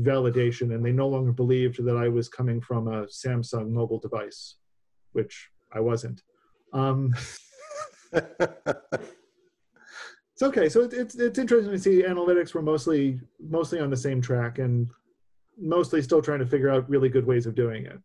validation 0.00 0.74
and 0.74 0.84
they 0.84 0.92
no 0.92 1.08
longer 1.08 1.32
believed 1.32 1.84
that 1.84 1.96
I 1.96 2.08
was 2.08 2.28
coming 2.28 2.60
from 2.60 2.88
a 2.88 3.06
Samsung 3.06 3.70
mobile 3.70 3.98
device, 3.98 4.56
which 5.12 5.50
I 5.72 5.80
wasn't. 5.80 6.22
Um, 6.72 7.14
it's 8.12 8.26
okay. 10.42 10.68
So 10.68 10.82
it, 10.82 10.92
it's 10.92 11.14
it's 11.16 11.38
interesting 11.38 11.72
to 11.72 11.78
see 11.78 12.02
analytics 12.02 12.54
were 12.54 12.62
mostly 12.62 13.20
mostly 13.40 13.80
on 13.80 13.90
the 13.90 13.96
same 13.96 14.20
track 14.20 14.58
and 14.58 14.88
mostly 15.58 16.02
still 16.02 16.22
trying 16.22 16.40
to 16.40 16.46
figure 16.46 16.68
out 16.70 16.88
really 16.88 17.08
good 17.08 17.26
ways 17.26 17.46
of 17.46 17.54
doing 17.54 17.86
it. 17.86 17.98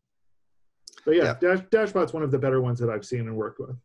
But 1.05 1.15
yeah, 1.15 1.35
Dash, 1.39 1.59
Dashbot's 1.71 2.13
one 2.13 2.23
of 2.23 2.31
the 2.31 2.39
better 2.39 2.61
ones 2.61 2.79
that 2.79 2.89
I've 2.89 3.05
seen 3.05 3.21
and 3.21 3.35
worked 3.35 3.59
with. 3.59 3.75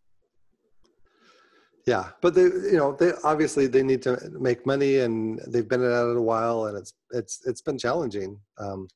Yeah, 1.87 2.09
but 2.21 2.35
they 2.35 2.43
you 2.43 2.77
know 2.77 2.97
they 2.99 3.13
obviously 3.25 3.67
they 3.67 3.83
need 3.83 4.03
to 4.03 4.19
make 4.33 4.67
money, 4.67 4.99
and 4.99 5.41
they've 5.47 5.69
been 5.69 5.83
at 5.83 6.09
it 6.11 6.17
a 6.17 6.21
while, 6.21 6.67
and 6.67 6.77
it's 6.77 6.95
it's 7.13 7.41
it's 7.47 7.63
been 7.63 7.79
challenging. 7.79 8.39
Um, 8.59 8.89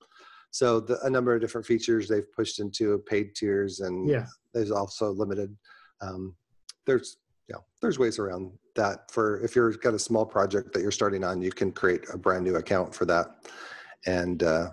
so 0.50 0.80
the, 0.80 1.00
a 1.04 1.10
number 1.10 1.34
of 1.34 1.40
different 1.40 1.66
features 1.66 2.08
they've 2.08 2.32
pushed 2.32 2.58
into 2.58 2.98
paid 3.06 3.34
tiers, 3.36 3.80
and 3.80 4.08
Yeah, 4.08 4.26
there's 4.52 4.72
also 4.72 5.12
limited 5.12 5.56
um, 6.00 6.34
there's 6.86 7.18
you 7.48 7.54
know 7.54 7.64
there's 7.80 7.98
ways 7.98 8.18
around 8.18 8.52
that 8.76 9.10
for 9.10 9.40
if 9.40 9.54
you've 9.56 9.80
got 9.80 9.94
a 9.94 9.98
small 9.98 10.24
project 10.24 10.72
that 10.72 10.82
you're 10.82 10.90
starting 10.90 11.24
on 11.24 11.42
you 11.42 11.50
can 11.50 11.72
create 11.72 12.04
a 12.12 12.18
brand 12.18 12.44
new 12.44 12.56
account 12.56 12.94
for 12.94 13.04
that 13.04 13.26
and 14.06 14.42
uh, 14.42 14.70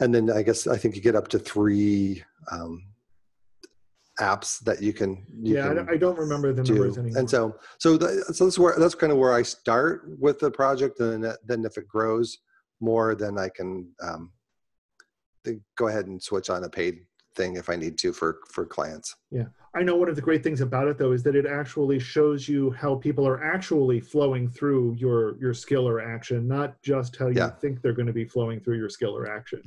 and 0.00 0.14
then 0.14 0.30
i 0.30 0.42
guess 0.42 0.66
i 0.66 0.76
think 0.76 0.94
you 0.96 1.02
get 1.02 1.16
up 1.16 1.28
to 1.28 1.38
three 1.38 2.22
um, 2.50 2.82
apps 4.20 4.58
that 4.60 4.82
you 4.82 4.92
can 4.92 5.24
you 5.42 5.54
yeah. 5.54 5.64
I 5.64 5.68
can 5.68 5.76
don't- 5.76 5.90
I, 5.90 5.96
don't 5.96 6.18
remember 6.18 6.52
the 6.52 6.62
numbers 6.62 6.94
do 6.94 7.00
anymore. 7.00 7.18
and 7.20 7.30
so 7.30 7.56
so 7.78 7.96
the, 7.96 8.22
so 8.34 8.44
that's 8.44 8.58
where 8.58 8.74
that's 8.78 8.94
kind 8.94 9.10
of 9.10 9.18
where 9.18 9.32
i 9.32 9.40
start 9.42 10.02
with 10.18 10.38
the 10.38 10.50
project 10.50 11.00
and 11.00 11.24
then, 11.24 11.34
then 11.46 11.64
if 11.64 11.78
it 11.78 11.88
grows 11.88 12.38
more 12.80 13.14
then 13.14 13.38
i 13.38 13.48
can 13.48 13.88
um, 14.02 14.30
go 15.76 15.88
ahead 15.88 16.06
and 16.06 16.22
switch 16.22 16.50
on 16.50 16.64
a 16.64 16.68
paid 16.68 17.00
thing 17.36 17.56
if 17.56 17.70
i 17.70 17.76
need 17.76 17.96
to 17.98 18.12
for 18.12 18.40
for 18.50 18.66
clients 18.66 19.14
yeah 19.30 19.44
I 19.74 19.82
know 19.82 19.96
one 19.96 20.10
of 20.10 20.16
the 20.16 20.20
great 20.20 20.42
things 20.42 20.60
about 20.60 20.86
it 20.88 20.98
though 20.98 21.12
is 21.12 21.22
that 21.22 21.34
it 21.34 21.46
actually 21.46 21.98
shows 21.98 22.46
you 22.46 22.72
how 22.72 22.94
people 22.96 23.26
are 23.26 23.42
actually 23.42 24.00
flowing 24.00 24.46
through 24.46 24.96
your 24.98 25.38
your 25.40 25.54
skill 25.54 25.88
or 25.88 25.98
action, 25.98 26.46
not 26.46 26.70
just 26.82 27.16
how 27.16 27.28
you 27.28 27.36
Yeah. 27.38 27.52
think 27.52 27.80
they're 27.80 27.94
going 27.94 28.06
to 28.06 28.12
be 28.12 28.26
flowing 28.26 28.60
through 28.60 28.76
your 28.76 28.90
skill 28.90 29.16
or 29.16 29.26
action. 29.34 29.62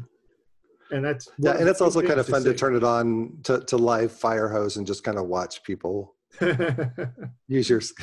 And 0.92 1.04
that's 1.04 1.30
Yeah, 1.40 1.52
and 1.58 1.68
it's 1.68 1.82
also 1.82 2.02
kind 2.02 2.20
of 2.20 2.28
fun 2.28 2.44
to 2.44 2.52
see. 2.52 2.56
turn 2.58 2.76
it 2.76 2.84
on 2.84 3.38
to, 3.44 3.60
to 3.62 3.78
live 3.78 4.12
fire 4.12 4.48
hose 4.50 4.78
and 4.78 4.86
just 4.86 5.04
kind 5.04 5.18
of 5.18 5.26
watch 5.28 5.64
people 5.64 6.16
use 7.48 7.70
your. 7.70 7.80
s- 7.80 7.94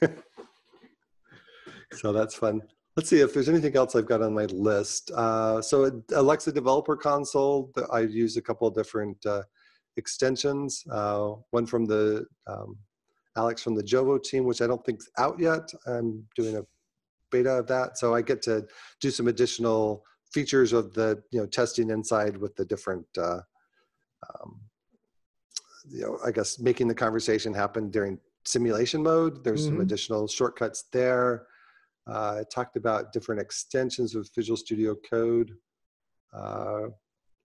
so 1.94 2.12
that's 2.12 2.34
fun. 2.34 2.62
Let's 2.96 3.08
see 3.08 3.20
if 3.20 3.32
there's 3.32 3.48
anything 3.48 3.76
else 3.76 3.94
I've 3.96 4.06
got 4.06 4.22
on 4.22 4.34
my 4.34 4.44
list. 4.46 5.10
Uh, 5.14 5.62
so 5.62 6.02
Alexa 6.14 6.52
Developer 6.52 6.96
Console, 6.96 7.70
I 7.90 8.00
use 8.00 8.36
a 8.36 8.42
couple 8.42 8.66
of 8.68 8.74
different 8.74 9.24
uh, 9.24 9.42
extensions. 9.96 10.84
Uh, 10.90 11.30
one 11.50 11.66
from 11.66 11.86
the 11.86 12.26
um, 12.46 12.76
Alex 13.36 13.62
from 13.62 13.74
the 13.74 13.82
Jovo 13.82 14.22
team, 14.22 14.44
which 14.44 14.60
I 14.60 14.66
don't 14.66 14.84
think's 14.84 15.08
out 15.18 15.38
yet. 15.40 15.70
I'm 15.86 16.24
doing 16.36 16.56
a 16.56 16.62
beta 17.30 17.50
of 17.50 17.66
that, 17.68 17.98
so 17.98 18.14
I 18.14 18.20
get 18.20 18.42
to 18.42 18.66
do 19.00 19.10
some 19.10 19.28
additional 19.28 20.04
features 20.32 20.72
of 20.72 20.94
the 20.94 21.22
you 21.30 21.40
know 21.40 21.46
testing 21.46 21.90
inside 21.90 22.36
with 22.36 22.56
the 22.56 22.64
different. 22.64 23.06
Uh, 23.16 23.40
um, 24.34 24.60
you 25.90 26.02
know, 26.02 26.18
I 26.24 26.30
guess 26.30 26.58
making 26.60 26.86
the 26.88 26.94
conversation 26.94 27.52
happen 27.52 27.90
during 27.90 28.18
simulation 28.44 29.02
mode. 29.02 29.42
There's 29.42 29.64
some 29.66 29.78
Mhm. 29.78 29.82
additional 29.82 30.28
shortcuts 30.28 30.84
there. 30.92 31.46
Uh, 32.06 32.36
I 32.40 32.44
talked 32.44 32.76
about 32.76 33.12
different 33.12 33.40
extensions 33.40 34.14
of 34.14 34.28
Visual 34.34 34.56
Studio 34.56 34.94
Code. 35.08 35.56
Uh, 36.32 36.88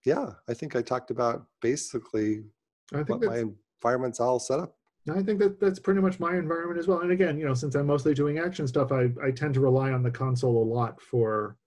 yeah, 0.06 0.34
I 0.48 0.54
think 0.54 0.76
I 0.76 0.82
talked 0.82 1.10
about 1.12 1.48
basically 1.62 2.46
I 2.94 2.98
think 3.04 3.10
what 3.10 3.24
my 3.24 3.44
environment's 3.80 4.20
all 4.20 4.40
set 4.40 4.60
up. 4.60 4.78
I 5.10 5.24
think 5.24 5.40
that 5.40 5.60
that's 5.60 5.80
pretty 5.80 6.02
much 6.02 6.20
my 6.20 6.36
environment 6.36 6.80
as 6.80 6.88
well. 6.88 7.00
And 7.00 7.12
again, 7.12 7.38
you 7.40 7.46
know, 7.46 7.54
since 7.54 7.76
I'm 7.76 7.88
mostly 7.88 8.14
doing 8.14 8.40
action 8.40 8.68
stuff, 8.68 8.92
I, 8.92 9.12
I 9.24 9.32
tend 9.32 9.54
to 9.56 9.62
rely 9.62 9.92
on 9.92 10.04
the 10.04 10.12
console 10.12 10.62
a 10.62 10.66
lot 10.66 11.02
for 11.02 11.58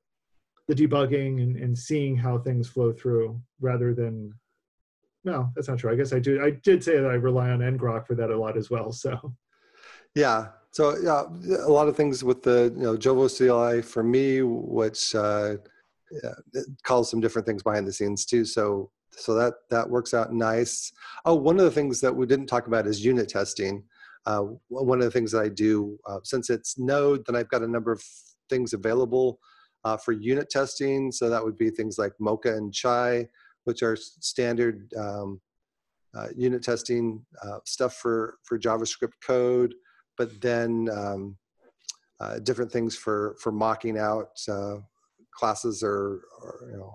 the 0.68 0.74
debugging 0.74 1.42
and, 1.42 1.56
and 1.56 1.76
seeing 1.76 2.16
how 2.16 2.38
things 2.38 2.68
flow 2.68 2.92
through 2.92 3.40
rather 3.60 3.94
than 3.94 4.34
no, 5.22 5.50
that's 5.54 5.68
not 5.68 5.78
true. 5.78 5.92
I 5.92 5.96
guess 5.96 6.14
I 6.14 6.18
do. 6.18 6.42
I 6.42 6.50
did 6.50 6.82
say 6.82 6.98
that 6.98 7.10
I 7.10 7.14
rely 7.14 7.50
on 7.50 7.58
ngrok 7.58 8.06
for 8.06 8.14
that 8.14 8.30
a 8.30 8.38
lot 8.38 8.56
as 8.56 8.70
well. 8.70 8.90
So 8.92 9.34
Yeah. 10.14 10.48
So 10.72 10.96
yeah, 10.98 11.24
a 11.64 11.68
lot 11.68 11.88
of 11.88 11.96
things 11.96 12.22
with 12.22 12.42
the 12.42 12.72
you 12.76 12.82
know 12.82 12.96
Jovo 12.96 13.28
CLI 13.28 13.82
for 13.82 14.02
me, 14.02 14.42
which 14.42 15.14
uh, 15.14 15.56
it 16.10 16.66
calls 16.84 17.10
some 17.10 17.20
different 17.20 17.46
things 17.46 17.62
behind 17.62 17.86
the 17.86 17.92
scenes 17.92 18.24
too. 18.24 18.44
So 18.44 18.90
so 19.10 19.34
that 19.34 19.54
that 19.70 19.88
works 19.88 20.14
out 20.14 20.32
nice. 20.32 20.92
Oh, 21.24 21.34
one 21.34 21.58
of 21.58 21.64
the 21.64 21.70
things 21.70 22.00
that 22.00 22.14
we 22.14 22.26
didn't 22.26 22.46
talk 22.46 22.66
about 22.66 22.86
is 22.86 23.04
unit 23.04 23.28
testing. 23.28 23.82
Uh, 24.26 24.42
one 24.68 24.98
of 24.98 25.04
the 25.04 25.10
things 25.10 25.32
that 25.32 25.42
I 25.42 25.48
do 25.48 25.98
uh, 26.06 26.20
since 26.22 26.50
it's 26.50 26.78
Node, 26.78 27.24
then 27.26 27.34
I've 27.34 27.48
got 27.48 27.62
a 27.62 27.68
number 27.68 27.90
of 27.90 28.02
things 28.48 28.72
available 28.72 29.40
uh, 29.84 29.96
for 29.96 30.12
unit 30.12 30.50
testing. 30.50 31.10
So 31.12 31.28
that 31.28 31.44
would 31.44 31.56
be 31.56 31.70
things 31.70 31.98
like 31.98 32.12
Mocha 32.18 32.54
and 32.56 32.72
Chai, 32.72 33.28
which 33.64 33.82
are 33.82 33.96
standard 33.96 34.92
um, 34.96 35.40
uh, 36.14 36.28
unit 36.36 36.62
testing 36.62 37.24
uh, 37.42 37.58
stuff 37.64 37.94
for 37.94 38.38
for 38.44 38.58
JavaScript 38.58 39.12
code 39.24 39.74
but 40.20 40.38
then 40.42 40.86
um, 40.92 41.34
uh, 42.20 42.38
different 42.40 42.70
things 42.70 42.94
for 42.94 43.36
for 43.40 43.50
mocking 43.50 43.98
out 43.98 44.38
uh, 44.50 44.76
classes 45.30 45.82
or, 45.82 46.24
or 46.42 46.68
you 46.70 46.76
know 46.76 46.94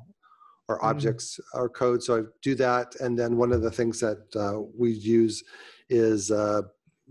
or 0.67 0.77
Mhm. 0.79 0.89
objects 0.91 1.39
or 1.55 1.67
code. 1.69 2.03
So 2.03 2.19
I 2.19 2.21
do 2.43 2.53
that, 2.55 2.95
and 2.99 3.17
then 3.17 3.37
one 3.37 3.51
of 3.51 3.63
the 3.63 3.71
things 3.71 3.99
that 3.99 4.23
uh, 4.35 4.61
we 4.77 4.91
use 4.91 5.43
is 5.89 6.29
uh, 6.29 6.61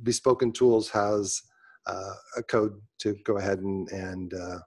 Bespoken 0.05 0.53
Tools 0.53 0.89
has 0.91 1.43
uh, 1.87 2.15
a 2.37 2.43
code 2.45 2.81
to 2.99 3.15
go 3.25 3.39
ahead 3.39 3.59
and 3.59 3.89
and 3.91 4.35
uh, 4.35 4.59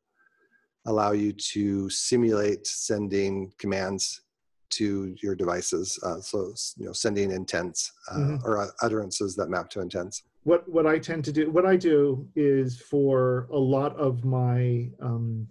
allow 0.88 1.12
you 1.12 1.32
to 1.34 1.90
simulate 1.90 2.66
sending 2.66 3.52
commands 3.60 4.22
to 4.70 5.16
your 5.24 5.36
devices. 5.36 5.98
Uh, 6.04 6.20
so 6.20 6.54
you 6.78 6.86
know, 6.88 6.94
sending 6.94 7.32
intents 7.32 7.92
uh, 8.12 8.18
Mhm. 8.18 8.44
or 8.44 8.70
utterances 8.82 9.36
that 9.36 9.50
map 9.50 9.70
to 9.72 9.82
intents. 9.82 10.24
what 10.44 10.68
what 10.70 10.86
I 10.88 10.98
tend 10.98 11.26
to 11.26 11.32
do, 11.34 11.52
what 11.52 11.66
I 11.66 11.76
do 11.76 12.26
is 12.36 12.80
for 12.80 13.48
a 13.52 13.58
lot 13.60 13.96
of 13.98 14.24
my 14.24 14.90
um, 15.02 15.48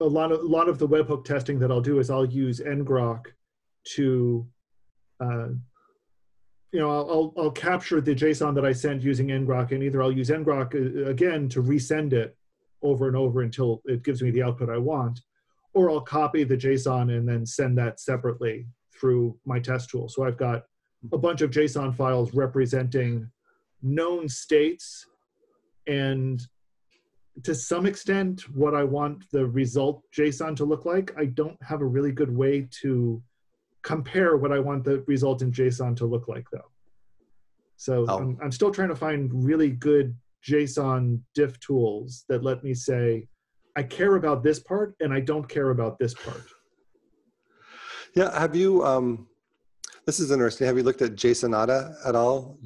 a 0.00 0.04
lot 0.18 0.32
of 0.32 0.40
a 0.40 0.46
lot 0.58 0.68
of 0.68 0.78
the 0.78 0.88
webhook 0.88 1.24
testing 1.24 1.58
that 1.60 1.70
I'll 1.70 1.80
do 1.92 1.98
is 2.00 2.10
I'll 2.10 2.26
use 2.46 2.60
ngrok 2.60 3.22
to 3.94 4.46
uh, 5.24 5.48
you 6.72 6.80
know 6.80 6.90
I'll, 6.90 7.08
I'll 7.10 7.32
I'll 7.44 7.50
capture 7.52 8.00
the 8.00 8.14
JSON 8.14 8.54
that 8.56 8.64
I 8.66 8.72
send 8.72 9.02
using 9.04 9.28
ngrok 9.28 9.70
and 9.72 9.82
either 9.82 10.02
I'll 10.02 10.12
use 10.12 10.30
ngrok 10.30 10.74
uh, 10.74 11.08
again 11.08 11.48
to 11.50 11.62
resend 11.62 12.12
it 12.12 12.35
over 12.82 13.08
and 13.08 13.16
over 13.16 13.42
until 13.42 13.82
it 13.86 14.02
gives 14.02 14.22
me 14.22 14.30
the 14.30 14.42
output 14.42 14.70
I 14.70 14.78
want 14.78 15.20
or 15.76 15.90
I'll 15.90 16.00
copy 16.00 16.42
the 16.42 16.56
JSON 16.56 17.14
and 17.14 17.28
then 17.28 17.44
send 17.44 17.76
that 17.76 18.00
separately 18.00 18.66
through 18.98 19.36
my 19.44 19.60
test 19.60 19.90
tool. 19.90 20.08
So 20.08 20.24
I've 20.24 20.38
got 20.38 20.64
a 21.12 21.18
bunch 21.18 21.42
of 21.42 21.50
JSON 21.50 21.94
files 21.94 22.32
representing 22.32 23.30
known 23.82 24.26
states 24.26 25.06
and 25.86 26.40
to 27.42 27.54
some 27.54 27.84
extent 27.84 28.40
what 28.54 28.74
I 28.74 28.84
want 28.84 29.24
the 29.30 29.44
result 29.46 30.02
JSON 30.16 30.56
to 30.56 30.64
look 30.64 30.86
like. 30.86 31.12
I 31.18 31.26
don't 31.26 31.62
have 31.62 31.82
a 31.82 31.86
really 31.86 32.10
good 32.10 32.34
way 32.34 32.66
to 32.80 33.22
compare 33.82 34.38
what 34.38 34.52
I 34.52 34.58
want 34.58 34.82
the 34.82 35.04
result 35.06 35.42
in 35.42 35.52
JSON 35.52 35.94
to 35.96 36.06
look 36.06 36.26
like 36.26 36.46
though. 36.50 36.70
So 37.76 38.06
Oh. 38.08 38.18
I'm, 38.18 38.38
I'm 38.42 38.50
still 38.50 38.70
trying 38.70 38.88
to 38.88 38.96
find 38.96 39.44
really 39.44 39.68
good 39.68 40.16
JSON 40.48 41.20
diff 41.34 41.58
tools 41.60 42.24
that 42.28 42.42
let 42.42 42.62
me 42.62 42.74
say, 42.74 43.26
I 43.76 43.82
care 43.82 44.16
about 44.16 44.42
this 44.42 44.58
part 44.60 44.94
and 45.00 45.12
I 45.12 45.20
don't 45.20 45.48
care 45.48 45.70
about 45.70 45.98
this 45.98 46.14
part. 46.14 46.42
Yeah, 48.14 48.36
have 48.38 48.56
you? 48.56 48.84
Um, 48.84 49.26
this 50.06 50.20
is 50.20 50.30
interesting. 50.30 50.66
Have 50.66 50.76
you 50.76 50.82
looked 50.82 51.02
at 51.02 51.16
JSONata 51.16 51.94
at 52.06 52.14
all? 52.14 52.58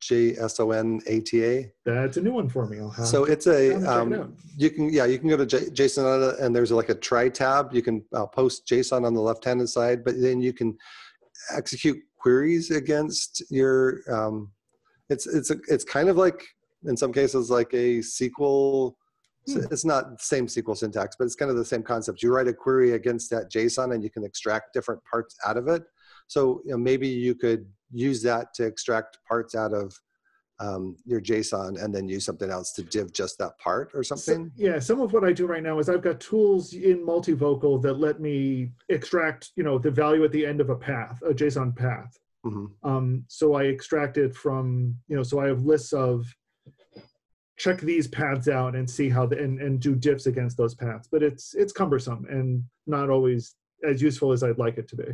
JSON-ATA. 0.00 1.70
That's 1.84 2.16
a 2.16 2.20
new 2.20 2.32
one 2.32 2.48
for 2.48 2.66
me. 2.66 2.78
So 3.04 3.24
it's 3.24 3.48
a, 3.48 3.70
check 3.72 3.80
it 3.82 3.86
um, 3.88 4.36
you 4.56 4.70
can, 4.70 4.92
yeah, 4.92 5.04
you 5.04 5.18
can 5.18 5.28
go 5.28 5.36
to 5.36 5.46
J- 5.46 5.66
JSON 5.70 6.40
and 6.40 6.54
there's 6.54 6.70
like 6.70 6.90
a 6.90 6.94
try 6.94 7.28
tab. 7.28 7.72
You 7.72 7.82
can 7.82 8.04
uh, 8.12 8.26
post 8.26 8.68
JSON 8.68 9.04
on 9.04 9.14
the 9.14 9.20
left-handed 9.20 9.68
side, 9.68 10.04
but 10.04 10.20
then 10.20 10.40
you 10.40 10.52
can 10.52 10.76
execute 11.52 11.98
queries 12.16 12.70
against 12.70 13.42
your, 13.50 14.00
um, 14.08 14.52
it's, 15.08 15.26
it's, 15.26 15.50
a- 15.50 15.60
it's 15.68 15.84
kind 15.84 16.08
of 16.08 16.16
like, 16.16 16.40
in 16.86 16.96
some 16.96 17.12
cases, 17.12 17.50
like 17.50 17.72
a 17.72 17.98
SQL. 17.98 18.94
Hmm. 19.46 19.58
It's 19.70 19.84
not 19.84 20.10
the 20.18 20.24
same 20.24 20.46
SQL 20.46 20.76
syntax, 20.76 21.16
but 21.18 21.24
it's 21.26 21.34
kind 21.34 21.50
of 21.50 21.56
the 21.58 21.64
same 21.64 21.82
concept. 21.82 22.22
You 22.22 22.32
write 22.34 22.48
a 22.48 22.52
query 22.54 22.92
against 22.92 23.28
that 23.30 23.50
JSON 23.52 23.94
and 23.94 24.02
you 24.02 24.08
can 24.10 24.24
extract 24.24 24.72
different 24.72 25.02
parts 25.04 25.36
out 25.44 25.56
of 25.58 25.68
it. 25.68 25.82
So 26.28 26.62
you 26.64 26.72
know, 26.72 26.78
maybe 26.78 27.06
you 27.08 27.34
could 27.34 27.66
use 27.92 28.22
that 28.22 28.54
to 28.54 28.64
extract 28.64 29.18
parts 29.28 29.54
out 29.54 29.74
of 29.74 29.94
um, 30.60 30.96
your 31.04 31.20
JSON 31.20 31.82
and 31.82 31.94
then 31.94 32.08
use 32.08 32.24
something 32.24 32.48
else 32.48 32.72
to 32.74 32.82
diff 32.84 33.12
just 33.12 33.36
that 33.38 33.58
part 33.58 33.90
or 33.92 34.02
So- 34.02 34.14
something. 34.16 34.50
yeah, 34.56 34.78
some 34.78 35.00
of 35.00 35.12
what 35.12 35.24
I 35.24 35.32
do 35.32 35.46
right 35.46 35.62
now 35.62 35.78
is 35.78 35.88
I've 35.90 36.00
got 36.00 36.20
tools 36.20 36.72
in 36.72 37.04
multivocal 37.04 37.82
that 37.82 37.94
let 37.94 38.20
me 38.20 38.70
extract, 38.88 39.50
you 39.56 39.64
know, 39.64 39.78
the 39.78 39.90
value 39.90 40.24
at 40.24 40.32
the 40.32 40.46
end 40.46 40.60
of 40.62 40.70
a 40.70 40.76
path, 40.76 41.20
a 41.22 41.34
JSON 41.34 41.74
path. 41.76 42.16
hmm 42.44 42.66
Um, 42.82 43.24
so 43.28 43.54
I 43.54 43.64
extract 43.64 44.16
it 44.16 44.34
from, 44.34 44.96
you 45.08 45.16
know, 45.16 45.22
so 45.24 45.38
I 45.40 45.48
have 45.48 45.64
lists 45.64 45.92
of 45.92 46.24
check 47.56 47.80
these 47.80 48.08
paths 48.08 48.48
out 48.48 48.74
and 48.74 48.88
see 48.88 49.08
how 49.08 49.26
the 49.26 49.38
and, 49.38 49.60
and 49.60 49.80
do 49.80 49.94
diffs 49.94 50.26
against 50.26 50.56
those 50.56 50.74
paths. 50.74 51.08
But 51.10 51.22
it's 51.22 51.54
it's 51.54 51.72
cumbersome 51.72 52.26
and 52.28 52.64
not 52.86 53.10
always 53.10 53.54
as 53.86 54.02
useful 54.02 54.32
as 54.32 54.42
I'd 54.42 54.58
like 54.58 54.78
it 54.78 54.88
to 54.88 54.96
be. 54.96 55.04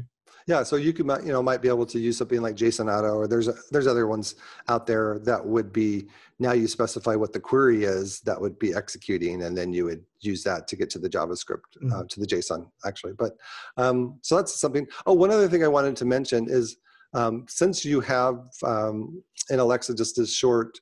Yeah, 0.47 0.63
so 0.63 0.77
you 0.77 0.93
could 0.93 1.07
you 1.25 1.33
know 1.33 1.43
might 1.43 1.61
be 1.61 1.69
able 1.69 1.87
to 1.87 1.99
use 1.99 2.17
something 2.17 2.41
like 2.41 2.57
JSONata, 2.57 3.15
or 3.15 3.29
there's 3.29 3.49
there's 3.71 3.87
other 3.87 4.07
ones 4.07 4.37
out 4.69 4.87
there 4.87 5.19
that 5.21 5.45
would 5.45 5.73
be 5.73 6.07
now 6.39 6.53
you 6.53 6.67
specify 6.67 7.15
what 7.15 7.33
the 7.33 7.41
query 7.41 7.85
is 7.85 8.21
that 8.21 8.41
would 8.41 8.59
be 8.59 8.75
executing, 8.75 9.43
and 9.43 9.57
then 9.57 9.73
you 9.73 9.85
would 9.85 10.03
use 10.21 10.43
that 10.45 10.67
to 10.69 10.77
get 10.77 10.89
to 10.91 10.99
the 10.99 11.11
JavaScript 11.11 11.93
uh, 11.93 12.05
to 12.09 12.21
the 12.21 12.27
JSON 12.27 12.67
actually. 12.87 13.13
But 13.13 13.37
um, 13.77 14.19
so 14.23 14.37
that's 14.37 14.59
something. 14.59 14.87
Oh, 15.07 15.13
one 15.13 15.31
other 15.31 15.49
thing 15.49 15.63
I 15.63 15.69
wanted 15.69 15.97
to 15.97 16.05
mention 16.05 16.47
is 16.49 16.79
um, 17.13 17.45
since 17.49 17.85
you 17.85 18.01
have 18.01 18.49
um, 18.65 19.23
in 19.51 19.59
Alexa 19.59 19.95
just 19.95 20.19
as 20.19 20.33
short 20.33 20.81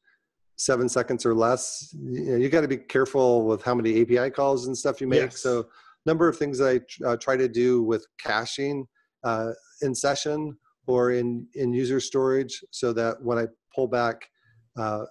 seven 0.58 0.88
seconds 0.88 1.24
or 1.24 1.34
less, 1.34 1.94
you, 1.98 2.32
know, 2.32 2.36
you 2.36 2.48
got 2.48 2.62
to 2.62 2.68
be 2.68 2.76
careful 2.76 3.46
with 3.46 3.62
how 3.62 3.74
many 3.74 4.02
API 4.02 4.30
calls 4.30 4.66
and 4.66 4.76
stuff 4.76 5.00
you 5.00 5.06
make. 5.06 5.20
Yes. 5.20 5.40
So 5.40 5.68
number 6.04 6.28
of 6.28 6.36
things 6.36 6.60
I 6.60 6.80
uh, 7.06 7.16
try 7.16 7.36
to 7.36 7.48
do 7.48 7.82
with 7.82 8.06
caching 8.18 8.86
uh, 9.24 9.52
in 9.82 9.94
session 9.94 10.56
or 10.86 11.12
in, 11.12 11.46
in 11.54 11.72
user 11.72 12.00
storage 12.00 12.62
so 12.70 12.92
that 12.92 13.22
when 13.22 13.38
I 13.38 13.46
pull 13.74 13.86
back 13.86 14.28
uh, 14.76 15.04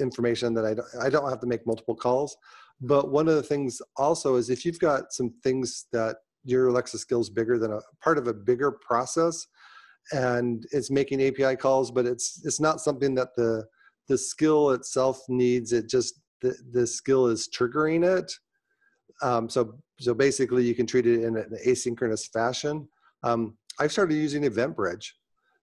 information 0.00 0.54
that 0.54 0.64
I 0.64 0.74
don't, 0.74 0.88
I 1.00 1.10
don't 1.10 1.28
have 1.28 1.40
to 1.40 1.46
make 1.46 1.66
multiple 1.66 1.94
calls. 1.94 2.36
But 2.80 3.10
one 3.10 3.28
of 3.28 3.34
the 3.34 3.42
things 3.42 3.80
also 3.96 4.36
is 4.36 4.48
if 4.48 4.64
you've 4.64 4.78
got 4.78 5.12
some 5.12 5.34
things 5.42 5.86
that 5.92 6.16
your 6.44 6.68
Alexa 6.68 6.98
skills 6.98 7.28
bigger 7.28 7.58
than 7.58 7.72
a 7.72 7.80
part 8.02 8.18
of 8.18 8.26
a 8.26 8.34
bigger 8.34 8.70
process 8.70 9.46
and 10.12 10.66
it's 10.72 10.90
making 10.90 11.22
API 11.22 11.56
calls, 11.56 11.90
but 11.90 12.06
it's 12.06 12.42
it's 12.44 12.60
not 12.60 12.80
something 12.80 13.14
that 13.14 13.28
the 13.36 13.64
the 14.08 14.18
skill 14.18 14.70
itself 14.70 15.20
needs. 15.28 15.72
It 15.72 15.88
just 15.88 16.20
the, 16.40 16.54
the 16.72 16.86
skill 16.86 17.26
is 17.26 17.48
triggering 17.48 18.04
it. 18.04 18.32
Um, 19.22 19.48
so 19.48 19.78
so 20.00 20.14
basically 20.14 20.64
you 20.64 20.74
can 20.74 20.86
treat 20.86 21.06
it 21.06 21.22
in 21.22 21.36
an 21.36 21.56
asynchronous 21.66 22.30
fashion. 22.32 22.88
Um, 23.22 23.56
I've 23.80 23.92
started 23.92 24.14
using 24.14 24.42
EventBridge. 24.42 25.06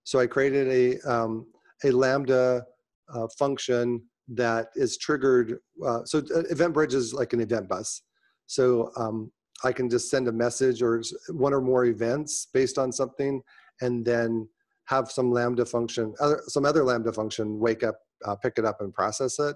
So 0.04 0.20
I 0.20 0.28
created 0.28 0.68
a, 0.68 1.10
um, 1.10 1.46
a 1.84 1.92
Lambda 1.92 2.66
uh, 3.14 3.28
function 3.38 4.02
that 4.30 4.70
is 4.76 4.98
triggered. 4.98 5.60
Uh, 5.86 6.04
so 6.06 6.20
uh, 6.20 6.44
EventBridge 6.52 6.94
is 6.94 7.14
like 7.14 7.34
an 7.34 7.42
event 7.42 7.68
bus. 7.68 8.02
So 8.48 8.92
um, 8.98 9.32
I 9.64 9.72
can 9.72 9.90
just 9.90 10.10
send 10.10 10.28
a 10.28 10.32
message 10.32 10.82
or 10.82 11.02
one 11.30 11.54
or 11.54 11.62
more 11.62 11.86
events 11.86 12.48
based 12.54 12.78
on 12.78 12.92
something 12.92 13.42
and 13.82 14.06
then 14.06 14.48
have 14.86 15.12
some 15.12 15.32
Lambda 15.32 15.66
function, 15.66 16.14
other, 16.20 16.42
some 16.48 16.66
other 16.66 16.84
Lambda 16.84 17.14
function 17.14 17.60
wake 17.60 17.84
up, 17.84 17.98
uh, 18.26 18.36
pick 18.36 18.54
it 18.58 18.66
up 18.66 18.82
and 18.82 18.94
process 18.94 19.40
it. 19.40 19.56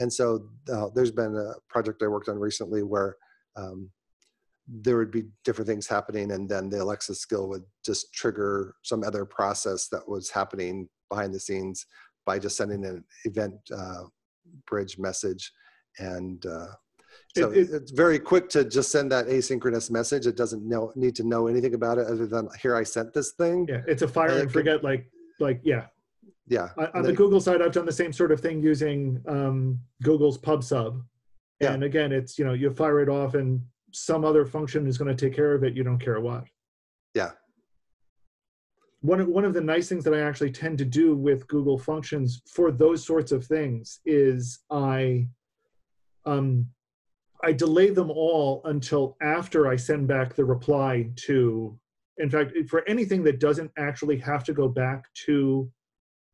And 0.00 0.12
so 0.12 0.48
uh, 0.72 0.86
there's 0.94 1.10
been 1.10 1.36
a 1.36 1.52
project 1.68 2.02
I 2.02 2.06
worked 2.08 2.28
on 2.28 2.38
recently 2.38 2.82
where 2.82 3.16
um, 3.56 3.90
there 4.66 4.96
would 4.96 5.10
be 5.10 5.24
different 5.44 5.68
things 5.68 5.86
happening 5.86 6.30
and 6.32 6.48
then 6.48 6.68
the 6.70 6.80
alexa 6.80 7.14
skill 7.16 7.48
would 7.48 7.64
just 7.84 8.14
trigger 8.14 8.74
some 8.82 9.02
other 9.02 9.24
process 9.24 9.88
that 9.88 10.08
was 10.08 10.30
happening 10.30 10.88
behind 11.10 11.34
the 11.34 11.40
scenes 11.40 11.84
by 12.24 12.38
just 12.38 12.56
sending 12.56 12.84
an 12.84 13.04
event 13.24 13.54
uh, 13.76 14.04
bridge 14.68 14.98
message 14.98 15.52
and 15.98 16.46
uh, 16.46 16.68
so 17.36 17.50
It- 17.50 17.56
it- 17.58 17.70
it's 17.74 17.90
very 17.90 18.20
quick 18.20 18.48
to 18.50 18.64
just 18.64 18.92
send 18.92 19.10
that 19.10 19.26
asynchronous 19.26 19.90
message 19.90 20.26
it 20.28 20.36
doesn't 20.36 20.66
know 20.66 20.92
need 20.94 21.16
to 21.16 21.24
know 21.24 21.48
anything 21.48 21.74
about 21.74 21.98
it 21.98 22.06
other 22.06 22.26
than 22.28 22.48
here 22.62 22.76
i 22.76 22.84
sent 22.84 23.12
this 23.12 23.32
thing 23.32 23.66
Yeah, 23.68 23.82
it's 23.88 24.02
a 24.02 24.08
fire 24.08 24.30
And 24.30 24.42
and 24.42 24.52
forget 24.52 24.84
like 24.84 25.10
like 25.40 25.60
yeah. 25.64 25.86
Yeah 26.48 26.68
On- 26.76 26.86
and 26.86 26.96
On 26.96 27.02
the 27.02 27.12
Google 27.12 27.40
side, 27.40 27.62
I've 27.62 27.72
done 27.72 27.86
the 27.86 27.92
same 27.92 28.12
sort 28.12 28.32
of 28.32 28.40
thing 28.40 28.60
using 28.60 29.22
um, 29.28 29.78
Google's 30.02 30.38
pub 30.38 30.64
sub. 30.64 31.02
Yeah. 31.60 31.72
And 31.72 31.84
again, 31.84 32.12
it's 32.12 32.38
you 32.38 32.44
know 32.44 32.54
you 32.54 32.70
fire 32.70 33.00
it 33.00 33.08
off 33.08 33.34
and 33.34 33.60
some 33.92 34.24
other 34.24 34.44
function 34.44 34.86
is 34.86 34.98
going 34.98 35.14
to 35.14 35.26
take 35.26 35.36
care 35.36 35.54
of 35.54 35.62
it. 35.64 35.76
You 35.76 35.84
don't 35.84 35.98
care 35.98 36.18
what. 36.20 36.44
yeah 37.14 37.32
one 39.02 39.20
of, 39.20 39.28
one 39.28 39.44
of 39.44 39.52
the 39.52 39.60
nice 39.60 39.88
things 39.88 40.04
that 40.04 40.14
I 40.14 40.20
actually 40.20 40.52
tend 40.52 40.78
to 40.78 40.84
do 40.84 41.16
with 41.16 41.46
Google 41.48 41.78
Functions 41.78 42.40
for 42.46 42.70
those 42.70 43.04
sorts 43.04 43.32
of 43.32 43.44
things 43.44 44.00
is 44.06 44.60
I 44.70 45.26
um, 46.24 46.68
I 47.44 47.52
delay 47.52 47.90
them 47.90 48.10
all 48.12 48.62
until 48.66 49.16
after 49.20 49.66
I 49.66 49.74
send 49.74 50.06
back 50.06 50.34
the 50.34 50.44
reply 50.44 51.10
to. 51.26 51.76
In 52.18 52.30
fact, 52.30 52.52
for 52.68 52.88
anything 52.88 53.24
that 53.24 53.40
doesn't 53.40 53.72
actually 53.76 54.18
have 54.18 54.44
to 54.44 54.52
go 54.52 54.68
back 54.68 55.04
to 55.26 55.68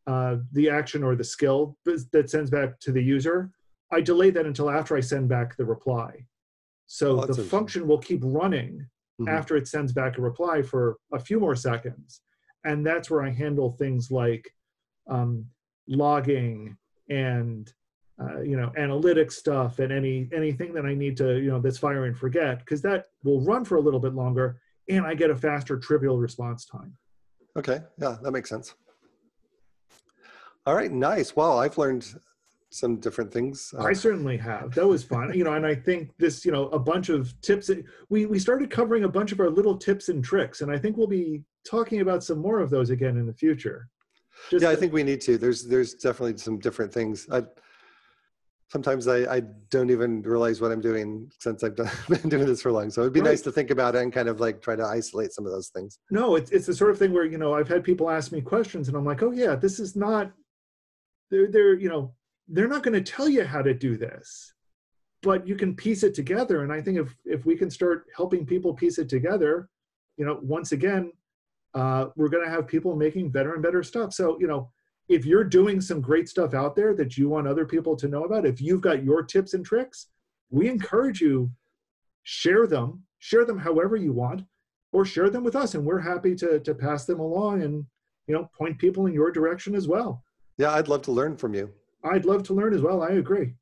uh, 0.09 0.37
the 0.53 0.71
action 0.71 1.05
or 1.05 1.15
the 1.15 1.23
skill 1.37 1.77
that 1.85 2.31
sends 2.31 2.51
back 2.51 2.81
to 2.81 2.91
the 2.93 3.03
user, 3.03 3.51
I 3.93 4.01
delay 4.01 4.31
that 4.31 4.47
until 4.47 4.71
after 4.71 4.97
I 4.97 5.01
send 5.01 5.29
back 5.29 5.57
the 5.57 5.67
reply. 5.67 6.25
So 6.87 7.21
Oh, 7.23 7.27
the 7.27 7.35
function 7.35 7.87
will 7.87 7.99
keep 7.99 8.21
running 8.25 8.87
Mhm. 9.21 9.29
after 9.29 9.57
it 9.57 9.69
sends 9.69 9.93
back 9.93 10.17
a 10.17 10.23
reply 10.23 10.63
for 10.63 10.97
a 11.13 11.19
few 11.19 11.39
more 11.39 11.55
seconds. 11.57 12.23
And 12.65 12.87
that's 12.87 13.11
where 13.11 13.23
I 13.23 13.31
handle 13.31 13.73
things 13.73 14.11
like 14.11 14.45
um, 15.11 15.47
logging 15.87 16.77
and 17.11 17.73
uh, 18.23 18.41
you 18.41 18.57
know 18.57 18.71
analytics 18.79 19.33
stuff 19.33 19.79
and 19.79 19.93
any 19.93 20.29
anything 20.33 20.73
that 20.75 20.85
I 20.85 20.95
need 20.95 21.17
to 21.19 21.39
you 21.45 21.51
know 21.51 21.61
that's 21.61 21.79
fire 21.79 22.05
and 22.07 22.17
forget 22.19 22.59
because 22.59 22.83
that 22.83 23.07
will 23.23 23.41
run 23.43 23.65
for 23.65 23.77
a 23.77 23.81
little 23.81 24.01
bit 24.01 24.15
longer 24.15 24.61
and 24.89 25.07
I 25.07 25.15
get 25.15 25.31
a 25.31 25.37
faster 25.37 25.79
trivial 25.79 26.19
response 26.19 26.65
time. 26.67 26.93
Okay, 27.57 27.79
yeah, 27.99 28.17
that 28.23 28.33
makes 28.33 28.51
sense. 28.51 28.75
All 30.69 30.75
right, 30.75 30.93
nice. 30.93 31.35
Wow, 31.35 31.57
I've 31.57 31.79
learned 31.79 32.15
some 32.69 32.97
different 32.97 33.33
things. 33.33 33.73
Uh, 33.79 33.85
I 33.85 33.95
certainly 33.95 34.37
have. 34.37 34.75
That 34.75 34.87
was 34.87 35.03
fun. 35.03 35.33
You 35.33 35.43
know, 35.43 35.55
and 35.55 35.65
I 35.65 35.75
think 35.75 36.11
this, 36.19 36.45
you 36.45 36.53
know, 36.53 36.69
a 36.69 36.79
bunch 36.79 37.09
of 37.09 37.33
tips. 37.41 37.71
We 38.11 38.27
we 38.27 38.39
started 38.39 38.71
covering 38.71 39.05
a 39.05 39.09
bunch 39.09 39.33
of 39.33 39.41
our 39.41 39.49
little 39.49 39.79
tips 39.79 40.11
and 40.11 40.23
tricks, 40.23 40.61
and 40.61 40.71
I 40.71 40.77
think 40.77 40.99
we'll 40.99 41.07
be 41.07 41.43
talking 41.65 42.03
about 42.03 42.23
some 42.23 42.37
more 42.37 42.61
of 42.61 42.69
those 42.69 42.91
again 42.91 43.17
in 43.17 43.27
the 43.27 43.33
future. 43.33 43.89
Just 44.51 44.63
yeah, 44.63 44.69
I 44.69 44.77
think 44.77 44.93
we 44.93 45.03
need 45.03 45.23
to. 45.23 45.39
There's 45.39 45.65
there's 45.65 45.95
definitely 45.95 46.37
some 46.37 46.59
different 46.59 46.93
things. 46.93 47.27
I 47.33 47.45
sometimes 48.71 49.09
I, 49.09 49.37
I 49.37 49.41
don't 49.71 49.89
even 49.89 50.21
realize 50.21 50.61
what 50.61 50.71
I'm 50.71 50.83
doing 50.83 51.33
since 51.39 51.65
I've 51.65 51.77
done, 51.77 51.91
been 52.11 52.29
doing 52.29 52.45
this 52.45 52.61
for 52.61 52.73
long. 52.73 52.91
So 52.91 53.01
it'd 53.01 53.15
be 53.15 53.21
Right. 53.23 53.31
nice 53.31 53.41
to 53.41 53.53
think 53.53 53.71
about 53.71 53.95
it 53.95 54.03
and 54.03 54.13
kind 54.13 54.29
of 54.29 54.39
like 54.39 54.61
try 54.61 54.77
to 54.77 54.85
isolate 54.85 55.33
some 55.33 55.47
of 55.47 55.53
those 55.53 55.69
things. 55.71 55.99
no, 56.11 56.37
it's 56.37 56.51
it's 56.51 56.67
the 56.67 56.75
sort 56.75 56.91
of 56.91 56.99
thing 56.99 57.15
where 57.15 57.25
you 57.25 57.39
know 57.39 57.55
I've 57.55 57.69
had 57.69 57.83
people 57.83 58.11
ask 58.11 58.33
me 58.33 58.43
questions, 58.43 58.89
and 58.89 58.97
I'm 58.99 59.07
like, 59.07 59.23
oh 59.23 59.31
yeah, 59.31 59.55
this 59.55 59.81
is 59.81 59.97
not. 59.97 60.31
They're 61.31 61.51
they're 61.51 61.75
you 61.75 61.89
know 61.89 62.15
they're 62.49 62.69
not 62.69 62.83
going 62.83 63.03
to 63.03 63.13
tell 63.13 63.29
you 63.29 63.45
how 63.45 63.63
to 63.63 63.75
do 63.75 63.97
this, 63.97 64.55
but 65.23 65.47
you 65.47 65.55
can 65.57 65.75
piece 65.75 66.03
it 66.03 66.15
together. 66.15 66.63
And 66.63 66.73
I 66.73 66.81
think 66.81 66.99
if 66.99 67.15
if 67.25 67.47
we 67.47 67.57
can 67.57 67.71
start 67.71 68.07
helping 68.17 68.47
people 68.47 68.75
piece 68.75 68.99
it 68.99 69.09
together, 69.09 69.69
you 70.17 70.25
know, 70.25 70.39
once 70.43 70.73
again, 70.73 71.13
uh, 71.75 72.07
we're 72.17 72.29
going 72.29 72.45
to 72.45 72.51
have 72.51 72.67
people 72.67 72.97
making 72.97 73.31
better 73.31 73.55
and 73.55 73.63
better 73.63 73.83
stuff. 73.83 74.13
So 74.13 74.39
you 74.41 74.47
know. 74.47 74.71
If 75.11 75.25
you're 75.25 75.43
doing 75.43 75.81
some 75.81 76.03
great 76.03 76.29
stuff 76.29 76.53
out 76.53 76.77
there 76.77 76.93
that 76.93 77.17
you 77.17 77.31
want 77.31 77.49
other 77.49 77.65
people 77.65 77.97
to 77.97 78.09
know 78.09 78.25
about, 78.25 78.45
if 78.45 78.61
you've 78.61 78.83
got 78.83 79.03
your 79.03 79.23
tips 79.23 79.55
and 79.55 79.65
tricks, 79.65 80.09
we 80.51 80.69
encourage 80.69 81.23
you 81.23 81.51
share 82.25 82.67
them, 82.67 83.05
share 83.19 83.47
them 83.47 83.57
however 83.57 83.97
you 83.97 84.13
want, 84.13 84.43
or 84.93 85.05
share 85.05 85.31
them 85.31 85.45
with 85.45 85.57
us 85.57 85.75
and 85.75 85.85
we're 85.85 85.99
happy 85.99 86.35
to 86.35 86.61
to 86.61 86.75
pass 86.75 87.05
them 87.05 87.21
along 87.21 87.63
and 87.63 87.85
you 88.27 88.35
know 88.35 88.49
point 88.57 88.79
people 88.79 89.07
in 89.07 89.13
your 89.13 89.31
direction 89.31 89.75
as 89.75 89.89
well 89.89 90.23
Yeah, 90.59 90.73
I'd 90.73 90.89
love 90.89 91.03
to 91.03 91.13
learn 91.13 91.37
from 91.37 91.55
you. 91.55 91.71
i'd 92.05 92.25
love 92.25 92.43
to 92.49 92.55
learn 92.55 92.73
as 92.75 92.81
well 92.83 93.03
i 93.03 93.11
agree 93.25 93.55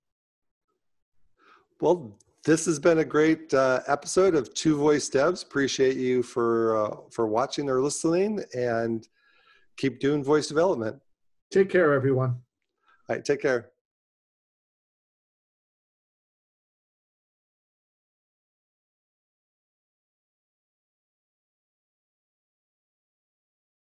Well, 1.80 2.16
this 2.44 2.64
has 2.66 2.78
been 2.78 2.98
a 2.98 3.04
great 3.04 3.52
uh, 3.52 3.80
episode 3.86 4.34
of 4.34 4.44
Two 4.54 4.76
Voice 4.76 5.10
Devs. 5.10 5.42
Appreciate 5.44 5.96
you 5.96 6.22
for 6.22 6.48
uh, 6.82 6.96
for 7.10 7.26
watching 7.26 7.68
or 7.68 7.82
listening, 7.82 8.32
and 8.54 9.06
keep 9.76 9.98
doing 10.00 10.22
voice 10.24 10.46
development. 10.48 10.96
take 11.50 11.68
care 11.76 11.92
everyone 11.92 12.30
All 13.08 13.10
right, 13.16 13.24
take 13.24 13.42
care. 13.42 13.60